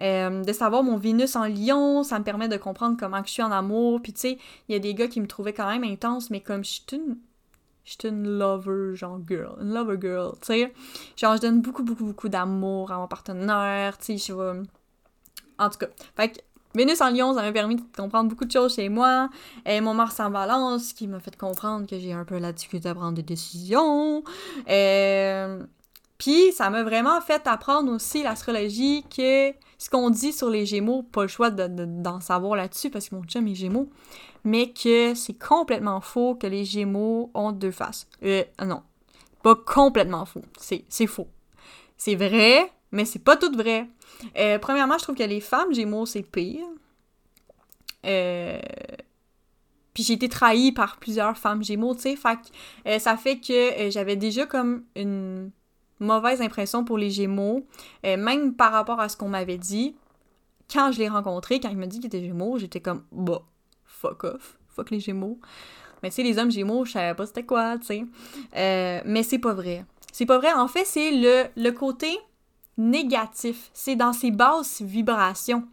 Euh, 0.00 0.42
de 0.42 0.52
savoir 0.52 0.82
mon 0.82 0.96
Vénus 0.96 1.36
en 1.36 1.44
lion, 1.44 2.02
ça 2.02 2.18
me 2.18 2.24
permet 2.24 2.48
de 2.48 2.56
comprendre 2.56 2.96
comment 2.98 3.22
je 3.24 3.30
suis 3.30 3.42
en 3.42 3.50
amour. 3.50 4.00
Puis 4.02 4.12
tu 4.12 4.20
sais, 4.20 4.38
il 4.68 4.72
y 4.72 4.76
a 4.76 4.78
des 4.78 4.94
gars 4.94 5.08
qui 5.08 5.20
me 5.20 5.26
trouvaient 5.26 5.52
quand 5.52 5.68
même 5.68 5.84
intense, 5.84 6.30
mais 6.30 6.40
comme 6.40 6.64
je 6.64 6.70
suis 6.70 6.84
une. 6.92 7.16
Je 7.84 7.96
suis 7.98 8.08
une 8.08 8.38
lover, 8.38 8.94
genre 8.94 9.18
girl, 9.26 9.56
une 9.60 9.74
lover 9.74 9.96
girl, 10.00 10.32
tu 10.40 10.46
sais. 10.46 10.72
Genre, 11.16 11.34
je 11.34 11.40
donne 11.40 11.60
beaucoup, 11.60 11.82
beaucoup, 11.82 12.04
beaucoup 12.04 12.28
d'amour 12.28 12.92
à 12.92 12.96
mon 12.96 13.08
partenaire, 13.08 13.98
tu 13.98 14.16
sais, 14.16 14.32
je 14.32 14.62
en 15.58 15.70
tout 15.70 15.78
cas, 15.78 15.86
fait 16.16 16.28
que 16.30 16.38
Vénus 16.74 17.00
en 17.00 17.10
Lion, 17.10 17.34
ça 17.34 17.42
m'a 17.42 17.52
permis 17.52 17.76
de 17.76 17.82
comprendre 17.96 18.30
beaucoup 18.30 18.44
de 18.46 18.50
choses 18.50 18.74
chez 18.74 18.88
moi. 18.88 19.28
Et 19.66 19.80
mon 19.80 19.94
Mars 19.94 20.18
en 20.20 20.30
Balance, 20.30 20.92
qui 20.92 21.06
m'a 21.06 21.20
fait 21.20 21.36
comprendre 21.36 21.86
que 21.86 21.98
j'ai 21.98 22.12
un 22.12 22.24
peu 22.24 22.38
la 22.38 22.52
difficulté 22.52 22.88
à 22.88 22.94
prendre 22.94 23.14
des 23.14 23.22
décisions. 23.22 24.24
Euh, 24.68 25.62
puis, 26.22 26.52
ça 26.52 26.70
m'a 26.70 26.84
vraiment 26.84 27.20
fait 27.20 27.48
apprendre 27.48 27.90
aussi 27.90 28.22
l'astrologie 28.22 29.04
que 29.10 29.52
ce 29.76 29.90
qu'on 29.90 30.08
dit 30.08 30.32
sur 30.32 30.50
les 30.50 30.66
Gémeaux, 30.66 31.02
pas 31.02 31.22
le 31.22 31.28
choix 31.28 31.50
d'en 31.50 32.20
savoir 32.20 32.54
là-dessus 32.54 32.90
parce 32.90 33.08
que 33.08 33.16
mon 33.16 33.24
chum 33.24 33.48
est 33.48 33.56
Gémeaux, 33.56 33.90
mais 34.44 34.70
que 34.70 35.16
c'est 35.16 35.36
complètement 35.36 36.00
faux 36.00 36.36
que 36.36 36.46
les 36.46 36.64
Gémeaux 36.64 37.32
ont 37.34 37.50
deux 37.50 37.72
faces. 37.72 38.06
Euh, 38.22 38.44
non, 38.64 38.84
pas 39.42 39.56
complètement 39.56 40.24
faux. 40.24 40.44
C'est 40.60 41.08
faux. 41.08 41.26
C'est 41.96 42.14
vrai, 42.14 42.70
mais 42.92 43.04
c'est 43.04 43.18
pas 43.18 43.36
tout 43.36 43.50
vrai. 43.52 43.88
Euh, 44.38 44.60
premièrement, 44.60 44.98
je 44.98 45.02
trouve 45.02 45.16
que 45.16 45.24
les 45.24 45.40
femmes 45.40 45.74
Gémeaux, 45.74 46.06
c'est 46.06 46.22
pire. 46.22 46.64
Euh, 48.06 48.60
puis 49.92 50.04
j'ai 50.04 50.12
été 50.12 50.28
trahie 50.28 50.70
par 50.70 50.98
plusieurs 50.98 51.36
femmes 51.36 51.64
Gémeaux, 51.64 51.96
tu 51.96 52.02
sais. 52.02 52.14
Fait 52.14 52.38
euh, 52.86 53.00
ça 53.00 53.16
fait 53.16 53.40
que 53.40 53.90
j'avais 53.90 54.14
déjà 54.14 54.46
comme 54.46 54.84
une 54.94 55.50
mauvaise 56.00 56.40
impression 56.40 56.84
pour 56.84 56.98
les 56.98 57.10
Gémeaux, 57.10 57.66
même 58.04 58.54
par 58.54 58.72
rapport 58.72 59.00
à 59.00 59.08
ce 59.08 59.16
qu'on 59.16 59.28
m'avait 59.28 59.58
dit. 59.58 59.94
Quand 60.72 60.90
je 60.90 60.98
l'ai 60.98 61.08
rencontré, 61.08 61.60
quand 61.60 61.68
il 61.68 61.76
m'a 61.76 61.86
dit 61.86 61.98
qu'il 61.98 62.06
était 62.06 62.24
Gémeaux, 62.24 62.58
j'étais 62.58 62.80
comme, 62.80 63.04
bah, 63.12 63.42
fuck 63.84 64.24
off, 64.24 64.58
fuck 64.68 64.90
les 64.90 65.00
Gémeaux. 65.00 65.38
Mais 66.02 66.08
tu 66.10 66.16
sais, 66.16 66.22
les 66.22 66.38
hommes 66.38 66.50
Gémeaux, 66.50 66.84
je 66.84 66.92
savais 66.92 67.14
pas 67.14 67.26
c'était 67.26 67.44
quoi, 67.44 67.78
tu 67.78 67.86
sais. 67.86 68.04
mais 69.04 69.22
c'est 69.22 69.38
pas 69.38 69.52
vrai. 69.54 69.84
C'est 70.12 70.26
pas 70.26 70.38
vrai. 70.38 70.52
En 70.52 70.68
fait, 70.68 70.84
c'est 70.84 71.10
le, 71.10 71.44
le 71.56 71.70
côté 71.70 72.18
négatif. 72.78 73.70
C'est 73.72 73.96
dans 73.96 74.12
ces 74.12 74.30
basses 74.30 74.82
vibrations 74.82 75.68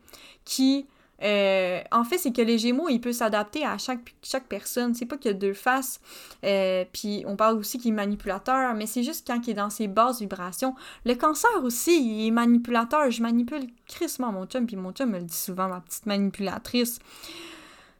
qui... 0.45 0.85
Euh, 1.21 1.81
en 1.91 2.03
fait, 2.03 2.17
c'est 2.17 2.31
que 2.31 2.41
les 2.41 2.57
Gémeaux, 2.57 2.89
ils 2.89 2.99
peuvent 2.99 3.13
s'adapter 3.13 3.65
à 3.65 3.77
chaque, 3.77 4.15
chaque 4.23 4.45
personne. 4.45 4.93
C'est 4.93 5.05
pas 5.05 5.17
qu'il 5.17 5.31
y 5.31 5.33
a 5.33 5.37
deux 5.37 5.53
faces. 5.53 5.99
Euh, 6.43 6.85
puis 6.91 7.23
on 7.27 7.35
parle 7.35 7.57
aussi 7.57 7.77
qu'il 7.77 7.91
est 7.91 7.95
manipulateur, 7.95 8.73
mais 8.75 8.85
c'est 8.85 9.03
juste 9.03 9.27
quand 9.27 9.45
il 9.45 9.51
est 9.51 9.55
dans 9.55 9.69
ses 9.69 9.87
basses 9.87 10.19
vibrations. 10.19 10.75
Le 11.05 11.15
cancer 11.15 11.51
aussi, 11.63 12.01
il 12.01 12.27
est 12.27 12.31
manipulateur. 12.31 13.11
Je 13.11 13.21
manipule 13.21 13.67
crissement 13.87 14.31
mon 14.31 14.45
chum, 14.45 14.65
puis 14.65 14.75
mon 14.75 14.91
chum 14.91 15.09
me 15.09 15.19
le 15.19 15.25
dit 15.25 15.35
souvent, 15.35 15.67
ma 15.67 15.81
petite 15.81 16.05
manipulatrice. 16.05 16.99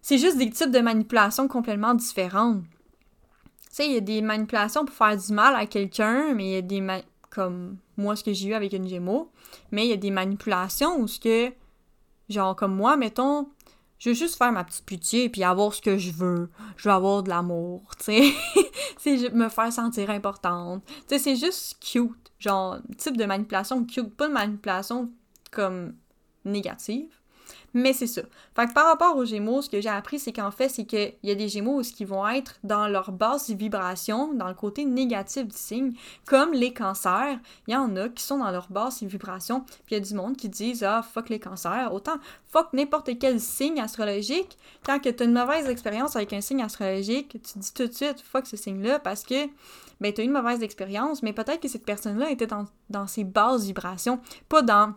C'est 0.01 0.17
juste 0.17 0.37
des 0.37 0.49
types 0.49 0.71
de 0.71 0.79
manipulations 0.79 1.47
complètement 1.47 1.93
différentes. 1.93 2.63
Tu 3.69 3.75
sais, 3.75 3.85
il 3.85 3.93
y 3.93 3.97
a 3.97 4.01
des 4.01 4.21
manipulations 4.21 4.85
pour 4.85 4.95
faire 4.95 5.15
du 5.15 5.33
mal 5.33 5.55
à 5.55 5.65
quelqu'un, 5.65 6.33
mais 6.33 6.45
il 6.45 6.51
y 6.51 6.55
a 6.55 6.61
des, 6.61 7.03
comme 7.29 7.77
moi, 7.97 8.15
ce 8.15 8.23
que 8.23 8.33
j'ai 8.33 8.49
eu 8.49 8.53
avec 8.53 8.73
une 8.73 8.87
Gémeaux. 8.87 9.29
Mais 9.71 9.85
il 9.85 9.89
y 9.89 9.93
a 9.93 9.97
des 9.97 10.11
manipulations 10.11 10.99
où 10.99 11.07
ce 11.07 11.19
que, 11.19 11.51
genre, 12.29 12.55
comme 12.55 12.75
moi, 12.75 12.97
mettons, 12.97 13.49
je 13.99 14.09
veux 14.09 14.15
juste 14.15 14.37
faire 14.37 14.51
ma 14.51 14.63
petite 14.63 14.85
pitié 14.85 15.29
puis 15.29 15.43
avoir 15.43 15.73
ce 15.73 15.81
que 15.81 15.97
je 15.97 16.11
veux. 16.11 16.49
Je 16.77 16.87
veux 16.87 16.95
avoir 16.95 17.21
de 17.23 17.29
l'amour, 17.29 17.83
tu 17.99 18.05
sais. 18.05 18.33
c'est 18.97 19.33
me 19.33 19.49
faire 19.49 19.71
sentir 19.71 20.09
importante. 20.09 20.83
Tu 20.85 20.93
sais, 21.07 21.19
c'est 21.19 21.35
juste 21.35 21.77
cute. 21.81 22.31
Genre, 22.39 22.77
type 22.97 23.17
de 23.17 23.25
manipulation 23.25 23.83
cute. 23.85 24.15
Pas 24.15 24.27
de 24.27 24.33
manipulation 24.33 25.11
comme 25.51 25.95
négative. 26.45 27.18
Mais 27.73 27.93
c'est 27.93 28.07
ça. 28.07 28.21
Fait 28.55 28.73
par 28.73 28.87
rapport 28.87 29.15
aux 29.15 29.25
Gémeaux, 29.25 29.61
ce 29.61 29.69
que 29.69 29.81
j'ai 29.81 29.89
appris, 29.89 30.19
c'est 30.19 30.33
qu'en 30.33 30.51
fait, 30.51 30.69
c'est 30.69 30.85
qu'il 30.85 31.13
y 31.23 31.31
a 31.31 31.35
des 31.35 31.47
Gémeaux 31.47 31.81
qui 31.81 32.05
vont 32.05 32.27
être 32.27 32.55
dans 32.63 32.87
leur 32.87 33.11
basse 33.11 33.49
vibration, 33.49 34.33
dans 34.33 34.47
le 34.47 34.53
côté 34.53 34.85
négatif 34.85 35.47
du 35.47 35.57
signe, 35.57 35.93
comme 36.25 36.53
les 36.53 36.73
cancers. 36.73 37.39
Il 37.67 37.73
y 37.73 37.77
en 37.77 37.95
a 37.95 38.09
qui 38.09 38.23
sont 38.23 38.39
dans 38.39 38.51
leur 38.51 38.67
basse 38.69 39.03
vibration, 39.03 39.61
puis 39.85 39.91
il 39.91 39.93
y 39.95 39.97
a 39.97 39.99
du 39.99 40.13
monde 40.13 40.35
qui 40.35 40.49
disent 40.49 40.83
Ah, 40.83 41.01
fuck 41.01 41.29
les 41.29 41.39
cancers. 41.39 41.93
Autant 41.93 42.17
fuck 42.47 42.73
n'importe 42.73 43.17
quel 43.19 43.39
signe 43.39 43.79
astrologique. 43.79 44.57
Quand 44.85 44.99
tu 44.99 45.09
as 45.09 45.23
une 45.23 45.33
mauvaise 45.33 45.69
expérience 45.69 46.15
avec 46.15 46.33
un 46.33 46.41
signe 46.41 46.63
astrologique, 46.63 47.37
tu 47.43 47.59
dis 47.59 47.73
tout 47.73 47.87
de 47.87 47.93
suite 47.93 48.21
fuck 48.21 48.47
ce 48.47 48.57
signe-là 48.57 48.99
parce 48.99 49.23
que 49.23 49.47
ben, 50.01 50.13
tu 50.13 50.21
une 50.21 50.31
mauvaise 50.31 50.63
expérience, 50.63 51.21
mais 51.23 51.33
peut-être 51.33 51.59
que 51.59 51.67
cette 51.67 51.85
personne-là 51.85 52.31
était 52.31 52.47
dans, 52.47 52.65
dans 52.89 53.07
ses 53.07 53.25
basses 53.25 53.65
vibrations, 53.65 54.19
pas 54.47 54.61
dans 54.61 54.93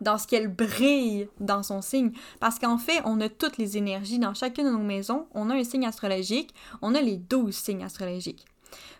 dans 0.00 0.18
ce 0.18 0.26
qu'elle 0.26 0.48
brille 0.48 1.28
dans 1.40 1.62
son 1.62 1.82
signe. 1.82 2.12
Parce 2.40 2.58
qu'en 2.58 2.78
fait, 2.78 3.02
on 3.04 3.20
a 3.20 3.28
toutes 3.28 3.58
les 3.58 3.76
énergies 3.76 4.18
dans 4.18 4.34
chacune 4.34 4.64
de 4.64 4.70
nos 4.70 4.78
maisons. 4.78 5.26
On 5.34 5.50
a 5.50 5.54
un 5.54 5.64
signe 5.64 5.86
astrologique, 5.86 6.54
on 6.82 6.94
a 6.94 7.00
les 7.00 7.16
12 7.16 7.54
signes 7.54 7.84
astrologiques. 7.84 8.46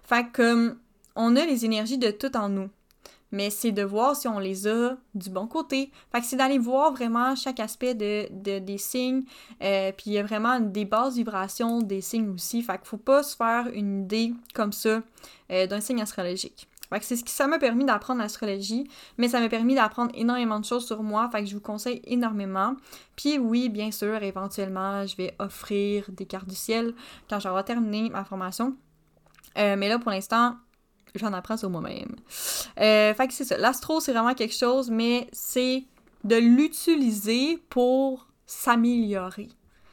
Fait 0.03 0.27
que, 0.31 0.77
on 1.17 1.37
a 1.37 1.45
les 1.45 1.65
énergies 1.65 1.99
de 1.99 2.11
tout 2.11 2.37
en 2.37 2.49
nous. 2.49 2.71
Mais 3.33 3.51
c'est 3.51 3.71
de 3.71 3.83
voir 3.83 4.17
si 4.17 4.27
on 4.27 4.41
les 4.41 4.67
a 4.67 4.97
du 5.15 5.31
bon 5.31 5.47
côté. 5.47 5.93
Fait 6.11 6.21
que 6.21 6.27
c'est 6.27 6.37
d'aller 6.37 6.59
voir 6.59 6.93
vraiment 6.93 7.37
chaque 7.37 7.61
aspect 7.61 7.95
de, 7.95 8.59
des 8.59 8.79
signes. 8.79 9.23
Euh, 9.63 9.93
puis 9.93 10.11
il 10.11 10.13
y 10.15 10.19
a 10.19 10.25
vraiment 10.25 10.59
des 10.59 10.85
bases 10.85 11.15
vibrations 11.15 11.81
des 11.81 12.01
signes 12.01 12.31
aussi. 12.31 12.63
Fait 12.63 12.79
qu'il 12.79 12.89
faut 12.89 12.97
pas 12.97 13.23
se 13.23 13.37
faire 13.37 13.69
une 13.73 14.03
idée 14.03 14.35
comme 14.53 14.73
ça 14.73 15.03
euh, 15.53 15.67
d'un 15.69 15.81
signe 15.81 16.03
astrologique. 16.03 16.69
Fait 16.91 16.99
que 16.99 17.07
c'est 17.07 17.17
ce 17.17 17.25
qui 17.25 17.33
ça 17.33 17.47
m'a 17.47 17.59
permis 17.59 17.85
d'apprendre 17.85 18.21
l'astrologie, 18.21 18.89
mais 19.17 19.29
ça 19.29 19.41
m'a 19.41 19.49
permis 19.49 19.75
d'apprendre 19.75 20.11
énormément 20.15 20.59
de 20.59 20.65
choses 20.65 20.87
sur 20.87 21.03
moi, 21.03 21.29
fait 21.31 21.43
que 21.43 21.49
je 21.49 21.55
vous 21.55 21.61
conseille 21.61 22.03
énormément. 22.05 22.75
Puis 23.17 23.39
oui, 23.39 23.69
bien 23.69 23.93
sûr, 23.93 24.23
éventuellement, 24.23 25.07
je 25.07 25.17
vais 25.17 25.35
offrir 25.39 26.07
des 26.09 26.27
cartes 26.27 26.49
du 26.49 26.57
ciel 26.57 26.95
quand 27.29 27.39
j'aurai 27.39 27.65
terminé 27.65 28.11
ma 28.11 28.25
formation. 28.25 28.77
Euh, 29.57 29.77
mais 29.77 29.89
là, 29.89 29.99
pour 29.99 30.11
l'instant, 30.11 30.57
j'en 31.15 31.33
apprends 31.33 31.57
sur 31.57 31.71
moi-même. 31.71 32.17
Euh, 32.81 33.15
fait 33.15 33.29
que 33.29 33.35
c'est 33.35 33.45
ça. 33.45 33.57
L'astro, 33.57 34.01
c'est 34.01 34.13
vraiment 34.13 34.35
quelque 34.35 34.55
chose, 34.55 34.91
mais 34.91 35.29
c'est 35.33 35.85
de 36.25 36.37
l'utiliser 36.37 37.59
pour 37.69 38.27
s'améliorer. 38.47 39.49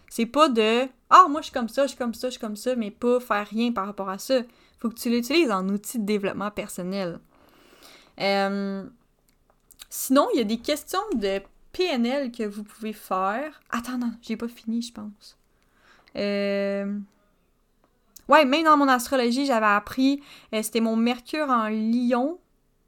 C'est 0.10 0.26
pas 0.26 0.50
de 0.50 0.88
Ah, 1.10 1.28
moi 1.30 1.42
je 1.42 1.46
suis 1.46 1.54
comme 1.54 1.70
ça, 1.70 1.84
je 1.84 1.90
suis 1.90 1.98
comme 1.98 2.14
ça, 2.14 2.28
je 2.28 2.32
suis 2.32 2.42
comme 2.42 2.56
ça, 2.56 2.76
mais 2.76 2.92
pas 2.92 3.20
faire 3.20 3.48
rien 3.48 3.72
par 3.72 3.86
rapport 3.86 4.10
à 4.10 4.18
ça 4.18 4.42
faut 4.80 4.90
que 4.90 4.96
tu 4.96 5.10
l'utilises 5.10 5.52
en 5.52 5.68
outil 5.70 6.00
de 6.00 6.06
développement 6.06 6.52
personnel. 6.52 7.20
Euh, 8.20 8.84
sinon, 9.90 10.28
il 10.34 10.38
y 10.38 10.42
a 10.42 10.46
des 10.46 10.60
questions 10.60 11.00
de 11.16 11.42
PNL 11.72 12.32
que 12.32 12.44
vous 12.44 12.64
pouvez 12.64 12.94
faire. 12.94 13.62
Attends, 13.70 13.98
non, 13.98 14.12
j'ai 14.22 14.38
pas 14.38 14.48
fini, 14.48 14.82
je 14.82 14.94
pense. 14.94 15.38
Euh... 16.16 17.00
Ouais, 18.28 18.44
même 18.44 18.66
dans 18.66 18.76
mon 18.76 18.88
astrologie, 18.90 19.46
j'avais 19.46 19.66
appris, 19.68 20.22
euh, 20.54 20.62
c'était 20.62 20.82
mon 20.82 20.98
Mercure 20.98 21.50
en 21.50 21.70
Lion, 21.70 22.40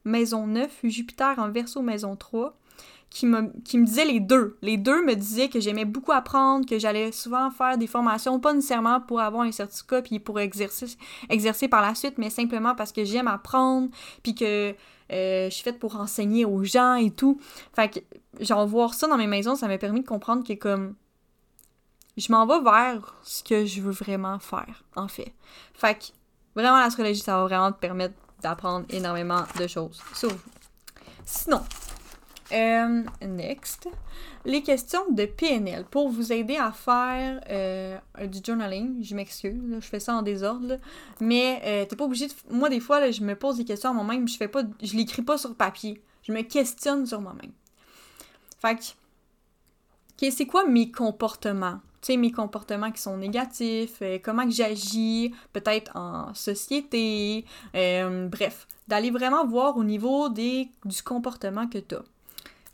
maison 0.04 0.46
9, 0.46 0.80
Jupiter 0.84 1.38
en 1.38 1.50
Verseau, 1.50 1.80
maison 1.80 2.14
3, 2.14 2.54
qui 3.10 3.26
me, 3.26 3.52
qui 3.64 3.76
me 3.76 3.84
disaient 3.84 4.04
les 4.04 4.20
deux. 4.20 4.56
Les 4.62 4.76
deux 4.76 5.04
me 5.04 5.14
disaient 5.14 5.48
que 5.48 5.58
j'aimais 5.58 5.84
beaucoup 5.84 6.12
apprendre, 6.12 6.64
que 6.64 6.78
j'allais 6.78 7.10
souvent 7.10 7.50
faire 7.50 7.76
des 7.76 7.88
formations, 7.88 8.38
pas 8.38 8.54
nécessairement 8.54 9.00
pour 9.00 9.20
avoir 9.20 9.42
un 9.42 9.52
certificat 9.52 10.00
puis 10.00 10.20
pour 10.20 10.38
exercer, 10.38 10.86
exercer 11.28 11.66
par 11.66 11.82
la 11.82 11.94
suite, 11.96 12.18
mais 12.18 12.30
simplement 12.30 12.74
parce 12.76 12.92
que 12.92 13.04
j'aime 13.04 13.26
apprendre, 13.26 13.88
puis 14.22 14.34
que 14.34 14.74
euh, 15.12 15.50
je 15.50 15.54
suis 15.54 15.64
faite 15.64 15.80
pour 15.80 15.96
enseigner 15.96 16.44
aux 16.44 16.62
gens 16.62 16.94
et 16.94 17.10
tout. 17.10 17.40
Fait 17.74 17.88
que, 17.88 18.44
genre, 18.44 18.64
voir 18.66 18.94
ça 18.94 19.08
dans 19.08 19.16
mes 19.16 19.26
maisons, 19.26 19.56
ça 19.56 19.66
m'a 19.66 19.76
permis 19.76 20.02
de 20.02 20.06
comprendre 20.06 20.46
que, 20.46 20.52
comme, 20.52 20.94
je 22.16 22.30
m'en 22.30 22.46
vais 22.46 22.60
vers 22.60 23.16
ce 23.24 23.42
que 23.42 23.66
je 23.66 23.80
veux 23.80 23.90
vraiment 23.90 24.38
faire, 24.38 24.84
en 24.94 25.08
fait. 25.08 25.34
Fait 25.74 25.98
que, 25.98 26.04
vraiment, 26.54 26.78
l'astrologie, 26.78 27.20
ça 27.20 27.38
va 27.38 27.44
vraiment 27.44 27.72
te 27.72 27.78
permettre 27.78 28.14
d'apprendre 28.40 28.86
énormément 28.90 29.42
de 29.58 29.66
choses 29.66 30.00
sur 30.14 30.30
vous. 30.30 30.50
Sinon, 31.24 31.62
euh, 32.52 33.02
next, 33.22 33.88
les 34.44 34.62
questions 34.62 35.10
de 35.10 35.24
PNL 35.24 35.84
pour 35.84 36.08
vous 36.08 36.32
aider 36.32 36.56
à 36.56 36.72
faire 36.72 37.40
euh, 37.48 37.98
du 38.26 38.40
journaling. 38.44 39.02
Je 39.02 39.14
m'excuse, 39.14 39.60
je 39.74 39.86
fais 39.86 40.00
ça 40.00 40.14
en 40.14 40.22
désordre, 40.22 40.78
mais 41.20 41.60
euh, 41.64 41.84
t'es 41.86 41.96
pas 41.96 42.04
obligé 42.04 42.26
de. 42.26 42.32
Moi, 42.50 42.68
des 42.68 42.80
fois, 42.80 43.10
je 43.10 43.22
me 43.22 43.34
pose 43.34 43.58
des 43.58 43.64
questions 43.64 43.90
à 43.90 43.92
moi-même, 43.92 44.26
je 44.26 44.36
fais 44.36 44.48
pas, 44.48 44.62
je 44.82 44.96
l'écris 44.96 45.22
pas 45.22 45.38
sur 45.38 45.54
papier, 45.54 46.02
je 46.22 46.32
me 46.32 46.42
questionne 46.42 47.06
sur 47.06 47.20
moi-même. 47.20 47.52
Fait 48.60 48.76
que, 50.18 50.30
c'est 50.30 50.46
quoi 50.46 50.66
mes 50.66 50.90
comportements? 50.90 51.80
Tu 52.02 52.12
sais, 52.12 52.16
mes 52.16 52.32
comportements 52.32 52.90
qui 52.90 53.00
sont 53.00 53.16
négatifs, 53.18 54.02
comment 54.22 54.44
que 54.44 54.52
j'agis, 54.52 55.34
peut-être 55.52 55.94
en 55.94 56.32
société, 56.34 57.44
bref, 57.74 58.66
d'aller 58.88 59.10
vraiment 59.10 59.46
voir 59.46 59.76
au 59.76 59.84
niveau 59.84 60.30
des, 60.30 60.68
du 60.84 61.02
comportement 61.02 61.66
que 61.68 61.78
tu 61.78 61.94
as. 61.94 62.02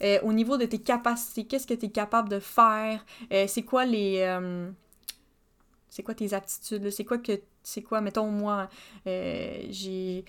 Euh, 0.03 0.19
au 0.23 0.33
niveau 0.33 0.57
de 0.57 0.65
tes 0.65 0.77
capacités, 0.77 1.45
qu'est-ce 1.45 1.65
que 1.65 1.73
tu 1.73 1.87
es 1.87 1.89
capable 1.89 2.29
de 2.29 2.39
faire, 2.39 3.03
euh, 3.31 3.45
c'est 3.47 3.63
quoi 3.63 3.85
les... 3.85 4.19
Euh, 4.21 4.69
c'est 5.89 6.03
quoi 6.03 6.13
tes 6.13 6.33
aptitudes, 6.33 6.89
c'est 6.91 7.05
quoi 7.05 7.17
que... 7.17 7.39
C'est 7.63 7.81
quoi, 7.81 8.01
mettons, 8.01 8.27
moi, 8.27 8.69
j'ai... 9.05 10.23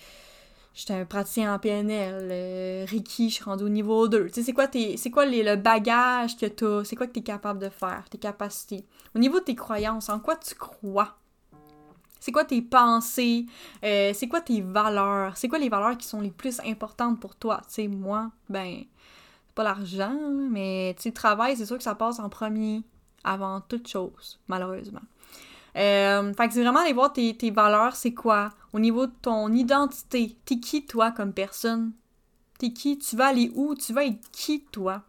J'étais 0.73 0.93
un 0.93 1.05
praticien 1.05 1.53
en 1.53 1.59
PNL, 1.59 2.85
Ricky, 2.87 3.29
je 3.29 3.35
suis 3.35 3.43
rendu 3.43 3.65
au 3.65 3.69
niveau 3.69 4.07
2. 4.07 4.27
Tu 4.27 4.33
sais, 4.33 4.43
c'est 4.43 4.53
quoi, 4.53 4.67
tes, 4.67 4.95
c'est 4.97 5.09
quoi 5.09 5.25
les, 5.25 5.43
le 5.43 5.57
bagage 5.57 6.37
que 6.37 6.45
tu 6.45 6.85
c'est 6.85 6.95
quoi 6.95 7.07
que 7.07 7.11
tu 7.11 7.19
es 7.19 7.23
capable 7.23 7.59
de 7.59 7.69
faire, 7.69 8.05
tes 8.09 8.17
capacités? 8.17 8.85
Au 9.13 9.19
niveau 9.19 9.39
de 9.39 9.45
tes 9.45 9.55
croyances, 9.55 10.09
en 10.09 10.19
quoi 10.19 10.37
tu 10.37 10.55
crois? 10.55 11.17
C'est 12.21 12.31
quoi 12.31 12.45
tes 12.45 12.61
pensées? 12.61 13.45
c'est 13.81 14.27
quoi 14.29 14.41
tes 14.41 14.61
valeurs? 14.61 15.35
C'est 15.35 15.49
quoi 15.49 15.59
les 15.59 15.69
valeurs 15.69 15.97
qui 15.97 16.07
sont 16.07 16.21
les 16.21 16.31
plus 16.31 16.61
importantes 16.61 17.19
pour 17.19 17.35
toi? 17.35 17.61
Tu 17.67 17.73
sais, 17.73 17.87
moi, 17.87 18.31
ben, 18.47 18.83
l'argent, 19.63 20.17
mais 20.49 20.93
tu 20.97 21.03
sais, 21.03 21.11
travail, 21.11 21.55
c'est 21.57 21.65
sûr 21.65 21.77
que 21.77 21.83
ça 21.83 21.95
passe 21.95 22.19
en 22.19 22.29
premier 22.29 22.83
avant 23.23 23.61
toute 23.61 23.87
chose, 23.87 24.39
malheureusement. 24.47 25.01
Euh, 25.77 26.33
fait 26.33 26.47
que 26.47 26.53
c'est 26.53 26.63
vraiment 26.63 26.79
aller 26.79 26.93
voir 26.93 27.13
tes, 27.13 27.51
valeurs, 27.51 27.95
c'est 27.95 28.13
quoi? 28.13 28.51
Au 28.73 28.79
niveau 28.79 29.05
de 29.05 29.13
ton 29.21 29.51
identité, 29.53 30.35
t'es 30.45 30.59
qui 30.59 30.85
toi 30.85 31.11
comme 31.11 31.33
personne? 31.33 31.91
T'es 32.57 32.73
qui? 32.73 32.97
Tu 32.97 33.15
vas 33.15 33.27
aller 33.27 33.51
où? 33.55 33.75
Tu 33.75 33.93
vas 33.93 34.05
être 34.05 34.29
qui 34.31 34.65
toi? 34.71 35.03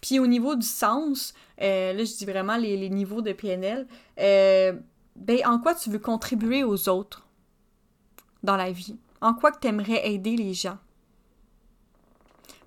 Puis 0.00 0.18
au 0.18 0.26
niveau 0.26 0.54
du 0.54 0.66
sens, 0.66 1.32
euh, 1.62 1.94
là 1.94 2.04
je 2.04 2.14
dis 2.14 2.26
vraiment 2.26 2.56
les, 2.56 2.90
niveaux 2.90 3.22
de 3.22 3.32
PNL, 3.32 3.86
euh, 4.20 4.74
ben 5.16 5.38
en 5.46 5.58
quoi 5.58 5.74
tu 5.74 5.88
veux 5.88 5.98
contribuer 5.98 6.62
aux 6.62 6.88
autres 6.88 7.26
dans 8.42 8.56
la 8.56 8.70
vie? 8.70 8.98
En 9.22 9.32
quoi 9.32 9.52
que 9.52 9.60
tu 9.60 9.68
aimerais 9.68 10.06
aider 10.06 10.36
les 10.36 10.52
gens? 10.52 10.76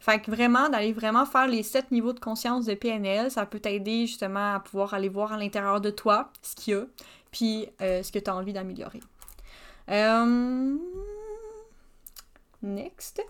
Fait 0.08 0.22
que 0.22 0.32
vraiment, 0.32 0.70
d'aller 0.70 0.94
vraiment 0.94 1.26
faire 1.26 1.48
les 1.48 1.64
sept 1.64 1.92
niveaux 1.92 2.14
de 2.14 2.20
conscience 2.22 2.66
de 2.66 2.76
PNL, 2.76 3.30
ça 3.30 3.46
peut 3.46 3.60
t'aider 3.60 4.08
justement 4.08 4.56
à 4.56 4.62
pouvoir 4.62 4.94
aller 4.94 5.10
voir 5.10 5.34
à 5.34 5.38
l'intérieur 5.38 5.82
de 5.82 5.90
toi 5.90 6.32
ce 6.42 6.56
qu'il 6.56 6.76
y 6.76 6.78
a, 6.78 6.86
puis 7.30 7.68
euh, 7.82 8.02
ce 8.02 8.14
que 8.14 8.20
tu 8.20 8.30
as 8.30 8.34
envie 8.34 8.54
d'améliorer. 8.54 9.02
Euh, 9.90 10.78
next. 12.62 13.22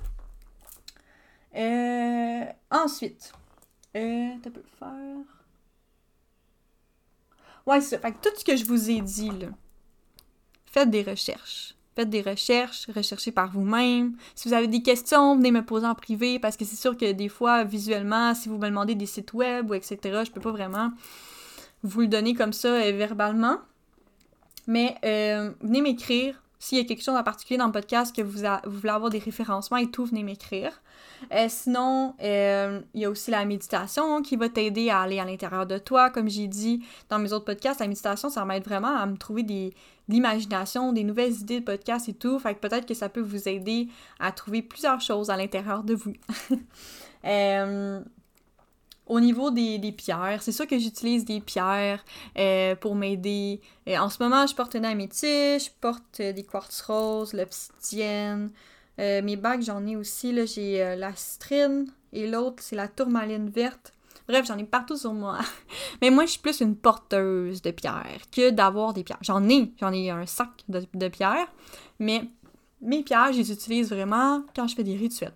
Euh, 1.55 2.45
ensuite, 2.69 3.34
tu 3.95 4.51
peux 4.53 4.61
faire. 4.78 5.25
Ouais, 7.65 7.82
c'est 7.82 7.95
ça. 7.95 7.99
Fait 7.99 8.11
que 8.11 8.30
tout 8.30 8.36
ce 8.38 8.45
que 8.45 8.55
je 8.55 8.65
vous 8.65 8.91
ai 8.91 9.01
dit, 9.01 9.32
là, 9.32 9.47
faites 10.67 10.91
des 10.91 11.01
recherches. 11.01 11.73
Faites 11.97 12.11
des 12.11 12.21
recherches, 12.21 12.85
recherchez 12.95 13.31
par 13.31 13.51
vous-même. 13.51 14.15
Si 14.35 14.47
vous 14.47 14.53
avez 14.53 14.67
des 14.67 14.83
questions, 14.83 15.35
venez 15.35 15.49
me 15.49 15.65
poser 15.65 15.87
en 15.87 15.95
privé 15.95 16.37
parce 16.37 16.55
que 16.55 16.63
c'est 16.63 16.75
sûr 16.75 16.95
que 16.95 17.11
des 17.11 17.27
fois, 17.27 17.63
visuellement, 17.63 18.35
si 18.35 18.49
vous 18.49 18.59
me 18.59 18.67
demandez 18.67 18.93
des 18.93 19.07
sites 19.07 19.33
web 19.33 19.71
ou 19.71 19.73
etc., 19.73 19.97
je 20.23 20.29
peux 20.29 20.39
pas 20.39 20.51
vraiment 20.51 20.91
vous 21.81 22.01
le 22.01 22.07
donner 22.07 22.35
comme 22.35 22.53
ça 22.53 22.67
euh, 22.67 22.91
verbalement. 22.91 23.57
Mais 24.67 24.95
euh, 25.05 25.49
venez 25.61 25.81
m'écrire. 25.81 26.39
S'il 26.59 26.77
y 26.77 26.81
a 26.81 26.83
quelque 26.83 27.03
chose 27.03 27.15
en 27.15 27.23
particulier 27.23 27.57
dans 27.57 27.65
le 27.65 27.71
podcast 27.71 28.15
que 28.15 28.21
vous, 28.21 28.41
vous 28.65 28.77
voulez 28.77 28.93
avoir 28.93 29.09
des 29.09 29.17
référencements 29.17 29.77
et 29.77 29.89
tout, 29.89 30.05
venez 30.05 30.21
m'écrire. 30.21 30.79
Euh, 31.34 31.45
sinon, 31.49 32.13
il 32.20 33.01
y 33.01 33.05
a 33.05 33.09
aussi 33.09 33.32
la 33.32 33.45
méditation 33.45 34.22
qui 34.22 34.36
va 34.36 34.49
t'aider 34.49 34.89
à 34.89 35.01
aller 35.01 35.20
à 35.20 35.26
l'intérieur 35.26 35.65
de 35.65 35.78
toi. 35.78 36.09
Comme 36.09 36.30
j'ai 36.30 36.47
dit 36.47 36.84
dans 37.09 37.20
mes 37.20 37.34
autres 37.34 37.45
podcasts, 37.45 37.80
la 37.80 37.88
méditation, 37.88 38.30
ça 38.30 38.45
m'aide 38.45 38.63
vraiment 38.63 38.95
à 38.95 39.05
me 39.05 39.18
trouver 39.18 39.43
des, 39.43 39.74
l'imagination, 40.07 40.93
des 40.93 41.03
nouvelles 41.03 41.34
idées 41.34 41.59
de 41.59 41.65
podcast 41.65 42.09
et 42.09 42.13
tout. 42.13 42.39
Fait 42.39 42.55
que 42.55 42.59
peut-être 42.59 42.86
que 42.86 42.93
ça 42.93 43.09
peut 43.09 43.22
vous 43.22 43.47
aider 43.47 43.88
à 44.20 44.32
trouver 44.32 44.61
plusieurs 44.61 45.01
choses 45.01 45.30
à 45.30 45.38
l'intérieur 45.38 45.84
de 45.84 45.95
vous. 45.95 46.13
Euh, 47.26 47.99
au 49.07 49.20
niveau 49.20 49.51
des, 49.51 49.91
pierres, 49.91 50.41
c'est 50.41 50.51
sûr 50.51 50.68
que 50.68 50.78
j'utilise 50.78 51.26
des 51.26 51.41
pierres 51.41 52.05
euh, 52.38 52.76
pour 52.76 52.95
m'aider. 52.95 53.59
Euh, 53.89 53.97
en 53.97 54.09
ce 54.09 54.22
moment, 54.22 54.45
je 54.45 54.55
porte 54.55 54.76
une 54.76 54.86
améthyste, 54.86 55.65
je 55.65 55.72
porte 55.82 56.22
des 56.22 56.43
quartz 56.43 56.80
roses, 56.84 57.34
l'obsidienne. 57.34 58.51
Mes 58.97 59.35
bagues, 59.35 59.61
j'en 59.61 59.85
ai 59.85 59.95
aussi. 59.95 60.31
Là, 60.31 60.45
j'ai 60.45 60.95
la 60.95 61.15
citrine 61.15 61.87
et 62.13 62.27
l'autre, 62.27 62.63
c'est 62.63 62.75
la 62.75 62.87
tourmaline 62.87 63.49
verte. 63.49 63.93
Bref, 64.27 64.45
j'en 64.45 64.57
ai 64.57 64.63
partout 64.65 64.97
sur 64.97 65.13
moi. 65.13 65.39
Mais 66.01 66.09
moi, 66.09 66.25
je 66.25 66.31
suis 66.31 66.41
plus 66.41 66.59
une 66.59 66.75
porteuse 66.75 67.61
de 67.61 67.71
pierres 67.71 68.21
que 68.31 68.49
d'avoir 68.49 68.93
des 68.93 69.03
pierres. 69.03 69.19
J'en 69.21 69.47
ai, 69.47 69.71
j'en 69.79 69.93
ai 69.93 70.09
un 70.09 70.25
sac 70.25 70.49
de, 70.67 71.07
pierres, 71.07 71.47
mais 71.99 72.29
mes 72.81 73.03
pierres, 73.03 73.31
je 73.31 73.37
les 73.37 73.51
utilise 73.51 73.89
vraiment 73.89 74.43
quand 74.55 74.67
je 74.67 74.75
fais 74.75 74.83
des 74.83 74.95
rituels. 74.95 75.33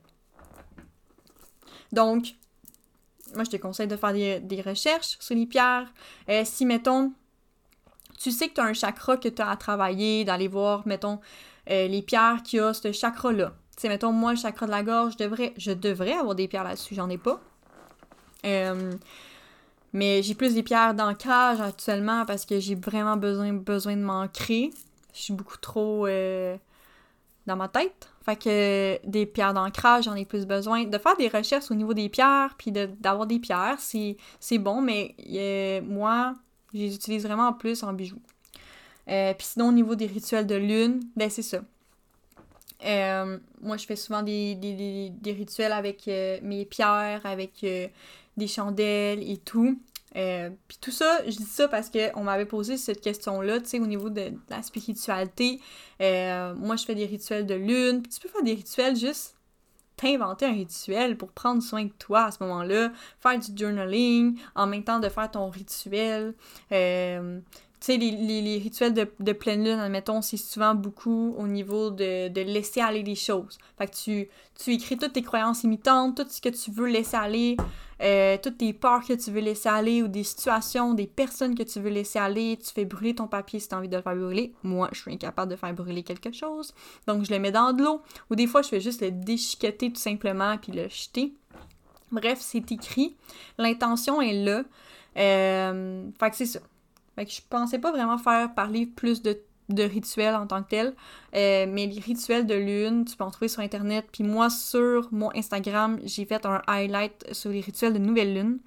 Donc, 1.91 2.35
moi, 3.33 3.43
je 3.45 3.49
te 3.49 3.57
conseille 3.57 3.87
de 3.87 3.95
faire 3.95 4.13
des, 4.13 4.61
recherches 4.61 5.17
sur 5.19 5.35
les 5.35 5.45
pierres. 5.45 5.91
Euh, 6.29 6.43
si, 6.45 6.65
mettons, 6.65 7.13
tu 8.19 8.31
sais 8.31 8.49
que 8.49 8.55
tu 8.55 8.61
as 8.61 8.65
un 8.65 8.73
chakra 8.73 9.17
que 9.17 9.29
tu 9.29 9.41
as 9.41 9.49
à 9.49 9.55
travailler, 9.55 10.25
d'aller 10.25 10.49
voir, 10.49 10.85
mettons, 10.85 11.19
euh, 11.69 11.87
les 11.87 12.01
pierres 12.01 12.41
qui 12.43 12.59
a 12.59 12.73
ce 12.73 12.91
chakra-là. 12.91 13.53
Tu 13.75 13.81
sais, 13.81 13.89
mettons, 13.89 14.11
moi, 14.11 14.31
le 14.31 14.37
chakra 14.37 14.65
de 14.65 14.71
la 14.71 14.83
gorge, 14.83 15.13
je 15.13 15.23
devrais, 15.23 15.53
je 15.57 15.71
devrais 15.71 16.13
avoir 16.13 16.35
des 16.35 16.47
pierres 16.47 16.63
là-dessus, 16.63 16.95
j'en 16.95 17.09
ai 17.09 17.17
pas. 17.17 17.39
Euh, 18.45 18.93
mais 19.93 20.23
j'ai 20.23 20.35
plus 20.35 20.53
des 20.53 20.63
pierres 20.63 20.93
d'ancrage 20.93 21.61
actuellement 21.61 22.25
parce 22.25 22.45
que 22.45 22.59
j'ai 22.59 22.75
vraiment 22.75 23.17
besoin, 23.17 23.53
besoin 23.53 23.95
de 23.95 24.01
m'ancrer. 24.01 24.71
Je 25.13 25.21
suis 25.21 25.33
beaucoup 25.33 25.57
trop 25.57 26.07
euh, 26.07 26.55
dans 27.45 27.55
ma 27.55 27.67
tête. 27.67 28.09
Fait 28.23 28.35
que 28.35 29.07
des 29.07 29.25
pierres 29.25 29.53
d'ancrage, 29.53 30.05
j'en 30.05 30.15
ai 30.15 30.25
plus 30.25 30.45
besoin. 30.45 30.85
De 30.85 30.97
faire 30.97 31.17
des 31.17 31.27
recherches 31.27 31.71
au 31.71 31.75
niveau 31.75 31.93
des 31.93 32.07
pierres, 32.07 32.55
puis 32.57 32.71
d'avoir 32.71 33.25
des 33.25 33.39
pierres, 33.39 33.77
c'est 33.79 34.57
bon, 34.57 34.81
mais 34.81 35.15
moi, 35.85 36.35
je 36.73 36.79
les 36.79 36.95
utilise 36.95 37.23
vraiment 37.25 37.51
plus 37.53 37.83
en 37.83 37.93
bijoux. 37.93 38.21
Puis 39.37 39.47
sinon, 39.47 39.69
au 39.69 39.71
niveau 39.71 39.95
des 39.95 40.05
rituels 40.05 40.47
de 40.47 40.55
lune, 40.55 41.01
ben 41.15 41.29
c'est 41.29 41.41
ça. 41.41 41.61
moi, 43.61 43.77
je 43.77 43.85
fais 43.85 43.95
souvent 43.95 44.23
des, 44.23 45.13
rituels 45.25 45.73
avec 45.73 46.07
mes 46.07 46.65
pierres, 46.65 47.21
avec 47.25 47.65
des 48.37 48.47
chandelles 48.47 49.29
et 49.29 49.37
tout. 49.37 49.77
Euh, 50.17 50.49
puis 50.67 50.77
tout 50.81 50.91
ça, 50.91 51.19
je 51.25 51.37
dis 51.37 51.45
ça 51.45 51.67
parce 51.67 51.89
qu'on 51.89 52.23
m'avait 52.23 52.45
posé 52.45 52.77
cette 52.77 53.01
question-là, 53.01 53.59
tu 53.61 53.67
sais, 53.67 53.79
au 53.79 53.87
niveau 53.87 54.09
de, 54.09 54.33
la 54.49 54.61
spiritualité. 54.61 55.59
Euh, 56.01 56.53
moi, 56.55 56.75
je 56.75 56.85
fais 56.85 56.95
des 56.95 57.05
rituels 57.05 57.45
de 57.45 57.55
lune, 57.55 58.01
puis 58.01 58.11
tu 58.11 58.19
peux 58.19 58.29
faire 58.29 58.43
des 58.43 58.53
rituels 58.53 58.95
juste 58.95 59.35
t'inventer 59.97 60.47
un 60.47 60.53
rituel 60.53 61.15
pour 61.15 61.31
prendre 61.31 61.61
soin 61.61 61.83
de 61.83 61.91
toi 61.99 62.23
à 62.23 62.31
ce 62.31 62.41
moment-là, 62.41 62.91
faire 63.19 63.37
du 63.37 63.51
journaling 63.55 64.35
en 64.55 64.65
même 64.65 64.83
temps 64.83 64.99
de 64.99 65.09
faire 65.09 65.29
ton 65.29 65.47
rituel. 65.51 66.33
Euh, 66.71 67.39
tu 67.81 67.93
sais, 67.93 67.97
les, 67.97 68.59
rituels 68.59 68.93
de, 68.93 69.33
pleine 69.33 69.63
lune, 69.63 69.79
admettons, 69.79 70.21
c'est 70.21 70.37
souvent 70.37 70.75
beaucoup 70.75 71.33
au 71.35 71.47
niveau 71.47 71.89
de, 71.89 72.31
laisser 72.43 72.79
aller 72.79 73.01
les 73.01 73.15
choses. 73.15 73.57
Fait 73.75 73.87
que 73.87 73.95
tu, 73.95 74.29
tu 74.63 74.71
écris 74.71 74.97
toutes 74.97 75.13
tes 75.13 75.23
croyances 75.23 75.63
imitantes, 75.63 76.15
tout 76.15 76.29
ce 76.29 76.39
que 76.41 76.49
tu 76.49 76.69
veux 76.69 76.85
laisser 76.85 77.17
aller, 77.17 77.57
euh, 78.03 78.37
toutes 78.41 78.59
tes 78.59 78.73
peurs 78.73 79.03
que 79.03 79.13
tu 79.13 79.31
veux 79.31 79.41
laisser 79.41 79.67
aller 79.67 80.03
ou 80.03 80.07
des 80.07 80.23
situations, 80.23 80.93
des 80.93 81.07
personnes 81.07 81.55
que 81.55 81.63
tu 81.63 81.79
veux 81.79 81.89
laisser 81.89 82.19
aller. 82.19 82.59
Tu 82.63 82.71
fais 82.71 82.85
brûler 82.85 83.15
ton 83.15 83.27
papier 83.27 83.59
si 83.59 83.67
tu 83.67 83.73
as 83.73 83.79
envie 83.79 83.89
de 83.89 83.95
le 83.95 84.03
faire 84.03 84.15
brûler. 84.15 84.53
Moi, 84.61 84.87
je 84.91 85.01
suis 85.01 85.13
incapable 85.13 85.49
de 85.49 85.55
faire 85.55 85.73
brûler 85.73 86.03
quelque 86.03 86.31
chose. 86.31 86.75
Donc, 87.07 87.25
je 87.25 87.31
le 87.31 87.39
mets 87.39 87.51
dans 87.51 87.73
de 87.73 87.83
l'eau. 87.83 88.03
Ou 88.29 88.35
des 88.35 88.45
fois, 88.45 88.61
je 88.61 88.69
fais 88.69 88.81
juste 88.81 89.01
le 89.01 89.09
déchiqueter 89.09 89.91
tout 89.91 89.99
simplement 89.99 90.55
puis 90.59 90.71
le 90.71 90.87
jeter. 90.87 91.33
Bref, 92.11 92.37
c'est 92.41 92.71
écrit. 92.71 93.15
L'intention 93.57 94.21
est 94.21 94.33
là. 94.33 94.63
Euh, 95.17 96.09
fait 96.19 96.29
que 96.29 96.35
c'est 96.35 96.45
ça. 96.45 96.59
Fait 97.15 97.29
je 97.29 97.41
pensais 97.49 97.79
pas 97.79 97.91
vraiment 97.91 98.17
faire 98.17 98.53
parler 98.53 98.85
plus 98.85 99.21
de, 99.21 99.37
rituels 99.69 100.35
en 100.35 100.47
tant 100.47 100.63
que 100.63 100.69
tel. 100.69 100.95
Euh, 101.35 101.65
mais 101.69 101.87
les 101.87 101.99
rituels 101.99 102.45
de 102.45 102.55
lune, 102.55 103.05
tu 103.05 103.15
peux 103.15 103.23
en 103.23 103.31
trouver 103.31 103.47
sur 103.47 103.61
Internet. 103.61 104.05
Puis 104.11 104.23
moi, 104.23 104.49
sur 104.49 105.07
mon 105.11 105.31
Instagram, 105.35 105.99
j'ai 106.03 106.25
fait 106.25 106.45
un 106.45 106.61
highlight 106.67 107.33
sur 107.33 107.51
les 107.51 107.61
rituels 107.61 107.93
de 107.93 107.99
nouvelle 107.99 108.33
lune. 108.33 108.59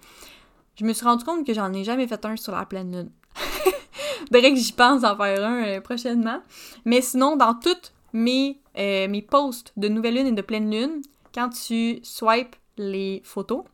Je 0.76 0.84
me 0.84 0.92
suis 0.92 1.04
rendu 1.04 1.24
compte 1.24 1.46
que 1.46 1.54
j'en 1.54 1.72
ai 1.72 1.84
jamais 1.84 2.06
fait 2.06 2.24
un 2.24 2.36
sur 2.36 2.52
la 2.52 2.64
pleine 2.64 2.92
lune. 2.92 3.10
Faudrait 4.32 4.50
que 4.52 4.58
j'y 4.58 4.72
pense 4.72 5.02
d'en 5.02 5.16
faire 5.16 5.44
un 5.44 5.64
euh, 5.64 5.80
prochainement. 5.80 6.40
Mais 6.84 7.00
sinon, 7.00 7.36
dans 7.36 7.54
toutes 7.54 7.92
mes, 8.12 8.60
mes 8.76 9.22
posts 9.22 9.72
de 9.76 9.88
nouvelle 9.88 10.14
lune 10.14 10.26
et 10.28 10.32
de 10.32 10.42
pleine 10.42 10.70
lune, 10.70 11.02
quand 11.34 11.50
tu 11.50 12.00
swipes 12.02 12.56
les 12.76 13.20
photos, 13.24 13.64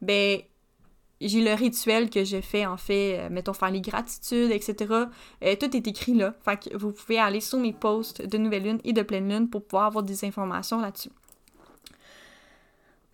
ben 0.00 0.40
j'ai 1.20 1.42
le 1.42 1.54
rituel 1.54 2.10
que 2.10 2.24
je 2.24 2.40
fais, 2.40 2.64
en 2.64 2.76
fait, 2.76 3.18
euh, 3.18 3.28
mettons, 3.30 3.52
faire 3.52 3.70
les 3.70 3.80
gratitudes, 3.80 4.50
etc. 4.52 4.76
Euh, 5.42 5.56
tout 5.56 5.76
est 5.76 5.86
écrit 5.86 6.14
là. 6.14 6.34
Fait 6.44 6.56
que 6.56 6.76
vous 6.76 6.92
pouvez 6.92 7.18
aller 7.18 7.40
sur 7.40 7.58
mes 7.58 7.72
posts 7.72 8.22
de 8.22 8.38
nouvelle 8.38 8.62
lune 8.62 8.80
et 8.84 8.92
de 8.92 9.02
pleine 9.02 9.28
lune 9.28 9.50
pour 9.50 9.64
pouvoir 9.64 9.86
avoir 9.86 10.04
des 10.04 10.24
informations 10.24 10.80
là-dessus. 10.80 11.10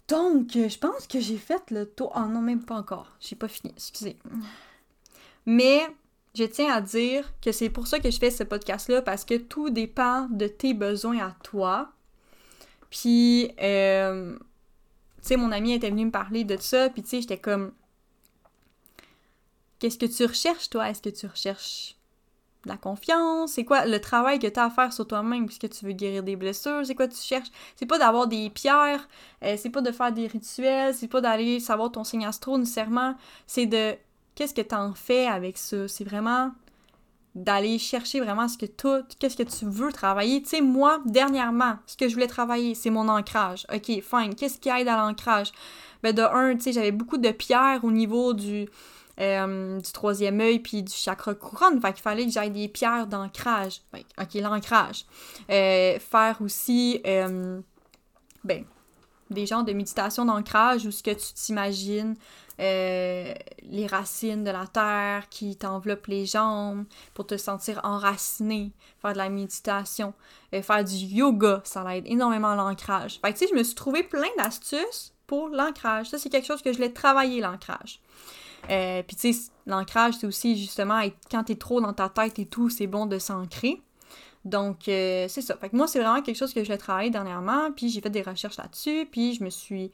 Donc, 0.08 0.50
je 0.52 0.78
pense 0.78 1.06
que 1.06 1.18
j'ai 1.18 1.38
fait 1.38 1.70
le 1.70 1.86
tour. 1.86 2.12
Oh 2.14 2.28
non, 2.28 2.42
même 2.42 2.62
pas 2.62 2.76
encore. 2.76 3.10
J'ai 3.20 3.36
pas 3.36 3.48
fini, 3.48 3.72
excusez. 3.74 4.18
Mais 5.46 5.80
je 6.34 6.44
tiens 6.44 6.74
à 6.74 6.80
dire 6.82 7.32
que 7.40 7.52
c'est 7.52 7.70
pour 7.70 7.86
ça 7.86 8.00
que 8.00 8.10
je 8.10 8.18
fais 8.18 8.30
ce 8.30 8.42
podcast-là, 8.42 9.00
parce 9.00 9.24
que 9.24 9.36
tout 9.36 9.70
dépend 9.70 10.28
de 10.28 10.46
tes 10.46 10.74
besoins 10.74 11.18
à 11.20 11.30
toi. 11.42 11.90
Puis, 12.90 13.50
euh, 13.62 14.34
tu 14.36 14.42
sais, 15.22 15.36
mon 15.36 15.52
ami 15.52 15.72
était 15.72 15.90
venu 15.90 16.06
me 16.06 16.10
parler 16.10 16.44
de 16.44 16.58
ça, 16.58 16.90
puis 16.90 17.02
tu 17.02 17.08
sais, 17.08 17.20
j'étais 17.22 17.38
comme 17.38 17.72
Qu'est-ce 19.84 19.98
que 19.98 20.06
tu 20.06 20.24
recherches, 20.24 20.70
toi? 20.70 20.88
Est-ce 20.88 21.02
que 21.02 21.10
tu 21.10 21.26
recherches 21.26 21.96
la 22.64 22.78
confiance? 22.78 23.52
C'est 23.52 23.66
quoi 23.66 23.84
le 23.84 24.00
travail 24.00 24.38
que 24.38 24.46
tu 24.46 24.58
as 24.58 24.64
à 24.64 24.70
faire 24.70 24.90
sur 24.94 25.06
toi-même? 25.06 25.44
Puisque 25.44 25.68
tu 25.68 25.84
veux 25.84 25.92
guérir 25.92 26.22
des 26.22 26.36
blessures? 26.36 26.86
C'est 26.86 26.94
quoi 26.94 27.06
tu 27.06 27.18
cherches? 27.18 27.50
C'est 27.76 27.84
pas 27.84 27.98
d'avoir 27.98 28.26
des 28.26 28.48
pierres, 28.48 29.06
euh, 29.42 29.56
c'est 29.58 29.68
pas 29.68 29.82
de 29.82 29.92
faire 29.92 30.10
des 30.10 30.26
rituels, 30.26 30.94
c'est 30.94 31.06
pas 31.06 31.20
d'aller 31.20 31.60
savoir 31.60 31.92
ton 31.92 32.02
signe 32.02 32.24
astro 32.24 32.56
nécessairement. 32.56 33.14
C'est 33.46 33.66
de 33.66 33.94
qu'est-ce 34.34 34.54
que 34.54 34.62
tu 34.62 34.74
en 34.74 34.94
fais 34.94 35.26
avec 35.26 35.58
ça? 35.58 35.86
C'est 35.86 36.04
vraiment 36.04 36.52
d'aller 37.34 37.78
chercher 37.78 38.20
vraiment 38.20 38.48
ce 38.48 38.56
que 38.56 38.64
tout, 38.64 39.02
qu'est-ce 39.18 39.36
que 39.36 39.42
tu 39.42 39.66
veux 39.66 39.92
travailler. 39.92 40.40
Tu 40.40 40.48
sais, 40.48 40.60
moi, 40.62 41.02
dernièrement, 41.04 41.76
ce 41.84 41.98
que 41.98 42.08
je 42.08 42.14
voulais 42.14 42.26
travailler, 42.26 42.74
c'est 42.74 42.88
mon 42.88 43.06
ancrage. 43.10 43.66
OK, 43.70 44.00
fine. 44.00 44.34
Qu'est-ce 44.34 44.58
qui 44.58 44.70
aide 44.70 44.88
à 44.88 44.96
l'ancrage? 44.96 45.52
Ben, 46.02 46.14
de 46.14 46.22
un, 46.22 46.54
tu 46.54 46.62
sais, 46.62 46.72
j'avais 46.72 46.92
beaucoup 46.92 47.18
de 47.18 47.30
pierres 47.32 47.80
au 47.82 47.90
niveau 47.90 48.32
du, 48.32 48.66
euh, 49.20 49.78
du 49.78 49.92
troisième 49.92 50.40
œil 50.40 50.58
puis 50.58 50.82
du 50.82 50.92
chakra 50.92 51.34
couronne. 51.34 51.80
Fait 51.80 51.96
fallait 51.98 52.26
que 52.26 52.32
j'aille 52.32 52.50
des 52.50 52.68
pierres 52.68 53.06
d'ancrage. 53.06 53.82
ok, 53.94 54.34
l'ancrage. 54.34 55.04
Euh, 55.50 55.98
faire 55.98 56.38
aussi, 56.40 57.00
euh, 57.06 57.60
ben, 58.42 58.64
des 59.30 59.46
genres 59.46 59.64
de 59.64 59.72
méditation 59.72 60.24
d'ancrage 60.24 60.84
où 60.86 60.90
ce 60.90 61.02
que 61.02 61.12
tu 61.12 61.32
t'imagines, 61.34 62.14
les 62.58 63.86
racines 63.88 64.44
de 64.44 64.50
la 64.50 64.66
terre 64.66 65.28
qui 65.28 65.56
t'enveloppent 65.56 66.06
les 66.06 66.26
jambes 66.26 66.84
pour 67.14 67.26
te 67.26 67.36
sentir 67.36 67.80
enraciné, 67.82 68.72
faire 69.00 69.12
de 69.12 69.18
la 69.18 69.28
méditation, 69.28 70.12
faire 70.52 70.84
du 70.84 70.94
yoga, 70.94 71.62
ça 71.64 71.96
aide 71.96 72.04
énormément 72.06 72.50
à 72.50 72.56
l'ancrage. 72.56 73.18
Fait 73.24 73.32
que 73.32 73.38
tu 73.38 73.46
sais, 73.46 73.50
je 73.50 73.58
me 73.58 73.64
suis 73.64 73.74
trouvé 73.74 74.04
plein 74.04 74.28
d'astuces 74.38 75.14
pour 75.26 75.48
l'ancrage. 75.48 76.10
Ça, 76.10 76.18
c'est 76.18 76.28
quelque 76.28 76.46
chose 76.46 76.62
que 76.62 76.70
je 76.70 76.76
voulais 76.76 76.92
travailler, 76.92 77.40
l'ancrage. 77.40 78.00
Euh, 78.70 79.02
puis 79.02 79.16
tu 79.16 79.32
sais, 79.32 79.50
l'ancrage, 79.66 80.14
c'est 80.14 80.26
aussi 80.26 80.56
justement 80.56 81.00
être, 81.00 81.16
quand 81.30 81.44
t'es 81.44 81.56
trop 81.56 81.80
dans 81.80 81.92
ta 81.92 82.08
tête 82.08 82.38
et 82.38 82.46
tout, 82.46 82.70
c'est 82.70 82.86
bon 82.86 83.06
de 83.06 83.18
s'ancrer. 83.18 83.80
Donc, 84.44 84.88
euh, 84.88 85.26
c'est 85.28 85.40
ça. 85.40 85.56
Fait 85.56 85.70
que 85.70 85.76
moi, 85.76 85.86
c'est 85.86 86.00
vraiment 86.00 86.20
quelque 86.20 86.36
chose 86.36 86.52
que 86.52 86.64
je 86.64 86.72
travaillé 86.74 87.10
dernièrement, 87.10 87.72
puis 87.72 87.88
j'ai 87.88 88.00
fait 88.00 88.10
des 88.10 88.22
recherches 88.22 88.58
là-dessus, 88.58 89.08
puis 89.10 89.34
je 89.34 89.44
me 89.44 89.50
suis... 89.50 89.90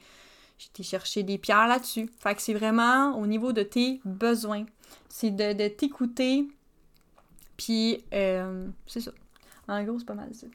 Été 0.66 0.82
chercher 0.82 1.22
des 1.22 1.38
pierres 1.38 1.68
là-dessus. 1.68 2.10
Fait 2.18 2.34
que 2.34 2.42
c'est 2.42 2.52
vraiment 2.52 3.16
au 3.16 3.26
niveau 3.26 3.52
de 3.52 3.62
tes 3.62 4.00
besoins. 4.04 4.66
C'est 5.08 5.30
de, 5.30 5.68
t'écouter, 5.68 6.46
puis 7.56 8.04
euh, 8.12 8.68
c'est 8.86 9.00
ça. 9.00 9.10
En 9.68 9.82
gros, 9.84 9.98
c'est 9.98 10.04
pas 10.04 10.14
mal 10.14 10.28
ça. 10.34 10.46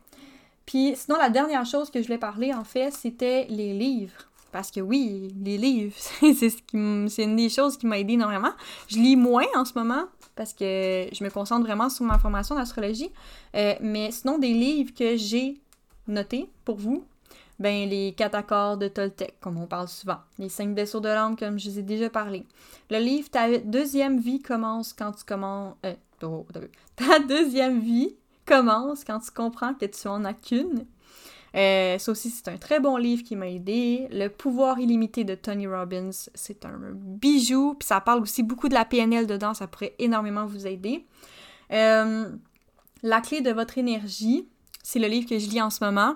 Puis 0.65 0.93
sinon, 0.95 1.17
la 1.17 1.29
dernière 1.29 1.65
chose 1.65 1.89
que 1.89 2.01
je 2.01 2.07
voulais 2.07 2.19
parler, 2.19 2.53
en 2.53 2.63
fait, 2.63 2.91
c'était 2.91 3.45
les 3.49 3.73
livres. 3.73 4.29
Parce 4.55 4.71
que 4.71 4.79
oui, 4.79 5.35
les 5.43 5.57
livres, 5.57 5.93
c'est 6.39 6.55
une 6.71 7.35
des 7.35 7.49
choses 7.49 7.75
qui 7.75 7.85
m'a 7.87 7.99
aidé 7.99 8.13
énormément. 8.13 8.53
Je 8.87 8.95
lis 8.95 9.17
moins 9.17 9.43
en 9.53 9.65
ce 9.65 9.77
moment 9.77 10.05
parce 10.33 10.53
que 10.53 11.09
je 11.11 11.23
me 11.25 11.29
concentre 11.29 11.65
vraiment 11.65 11.89
sur 11.89 12.05
ma 12.05 12.17
formation 12.17 12.55
d'astrologie. 12.55 13.11
Euh, 13.53 13.73
mais 13.81 14.11
sinon, 14.11 14.39
des 14.39 14.53
livres 14.53 14.93
que 14.97 15.17
j'ai 15.17 15.59
notés 16.07 16.49
pour 16.63 16.77
vous, 16.77 17.03
ben 17.59 17.89
les 17.89 18.13
quatre 18.13 18.35
accords 18.35 18.77
de 18.77 18.87
Toltec, 18.87 19.35
comme 19.41 19.57
on 19.57 19.67
parle 19.67 19.89
souvent. 19.89 20.19
Les 20.39 20.47
cinq 20.47 20.73
vaisseaux 20.73 21.01
de 21.01 21.09
l'âme, 21.09 21.35
comme 21.35 21.59
je 21.59 21.69
vous 21.69 21.79
ai 21.79 21.83
déjà 21.83 22.09
parlé. 22.09 22.45
Le 22.89 22.99
livre 22.99 23.29
Ta 23.29 23.57
deuxième 23.57 24.21
vie 24.21 24.39
commence 24.41 24.93
quand 24.93 25.11
tu 25.11 25.25
commences. 25.25 25.75
Euh, 25.85 25.95
oh, 26.23 26.45
ta 26.95 27.19
deuxième 27.19 27.81
vie 27.81 28.15
commence 28.45 29.03
quand 29.03 29.19
tu 29.19 29.31
comprends 29.31 29.73
que 29.73 29.85
tu 29.85 30.07
en 30.07 30.23
as 30.23 30.33
qu'une. 30.33 30.85
Euh, 31.55 31.97
ça 31.97 32.11
aussi, 32.11 32.29
c'est 32.29 32.49
un 32.49 32.57
très 32.57 32.79
bon 32.79 32.97
livre 32.97 33.23
qui 33.23 33.35
m'a 33.35 33.49
aidé. 33.49 34.07
Le 34.11 34.27
pouvoir 34.27 34.79
illimité 34.79 35.23
de 35.23 35.35
Tony 35.35 35.67
Robbins, 35.67 36.11
c'est 36.11 36.65
un 36.65 36.77
bijou. 36.93 37.75
Puis 37.79 37.87
ça 37.87 38.01
parle 38.01 38.21
aussi 38.21 38.43
beaucoup 38.43 38.67
de 38.67 38.73
la 38.73 38.85
PNL 38.85 39.25
dedans, 39.27 39.53
ça 39.53 39.67
pourrait 39.67 39.95
énormément 39.99 40.45
vous 40.45 40.67
aider. 40.67 41.05
Euh, 41.71 42.29
la 43.03 43.21
clé 43.21 43.41
de 43.41 43.51
votre 43.51 43.77
énergie, 43.77 44.47
c'est 44.83 44.99
le 44.99 45.07
livre 45.07 45.29
que 45.29 45.39
je 45.39 45.49
lis 45.49 45.61
en 45.61 45.69
ce 45.69 45.83
moment. 45.83 46.15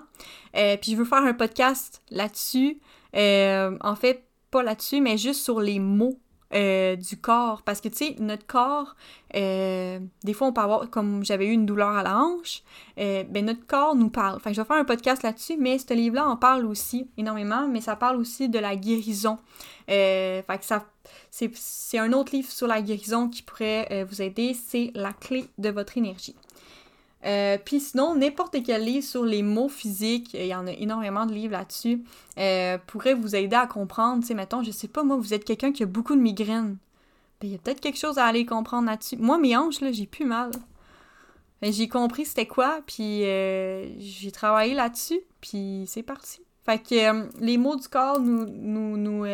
Euh, 0.56 0.76
puis 0.76 0.92
je 0.92 0.96
veux 0.96 1.04
faire 1.04 1.24
un 1.24 1.34
podcast 1.34 2.02
là-dessus. 2.10 2.78
en 3.14 3.96
fait, 3.96 4.24
pas 4.50 4.62
là-dessus, 4.62 5.00
mais 5.00 5.16
juste 5.16 5.42
sur 5.42 5.60
les 5.60 5.78
mots 5.78 6.18
euh, 6.52 6.96
du 6.96 7.16
corps. 7.16 7.62
Parce 7.62 7.80
que, 7.80 7.88
tu 7.88 7.96
sais, 7.96 8.16
notre 8.18 8.46
corps, 8.46 8.96
euh, 9.36 10.00
des 10.24 10.32
fois, 10.32 10.48
on 10.48 10.52
peut 10.52 10.60
avoir, 10.60 10.90
comme 10.90 11.24
j'avais 11.24 11.46
eu 11.46 11.52
une 11.52 11.64
douleur 11.64 11.90
à 11.90 12.02
la 12.02 12.18
hanche, 12.18 12.62
euh, 12.98 13.22
ben 13.24 13.44
notre 13.44 13.64
corps 13.66 13.94
nous 13.94 14.10
parle. 14.10 14.36
Enfin, 14.36 14.52
je 14.52 14.60
vais 14.60 14.66
faire 14.66 14.76
un 14.76 14.84
podcast 14.84 15.22
là-dessus, 15.22 15.56
mais 15.58 15.78
ce 15.78 15.94
livre-là 15.94 16.26
en 16.26 16.36
parle 16.36 16.66
aussi 16.66 17.08
énormément, 17.16 17.68
mais 17.68 17.80
ça 17.80 17.94
parle 17.94 18.16
aussi 18.16 18.48
de 18.48 18.58
la 18.58 18.74
guérison. 18.74 19.38
fait 19.86 20.44
que 20.48 20.64
ça, 20.64 20.86
c'est 21.30 21.98
un 21.98 22.12
autre 22.12 22.34
livre 22.34 22.50
sur 22.50 22.66
la 22.66 22.82
guérison 22.82 23.28
qui 23.28 23.42
pourrait 23.42 24.04
vous 24.08 24.20
aider, 24.20 24.54
c'est 24.54 24.90
La 24.94 25.12
clé 25.12 25.46
de 25.58 25.70
votre 25.70 25.98
énergie. 25.98 26.34
Euh, 27.24 27.58
puis 27.62 27.80
sinon, 27.80 28.14
n'importe 28.14 28.56
quel 28.64 28.84
livre 28.84 29.04
sur 29.04 29.24
les 29.24 29.42
mots 29.42 29.68
physiques, 29.68 30.32
il 30.34 30.46
y 30.46 30.54
en 30.54 30.66
a 30.66 30.72
énormément 30.72 31.26
de 31.26 31.32
livres 31.32 31.52
là-dessus, 31.52 32.02
euh, 32.38 32.78
pourrait 32.86 33.14
vous 33.14 33.36
aider 33.36 33.56
à 33.56 33.66
comprendre, 33.66 34.22
tu 34.22 34.28
sais, 34.28 34.34
mettons, 34.34 34.62
je 34.62 34.70
sais 34.70 34.88
pas, 34.88 35.02
moi, 35.02 35.16
vous 35.16 35.34
êtes 35.34 35.44
quelqu'un 35.44 35.72
qui 35.72 35.82
a 35.82 35.86
beaucoup 35.86 36.14
de 36.14 36.20
migraines. 36.20 36.78
Ben, 37.40 37.48
il 37.48 37.52
y 37.52 37.54
a 37.54 37.58
peut-être 37.58 37.80
quelque 37.80 37.98
chose 37.98 38.18
à 38.18 38.24
aller 38.24 38.46
comprendre 38.46 38.86
là-dessus. 38.86 39.16
Moi, 39.16 39.38
mes 39.38 39.56
hanches, 39.56 39.80
là, 39.80 39.92
j'ai 39.92 40.06
plus 40.06 40.24
mal. 40.24 40.50
Ben, 41.60 41.72
j'ai 41.72 41.88
compris 41.88 42.24
c'était 42.24 42.46
quoi, 42.46 42.80
puis 42.86 43.24
euh, 43.24 43.86
j'ai 43.98 44.30
travaillé 44.30 44.74
là-dessus, 44.74 45.20
puis 45.42 45.84
c'est 45.86 46.02
parti. 46.02 46.40
Fait 46.64 46.78
que 46.78 47.28
les 47.42 47.58
mots 47.58 47.76
du 47.76 47.88
corps 47.88 48.20
nous, 48.20 48.46
nous, 48.46 48.96
nous 48.96 49.24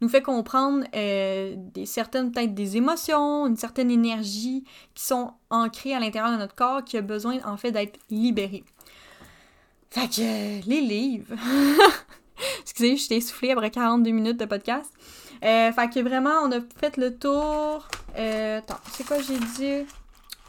nous 0.00 0.08
fait 0.08 0.22
comprendre 0.22 0.84
euh, 0.94 1.54
des 1.56 1.86
certaines, 1.86 2.32
peut-être 2.32 2.54
des 2.54 2.76
émotions, 2.76 3.46
une 3.46 3.56
certaine 3.56 3.90
énergie 3.90 4.64
qui 4.94 5.04
sont 5.04 5.32
ancrées 5.50 5.94
à 5.94 6.00
l'intérieur 6.00 6.32
de 6.32 6.36
notre 6.36 6.54
corps 6.54 6.84
qui 6.84 6.96
a 6.96 7.02
besoin 7.02 7.38
en 7.44 7.56
fait 7.56 7.72
d'être 7.72 7.98
libérées. 8.10 8.64
Fait 9.90 10.08
que 10.08 10.20
euh, 10.20 10.60
les 10.66 10.80
livres. 10.80 11.34
Excusez, 12.60 12.96
je 12.96 13.08
t'ai 13.08 13.16
essoufflée 13.16 13.52
après 13.52 13.70
42 13.70 14.10
minutes 14.10 14.38
de 14.38 14.44
podcast. 14.44 14.92
Euh, 15.42 15.72
fait 15.72 15.90
que 15.90 16.00
vraiment, 16.00 16.42
on 16.44 16.52
a 16.52 16.60
fait 16.78 16.96
le 16.96 17.16
tour. 17.16 17.88
attends, 18.14 18.80
c'est 18.92 19.06
quoi 19.06 19.18
j'ai 19.20 19.38
dit? 19.38 19.86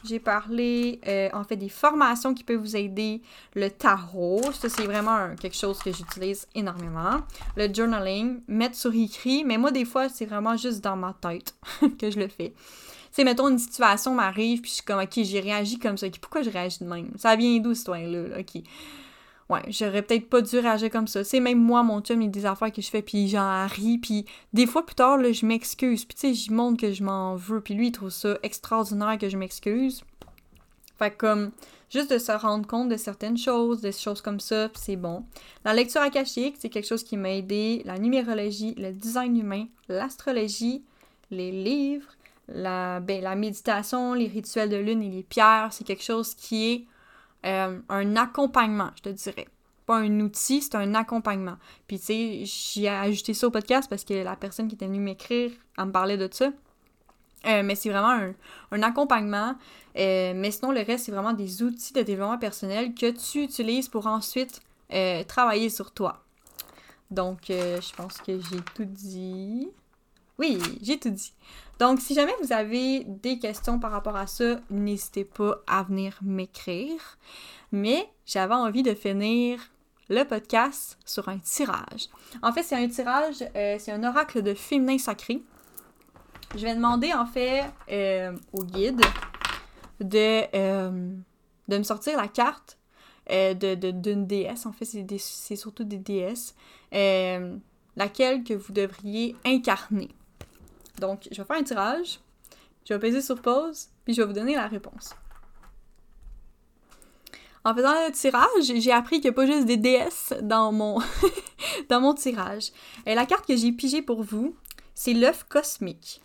J'ai 0.07 0.19
parlé 0.19 0.99
euh, 1.07 1.29
en 1.33 1.43
fait 1.43 1.55
des 1.55 1.69
formations 1.69 2.33
qui 2.33 2.43
peuvent 2.43 2.59
vous 2.59 2.75
aider, 2.75 3.21
le 3.55 3.69
tarot, 3.69 4.41
ça 4.53 4.69
c'est 4.69 4.85
vraiment 4.85 5.35
quelque 5.39 5.55
chose 5.55 5.79
que 5.79 5.91
j'utilise 5.91 6.47
énormément, 6.55 7.21
le 7.55 7.73
journaling, 7.73 8.41
mettre 8.47 8.75
sur 8.75 8.93
écrit, 8.93 9.43
mais 9.43 9.57
moi 9.57 9.71
des 9.71 9.85
fois 9.85 10.09
c'est 10.09 10.25
vraiment 10.25 10.55
juste 10.55 10.83
dans 10.83 10.95
ma 10.95 11.15
tête 11.19 11.55
que 11.99 12.09
je 12.09 12.19
le 12.19 12.27
fais. 12.27 12.53
C'est 13.11 13.23
mettons 13.23 13.47
une 13.49 13.59
situation 13.59 14.13
m'arrive 14.13 14.61
puis 14.61 14.69
je 14.69 14.75
suis 14.75 14.85
comme 14.85 14.99
ok 14.99 15.19
j'ai 15.23 15.39
réagi 15.39 15.79
comme 15.79 15.97
ça, 15.97 16.07
pourquoi 16.21 16.41
je 16.41 16.49
réagis 16.49 16.79
de 16.81 16.89
même? 16.89 17.11
Ça 17.17 17.35
vient 17.35 17.57
d'où 17.59 17.73
ce 17.73 17.91
là 17.91 18.39
Ok. 18.39 18.61
Ouais, 19.49 19.61
j'aurais 19.69 20.01
peut-être 20.01 20.29
pas 20.29 20.41
dû 20.41 20.59
réagir 20.59 20.89
comme 20.89 21.07
ça. 21.07 21.23
C'est 21.23 21.39
même 21.39 21.59
moi, 21.59 21.81
mon 21.81 22.01
chum, 22.01 22.21
il 22.21 22.25
y 22.25 22.27
a 22.27 22.31
des 22.31 22.45
affaires 22.45 22.71
que 22.71 22.81
je 22.81 22.89
fais, 22.89 23.01
puis 23.01 23.29
j'en 23.29 23.65
ris, 23.67 23.97
puis 23.97 24.25
des 24.51 24.67
fois 24.67 24.85
plus 24.85 24.95
tard, 24.95 25.17
là, 25.17 25.31
je 25.31 25.45
m'excuse, 25.45 26.03
puis 26.03 26.15
tu 26.15 26.27
sais, 26.27 26.33
je 26.33 26.51
montre 26.51 26.81
que 26.81 26.91
je 26.91 27.01
m'en 27.03 27.35
veux, 27.35 27.61
puis 27.61 27.73
lui, 27.73 27.87
il 27.87 27.91
trouve 27.93 28.09
ça 28.09 28.37
extraordinaire 28.43 29.17
que 29.17 29.29
je 29.29 29.37
m'excuse. 29.37 30.03
Fait 30.99 31.11
comme 31.11 31.51
juste 31.89 32.11
de 32.11 32.17
se 32.17 32.31
rendre 32.31 32.67
compte 32.67 32.89
de 32.89 32.97
certaines 32.97 33.37
choses, 33.37 33.81
des 33.81 33.91
choses 33.93 34.21
comme 34.21 34.39
ça, 34.39 34.69
c'est 34.75 34.95
bon. 34.95 35.23
La 35.63 35.73
lecture 35.73 36.01
akashique, 36.01 36.55
c'est 36.59 36.69
quelque 36.69 36.87
chose 36.87 37.03
qui 37.03 37.15
m'a 37.15 37.31
aidé. 37.31 37.83
La 37.85 37.97
numérologie, 37.97 38.75
le 38.77 38.91
design 38.91 39.37
humain, 39.37 39.67
l'astrologie, 39.87 40.83
les 41.31 41.51
livres, 41.51 42.09
la, 42.49 42.99
ben, 42.99 43.21
la 43.21 43.35
méditation, 43.35 44.13
les 44.13 44.27
rituels 44.27 44.69
de 44.69 44.77
lune 44.77 45.03
et 45.03 45.09
les 45.09 45.23
pierres, 45.23 45.69
c'est 45.71 45.83
quelque 45.83 46.03
chose 46.03 46.33
qui 46.33 46.71
est 46.71 46.85
euh, 47.47 47.79
un 47.89 48.15
accompagnement, 48.15 48.89
je 48.97 49.03
te 49.03 49.09
dirais. 49.09 49.47
Pas 49.85 49.97
un 49.97 50.19
outil, 50.19 50.61
c'est 50.61 50.75
un 50.75 50.95
accompagnement. 50.95 51.55
Puis 51.87 51.99
tu 51.99 52.05
sais, 52.05 52.43
j'ai 52.45 52.89
ajouté 52.89 53.33
ça 53.33 53.47
au 53.47 53.51
podcast 53.51 53.89
parce 53.89 54.03
que 54.03 54.13
la 54.13 54.35
personne 54.35 54.67
qui 54.67 54.75
était 54.75 54.87
venue 54.87 54.99
m'écrire, 54.99 55.51
elle 55.77 55.85
me 55.85 55.91
parlait 55.91 56.17
de 56.17 56.27
ça. 56.31 56.51
Euh, 57.45 57.63
mais 57.63 57.75
c'est 57.75 57.89
vraiment 57.89 58.33
un, 58.71 58.83
accompagnement. 58.83 59.55
Euh, 59.97 60.33
mais 60.35 60.51
sinon, 60.51 60.71
le 60.71 60.81
reste, 60.81 61.05
c'est 61.05 61.11
vraiment 61.11 61.33
des 61.33 61.63
outils 61.63 61.93
de 61.93 62.01
développement 62.01 62.37
personnel 62.37 62.93
que 62.93 63.11
tu 63.11 63.43
utilises 63.43 63.87
pour 63.87 64.07
ensuite 64.07 64.61
travailler 65.27 65.69
sur 65.69 65.91
toi. 65.91 66.23
Donc, 67.11 67.39
je 67.47 67.95
pense 67.95 68.17
que 68.17 68.39
j'ai 68.39 68.61
tout 68.73 68.85
dit. 68.85 69.69
Oui, 70.39 70.59
j'ai 70.81 70.99
tout 70.99 71.09
dit. 71.09 71.33
Donc, 71.79 71.99
si 71.99 72.13
jamais 72.15 72.33
vous 72.41 72.53
avez 72.53 73.03
des 73.05 73.39
questions 73.39 73.79
par 73.79 73.91
rapport 73.91 74.15
à 74.15 74.27
ça, 74.27 74.59
n'hésitez 74.69 75.25
pas 75.25 75.61
à 75.67 75.83
venir 75.83 76.17
m'écrire. 76.21 77.17
Mais 77.71 78.09
j'avais 78.25 78.55
envie 78.55 78.83
de 78.83 78.93
finir 78.93 79.59
le 80.09 80.23
podcast 80.23 80.97
sur 81.05 81.29
un 81.29 81.37
tirage. 81.37 82.07
En 82.41 82.51
fait, 82.51 82.63
c'est 82.63 82.75
un 82.75 82.87
tirage, 82.87 83.35
c'est 83.53 83.91
un 83.91 84.03
oracle 84.03 84.41
de 84.41 84.53
féminin 84.53 84.97
sacré. 84.97 85.43
Je 86.55 86.63
vais 86.63 86.75
demander 86.75 87.13
en 87.13 87.25
fait 87.25 87.65
euh, 87.91 88.35
au 88.53 88.63
guide 88.63 89.01
de, 89.99 90.43
euh, 90.55 91.11
de 91.67 91.77
me 91.77 91.83
sortir 91.83 92.17
la 92.17 92.27
carte 92.27 92.77
euh, 93.29 93.53
de, 93.53 93.75
d'une 93.91 94.25
déesse. 94.25 94.65
En 94.65 94.71
fait, 94.71 94.85
c'est, 94.85 95.55
surtout 95.55 95.83
des 95.83 95.97
déesses. 95.97 96.55
laquelle 96.91 98.43
que 98.43 98.53
vous 98.53 98.71
devriez 98.71 99.35
incarner. 99.45 100.09
Donc, 100.99 101.27
je 101.31 101.41
vais 101.41 101.47
faire 101.47 101.57
un 101.57 101.63
tirage. 101.63 102.19
Je 102.87 102.93
vais 102.93 102.99
peser 102.99 103.21
sur 103.21 103.41
pause, 103.41 103.87
puis 104.05 104.13
je 104.13 104.21
vais 104.21 104.27
vous 104.27 104.33
donner 104.33 104.55
la 104.55 104.67
réponse. 104.67 105.13
En 107.65 107.75
faisant 107.75 107.91
le 107.91 108.13
tirage, 108.13 108.63
j'ai 108.63 108.93
appris 108.93 109.17
qu'il 109.17 109.29
n'y 109.29 109.33
a 109.33 109.33
pas 109.33 109.45
juste 109.45 109.65
des 109.65 109.75
déesses 109.75 110.33
dans 110.41 110.71
mon, 110.71 110.99
dans 111.89 111.99
mon 111.99 112.13
tirage. 112.13 112.71
Et 113.05 113.13
la 113.13 113.25
carte 113.25 113.45
que 113.45 113.57
j'ai 113.57 113.73
pigée 113.73 114.01
pour 114.01 114.23
vous, 114.23 114.55
c'est 114.95 115.13
l'œuf 115.13 115.43
cosmique. 115.49 116.21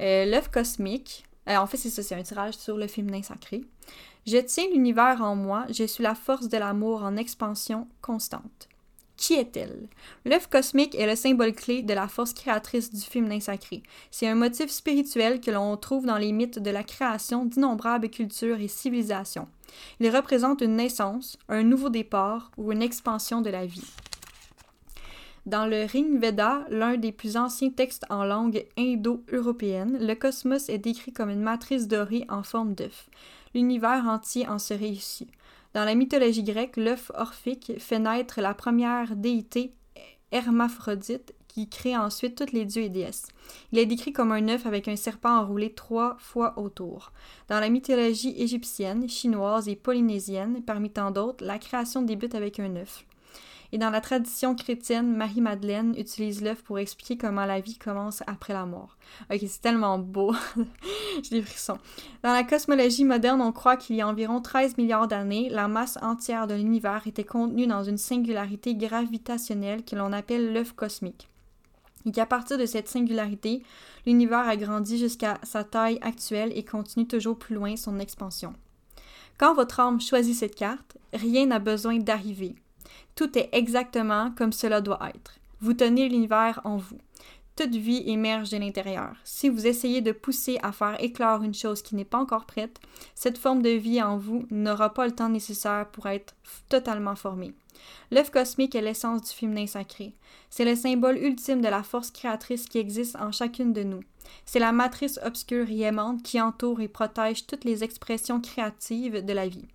Euh, 0.00 0.24
l'œuf 0.24 0.50
cosmique, 0.50 1.24
euh, 1.50 1.56
en 1.56 1.66
fait, 1.66 1.76
c'est 1.76 1.90
ça, 1.90 2.02
c'est 2.02 2.14
un 2.14 2.22
tirage 2.22 2.54
sur 2.54 2.78
le 2.78 2.86
féminin 2.86 3.22
sacré. 3.22 3.62
Je 4.26 4.38
tiens 4.38 4.64
l'univers 4.72 5.20
en 5.20 5.36
moi, 5.36 5.66
je 5.68 5.84
suis 5.84 6.02
la 6.02 6.14
force 6.14 6.48
de 6.48 6.56
l'amour 6.56 7.02
en 7.02 7.16
expansion 7.16 7.86
constante. 8.00 8.69
Qui 9.20 9.34
est-elle? 9.34 9.86
L'œuf 10.24 10.48
cosmique 10.48 10.94
est 10.94 11.06
le 11.06 11.14
symbole 11.14 11.52
clé 11.52 11.82
de 11.82 11.92
la 11.92 12.08
force 12.08 12.32
créatrice 12.32 12.90
du 12.90 13.02
féminin 13.02 13.38
sacré. 13.38 13.82
C'est 14.10 14.26
un 14.26 14.34
motif 14.34 14.70
spirituel 14.70 15.42
que 15.42 15.50
l'on 15.50 15.76
trouve 15.76 16.06
dans 16.06 16.16
les 16.16 16.32
mythes 16.32 16.58
de 16.58 16.70
la 16.70 16.82
création 16.82 17.44
d'innombrables 17.44 18.08
cultures 18.08 18.58
et 18.58 18.66
civilisations. 18.66 19.46
Il 20.00 20.08
représente 20.08 20.62
une 20.62 20.76
naissance, 20.76 21.36
un 21.50 21.62
nouveau 21.62 21.90
départ 21.90 22.50
ou 22.56 22.72
une 22.72 22.80
expansion 22.80 23.42
de 23.42 23.50
la 23.50 23.66
vie. 23.66 23.92
Dans 25.44 25.66
le 25.66 25.84
Ring 25.84 26.18
Veda, 26.18 26.64
l'un 26.70 26.96
des 26.96 27.12
plus 27.12 27.36
anciens 27.36 27.70
textes 27.70 28.06
en 28.08 28.24
langue 28.24 28.64
indo-européenne, 28.78 29.98
le 30.00 30.14
cosmos 30.14 30.70
est 30.70 30.78
décrit 30.78 31.12
comme 31.12 31.28
une 31.28 31.42
matrice 31.42 31.88
dorée 31.88 32.24
en 32.30 32.42
forme 32.42 32.74
d'œuf. 32.74 33.10
L'univers 33.54 34.06
entier 34.06 34.48
en 34.48 34.58
serait 34.58 34.88
issu. 34.88 35.26
Dans 35.72 35.84
la 35.84 35.94
mythologie 35.94 36.42
grecque, 36.42 36.76
l'œuf 36.76 37.12
orphique 37.14 37.72
fait 37.78 38.00
naître 38.00 38.40
la 38.40 38.54
première 38.54 39.14
déité 39.14 39.72
hermaphrodite 40.32 41.34
qui 41.46 41.68
crée 41.68 41.96
ensuite 41.96 42.36
tous 42.36 42.52
les 42.52 42.64
dieux 42.64 42.82
et 42.82 42.88
déesses. 42.88 43.26
Il 43.72 43.78
est 43.78 43.86
décrit 43.86 44.12
comme 44.12 44.32
un 44.32 44.48
œuf 44.48 44.66
avec 44.66 44.86
un 44.88 44.96
serpent 44.96 45.38
enroulé 45.38 45.72
trois 45.72 46.16
fois 46.18 46.58
autour. 46.58 47.12
Dans 47.48 47.58
la 47.58 47.68
mythologie 47.68 48.34
égyptienne, 48.40 49.08
chinoise 49.08 49.68
et 49.68 49.76
polynésienne, 49.76 50.62
parmi 50.64 50.90
tant 50.90 51.10
d'autres, 51.10 51.44
la 51.44 51.58
création 51.58 52.02
débute 52.02 52.34
avec 52.34 52.60
un 52.60 52.76
œuf. 52.76 53.04
Et 53.72 53.78
dans 53.78 53.90
la 53.90 54.00
tradition 54.00 54.56
chrétienne, 54.56 55.14
Marie-Madeleine 55.14 55.94
utilise 55.96 56.42
l'œuf 56.42 56.62
pour 56.62 56.78
expliquer 56.78 57.16
comment 57.16 57.46
la 57.46 57.60
vie 57.60 57.78
commence 57.78 58.22
après 58.26 58.52
la 58.52 58.66
mort. 58.66 58.96
Ok, 59.32 59.40
c'est 59.46 59.60
tellement 59.60 59.98
beau. 59.98 60.34
J'ai 61.22 61.36
des 61.36 61.42
frissons. 61.42 61.78
Dans 62.24 62.32
la 62.32 62.42
cosmologie 62.42 63.04
moderne, 63.04 63.40
on 63.40 63.52
croit 63.52 63.76
qu'il 63.76 63.96
y 63.96 64.00
a 64.00 64.08
environ 64.08 64.40
13 64.40 64.76
milliards 64.76 65.06
d'années, 65.06 65.48
la 65.50 65.68
masse 65.68 65.98
entière 66.02 66.48
de 66.48 66.54
l'univers 66.54 67.06
était 67.06 67.24
contenue 67.24 67.66
dans 67.66 67.84
une 67.84 67.98
singularité 67.98 68.74
gravitationnelle 68.74 69.84
que 69.84 69.94
l'on 69.94 70.12
appelle 70.12 70.52
l'œuf 70.52 70.72
cosmique. 70.72 71.28
Et 72.06 72.12
qu'à 72.12 72.26
partir 72.26 72.58
de 72.58 72.66
cette 72.66 72.88
singularité, 72.88 73.62
l'univers 74.06 74.48
a 74.48 74.56
grandi 74.56 74.98
jusqu'à 74.98 75.38
sa 75.42 75.64
taille 75.64 75.98
actuelle 76.02 76.50
et 76.56 76.64
continue 76.64 77.06
toujours 77.06 77.38
plus 77.38 77.54
loin 77.54 77.76
son 77.76 77.98
expansion. 77.98 78.54
Quand 79.38 79.54
votre 79.54 79.80
âme 79.80 80.00
choisit 80.00 80.34
cette 80.34 80.54
carte, 80.54 80.96
rien 81.12 81.46
n'a 81.46 81.58
besoin 81.58 81.98
d'arriver. 81.98 82.56
Tout 83.14 83.38
est 83.38 83.48
exactement 83.52 84.30
comme 84.36 84.52
cela 84.52 84.80
doit 84.80 85.00
être. 85.14 85.38
Vous 85.60 85.74
tenez 85.74 86.08
l'univers 86.08 86.60
en 86.64 86.76
vous. 86.76 86.98
Toute 87.56 87.74
vie 87.74 88.02
émerge 88.06 88.48
de 88.48 88.56
l'intérieur. 88.56 89.14
Si 89.24 89.50
vous 89.50 89.66
essayez 89.66 90.00
de 90.00 90.12
pousser 90.12 90.58
à 90.62 90.72
faire 90.72 90.96
éclore 91.02 91.42
une 91.42 91.52
chose 91.52 91.82
qui 91.82 91.94
n'est 91.94 92.04
pas 92.06 92.18
encore 92.18 92.46
prête, 92.46 92.80
cette 93.14 93.36
forme 93.36 93.60
de 93.60 93.68
vie 93.68 94.00
en 94.00 94.16
vous 94.16 94.46
n'aura 94.50 94.94
pas 94.94 95.04
le 95.04 95.14
temps 95.14 95.28
nécessaire 95.28 95.86
pour 95.90 96.06
être 96.06 96.34
totalement 96.70 97.16
formée. 97.16 97.52
L'œuf 98.10 98.30
cosmique 98.30 98.74
est 98.74 98.80
l'essence 98.80 99.22
du 99.22 99.36
féminin 99.36 99.66
sacré. 99.66 100.14
C'est 100.48 100.64
le 100.64 100.74
symbole 100.74 101.18
ultime 101.18 101.60
de 101.60 101.68
la 101.68 101.82
force 101.82 102.10
créatrice 102.10 102.66
qui 102.66 102.78
existe 102.78 103.16
en 103.16 103.32
chacune 103.32 103.72
de 103.72 103.82
nous. 103.82 104.00
C'est 104.46 104.58
la 104.58 104.72
matrice 104.72 105.20
obscure 105.24 105.68
et 105.70 105.80
aimante 105.80 106.22
qui 106.22 106.40
entoure 106.40 106.80
et 106.80 106.88
protège 106.88 107.46
toutes 107.46 107.64
les 107.64 107.84
expressions 107.84 108.40
créatives 108.40 109.24
de 109.24 109.32
la 109.32 109.48
vie. 109.48 109.68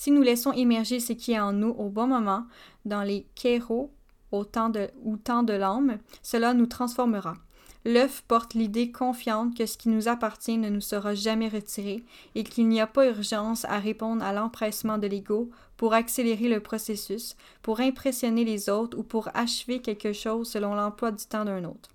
Si 0.00 0.10
nous 0.12 0.22
laissons 0.22 0.52
émerger 0.52 0.98
ce 0.98 1.12
qui 1.12 1.32
est 1.32 1.40
en 1.40 1.52
nous 1.52 1.74
au 1.76 1.90
bon 1.90 2.06
moment, 2.06 2.46
dans 2.86 3.02
les 3.02 3.26
kéros 3.34 3.90
au 4.32 4.46
temps 4.46 4.70
de, 4.70 4.88
ou 5.02 5.18
temps 5.18 5.42
de 5.42 5.52
l'âme, 5.52 5.98
cela 6.22 6.54
nous 6.54 6.64
transformera. 6.64 7.34
L'œuf 7.84 8.24
porte 8.26 8.54
l'idée 8.54 8.92
confiante 8.92 9.54
que 9.54 9.66
ce 9.66 9.76
qui 9.76 9.90
nous 9.90 10.08
appartient 10.08 10.56
ne 10.56 10.70
nous 10.70 10.80
sera 10.80 11.14
jamais 11.14 11.48
retiré 11.48 12.02
et 12.34 12.44
qu'il 12.44 12.68
n'y 12.68 12.80
a 12.80 12.86
pas 12.86 13.08
urgence 13.08 13.66
à 13.66 13.78
répondre 13.78 14.24
à 14.24 14.32
l'empressement 14.32 14.96
de 14.96 15.06
l'ego 15.06 15.50
pour 15.76 15.92
accélérer 15.92 16.48
le 16.48 16.60
processus, 16.60 17.36
pour 17.60 17.80
impressionner 17.80 18.46
les 18.46 18.70
autres 18.70 18.96
ou 18.96 19.02
pour 19.02 19.28
achever 19.34 19.82
quelque 19.82 20.14
chose 20.14 20.48
selon 20.48 20.74
l'emploi 20.74 21.12
du 21.12 21.26
temps 21.26 21.44
d'un 21.44 21.64
autre. 21.64 21.90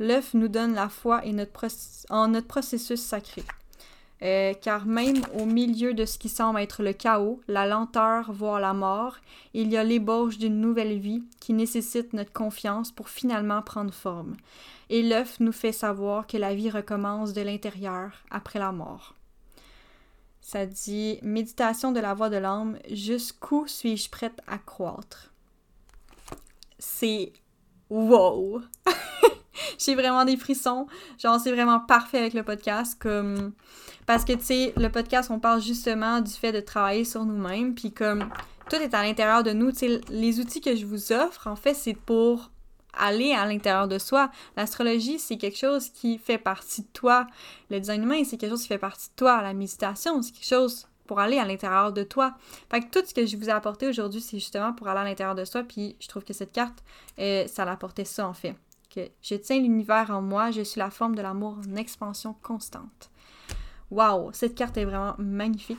L'œuf 0.00 0.34
nous 0.34 0.48
donne 0.48 0.74
la 0.74 0.88
foi 0.88 1.24
et 1.24 1.32
notre 1.32 1.68
en 2.10 2.26
notre 2.26 2.48
processus 2.48 3.00
sacré. 3.00 3.44
Euh, 4.22 4.54
car 4.54 4.86
même 4.86 5.22
au 5.38 5.44
milieu 5.44 5.92
de 5.92 6.06
ce 6.06 6.16
qui 6.18 6.30
semble 6.30 6.60
être 6.60 6.82
le 6.82 6.94
chaos, 6.94 7.40
la 7.48 7.66
lenteur, 7.66 8.32
voire 8.32 8.60
la 8.60 8.72
mort, 8.72 9.16
il 9.52 9.68
y 9.70 9.76
a 9.76 9.84
l'ébauche 9.84 10.38
d'une 10.38 10.60
nouvelle 10.60 10.98
vie 10.98 11.22
qui 11.38 11.52
nécessite 11.52 12.14
notre 12.14 12.32
confiance 12.32 12.90
pour 12.90 13.10
finalement 13.10 13.60
prendre 13.60 13.92
forme. 13.92 14.36
Et 14.88 15.02
l'œuf 15.02 15.38
nous 15.40 15.52
fait 15.52 15.72
savoir 15.72 16.26
que 16.26 16.38
la 16.38 16.54
vie 16.54 16.70
recommence 16.70 17.34
de 17.34 17.42
l'intérieur 17.42 18.12
après 18.30 18.58
la 18.58 18.72
mort. 18.72 19.14
Ça 20.40 20.64
dit 20.64 21.18
méditation 21.22 21.92
de 21.92 22.00
la 22.00 22.14
voix 22.14 22.30
de 22.30 22.36
l'âme, 22.36 22.78
jusqu'où 22.90 23.66
suis-je 23.66 24.08
prête 24.08 24.40
à 24.46 24.58
croître? 24.58 25.32
C'est 26.78 27.32
wow! 27.90 28.62
J'ai 29.78 29.94
vraiment 29.94 30.24
des 30.24 30.36
frissons. 30.36 30.86
Genre, 31.18 31.40
c'est 31.40 31.52
vraiment 31.52 31.80
parfait 31.80 32.18
avec 32.18 32.34
le 32.34 32.42
podcast. 32.42 32.96
Comme 33.00 33.52
parce 34.06 34.24
que, 34.24 34.32
tu 34.32 34.44
sais, 34.44 34.72
le 34.76 34.88
podcast, 34.88 35.30
on 35.30 35.40
parle 35.40 35.60
justement 35.60 36.20
du 36.20 36.32
fait 36.32 36.52
de 36.52 36.60
travailler 36.60 37.04
sur 37.04 37.24
nous-mêmes, 37.24 37.74
puis 37.74 37.92
comme 37.92 38.28
tout 38.70 38.76
est 38.76 38.94
à 38.94 39.02
l'intérieur 39.02 39.42
de 39.42 39.52
nous, 39.52 39.72
tu 39.72 39.78
sais, 39.78 40.00
les 40.08 40.40
outils 40.40 40.60
que 40.60 40.76
je 40.76 40.86
vous 40.86 41.12
offre, 41.12 41.46
en 41.48 41.56
fait, 41.56 41.74
c'est 41.74 41.94
pour 41.94 42.50
aller 42.96 43.32
à 43.32 43.46
l'intérieur 43.46 43.88
de 43.88 43.98
soi. 43.98 44.30
L'astrologie, 44.56 45.18
c'est 45.18 45.36
quelque 45.36 45.58
chose 45.58 45.90
qui 45.90 46.18
fait 46.18 46.38
partie 46.38 46.82
de 46.82 46.88
toi. 46.92 47.26
Le 47.70 47.80
design 47.80 48.02
humain, 48.02 48.22
c'est 48.24 48.36
quelque 48.36 48.50
chose 48.50 48.62
qui 48.62 48.68
fait 48.68 48.78
partie 48.78 49.08
de 49.08 49.14
toi. 49.16 49.42
La 49.42 49.52
méditation, 49.52 50.22
c'est 50.22 50.32
quelque 50.32 50.46
chose 50.46 50.88
pour 51.06 51.20
aller 51.20 51.38
à 51.38 51.44
l'intérieur 51.44 51.92
de 51.92 52.02
toi. 52.02 52.34
Fait 52.70 52.80
que 52.80 52.86
tout 52.90 53.06
ce 53.06 53.14
que 53.14 53.26
je 53.26 53.36
vous 53.36 53.48
ai 53.48 53.52
apporté 53.52 53.86
aujourd'hui, 53.86 54.20
c'est 54.20 54.38
justement 54.38 54.72
pour 54.72 54.88
aller 54.88 55.00
à 55.00 55.04
l'intérieur 55.04 55.34
de 55.34 55.44
soi, 55.44 55.62
puis 55.62 55.96
je 56.00 56.08
trouve 56.08 56.24
que 56.24 56.32
cette 56.32 56.52
carte, 56.52 56.82
euh, 57.18 57.46
ça 57.46 57.64
l'apportait 57.64 58.04
ça, 58.04 58.26
en 58.26 58.34
fait. 58.34 58.56
Je 59.22 59.34
tiens 59.34 59.60
l'univers 59.60 60.10
en 60.10 60.22
moi, 60.22 60.50
je 60.50 60.62
suis 60.62 60.78
la 60.78 60.90
forme 60.90 61.14
de 61.14 61.22
l'amour 61.22 61.58
en 61.66 61.76
expansion 61.76 62.34
constante. 62.42 63.10
Waouh, 63.90 64.30
cette 64.32 64.54
carte 64.54 64.76
est 64.76 64.84
vraiment 64.84 65.14
magnifique. 65.18 65.78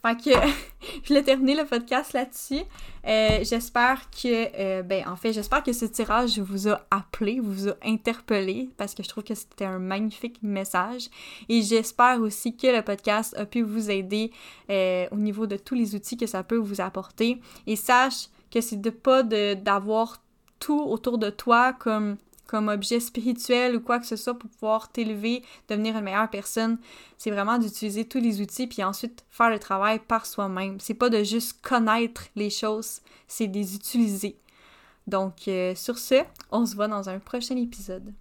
Fait 0.00 0.16
que 0.16 0.30
je 1.02 1.08
voulais 1.08 1.22
terminer 1.22 1.56
le 1.56 1.64
podcast 1.64 2.12
là-dessus. 2.12 2.62
Euh, 3.06 3.40
j'espère 3.42 4.08
que, 4.10 4.48
euh, 4.58 4.82
ben, 4.82 5.06
en 5.08 5.16
fait, 5.16 5.32
j'espère 5.32 5.62
que 5.62 5.72
ce 5.72 5.86
tirage 5.86 6.38
vous 6.38 6.68
a 6.68 6.80
appelé, 6.90 7.40
vous 7.40 7.68
a 7.68 7.74
interpellé, 7.84 8.70
parce 8.76 8.94
que 8.94 9.02
je 9.02 9.08
trouve 9.08 9.24
que 9.24 9.34
c'était 9.34 9.64
un 9.64 9.78
magnifique 9.78 10.38
message. 10.42 11.08
Et 11.48 11.62
j'espère 11.62 12.20
aussi 12.20 12.56
que 12.56 12.68
le 12.68 12.82
podcast 12.82 13.36
a 13.36 13.44
pu 13.44 13.62
vous 13.62 13.90
aider 13.90 14.30
euh, 14.70 15.06
au 15.10 15.16
niveau 15.16 15.46
de 15.46 15.56
tous 15.56 15.74
les 15.74 15.94
outils 15.94 16.16
que 16.16 16.26
ça 16.26 16.44
peut 16.44 16.56
vous 16.56 16.80
apporter. 16.80 17.40
Et 17.66 17.76
sache 17.76 18.28
que 18.52 18.60
c'est 18.60 18.80
de 18.80 18.90
pas 18.90 19.22
d'avoir 19.22 20.22
tout 20.58 20.80
autour 20.80 21.18
de 21.18 21.30
toi 21.30 21.72
comme 21.72 22.16
comme 22.48 22.68
objet 22.68 22.98
spirituel 22.98 23.76
ou 23.76 23.80
quoi 23.80 24.00
que 24.00 24.06
ce 24.06 24.16
soit 24.16 24.32
pour 24.32 24.48
pouvoir 24.48 24.90
t'élever, 24.90 25.44
devenir 25.68 25.96
une 25.96 26.04
meilleure 26.04 26.30
personne. 26.30 26.78
C'est 27.18 27.30
vraiment 27.30 27.58
d'utiliser 27.58 28.06
tous 28.06 28.20
les 28.20 28.40
outils 28.40 28.66
puis 28.66 28.82
ensuite 28.82 29.22
faire 29.30 29.50
le 29.50 29.58
travail 29.58 29.98
par 30.00 30.24
soi-même. 30.24 30.80
C'est 30.80 30.94
pas 30.94 31.10
de 31.10 31.22
juste 31.22 31.60
connaître 31.60 32.24
les 32.36 32.48
choses, 32.48 33.00
c'est 33.28 33.48
de 33.48 33.54
les 33.54 33.76
utiliser. 33.76 34.38
Donc, 35.06 35.46
euh, 35.46 35.74
sur 35.74 35.98
ce, 35.98 36.24
on 36.50 36.66
se 36.66 36.74
voit 36.74 36.88
dans 36.88 37.08
un 37.08 37.18
prochain 37.18 37.56
épisode. 37.56 38.12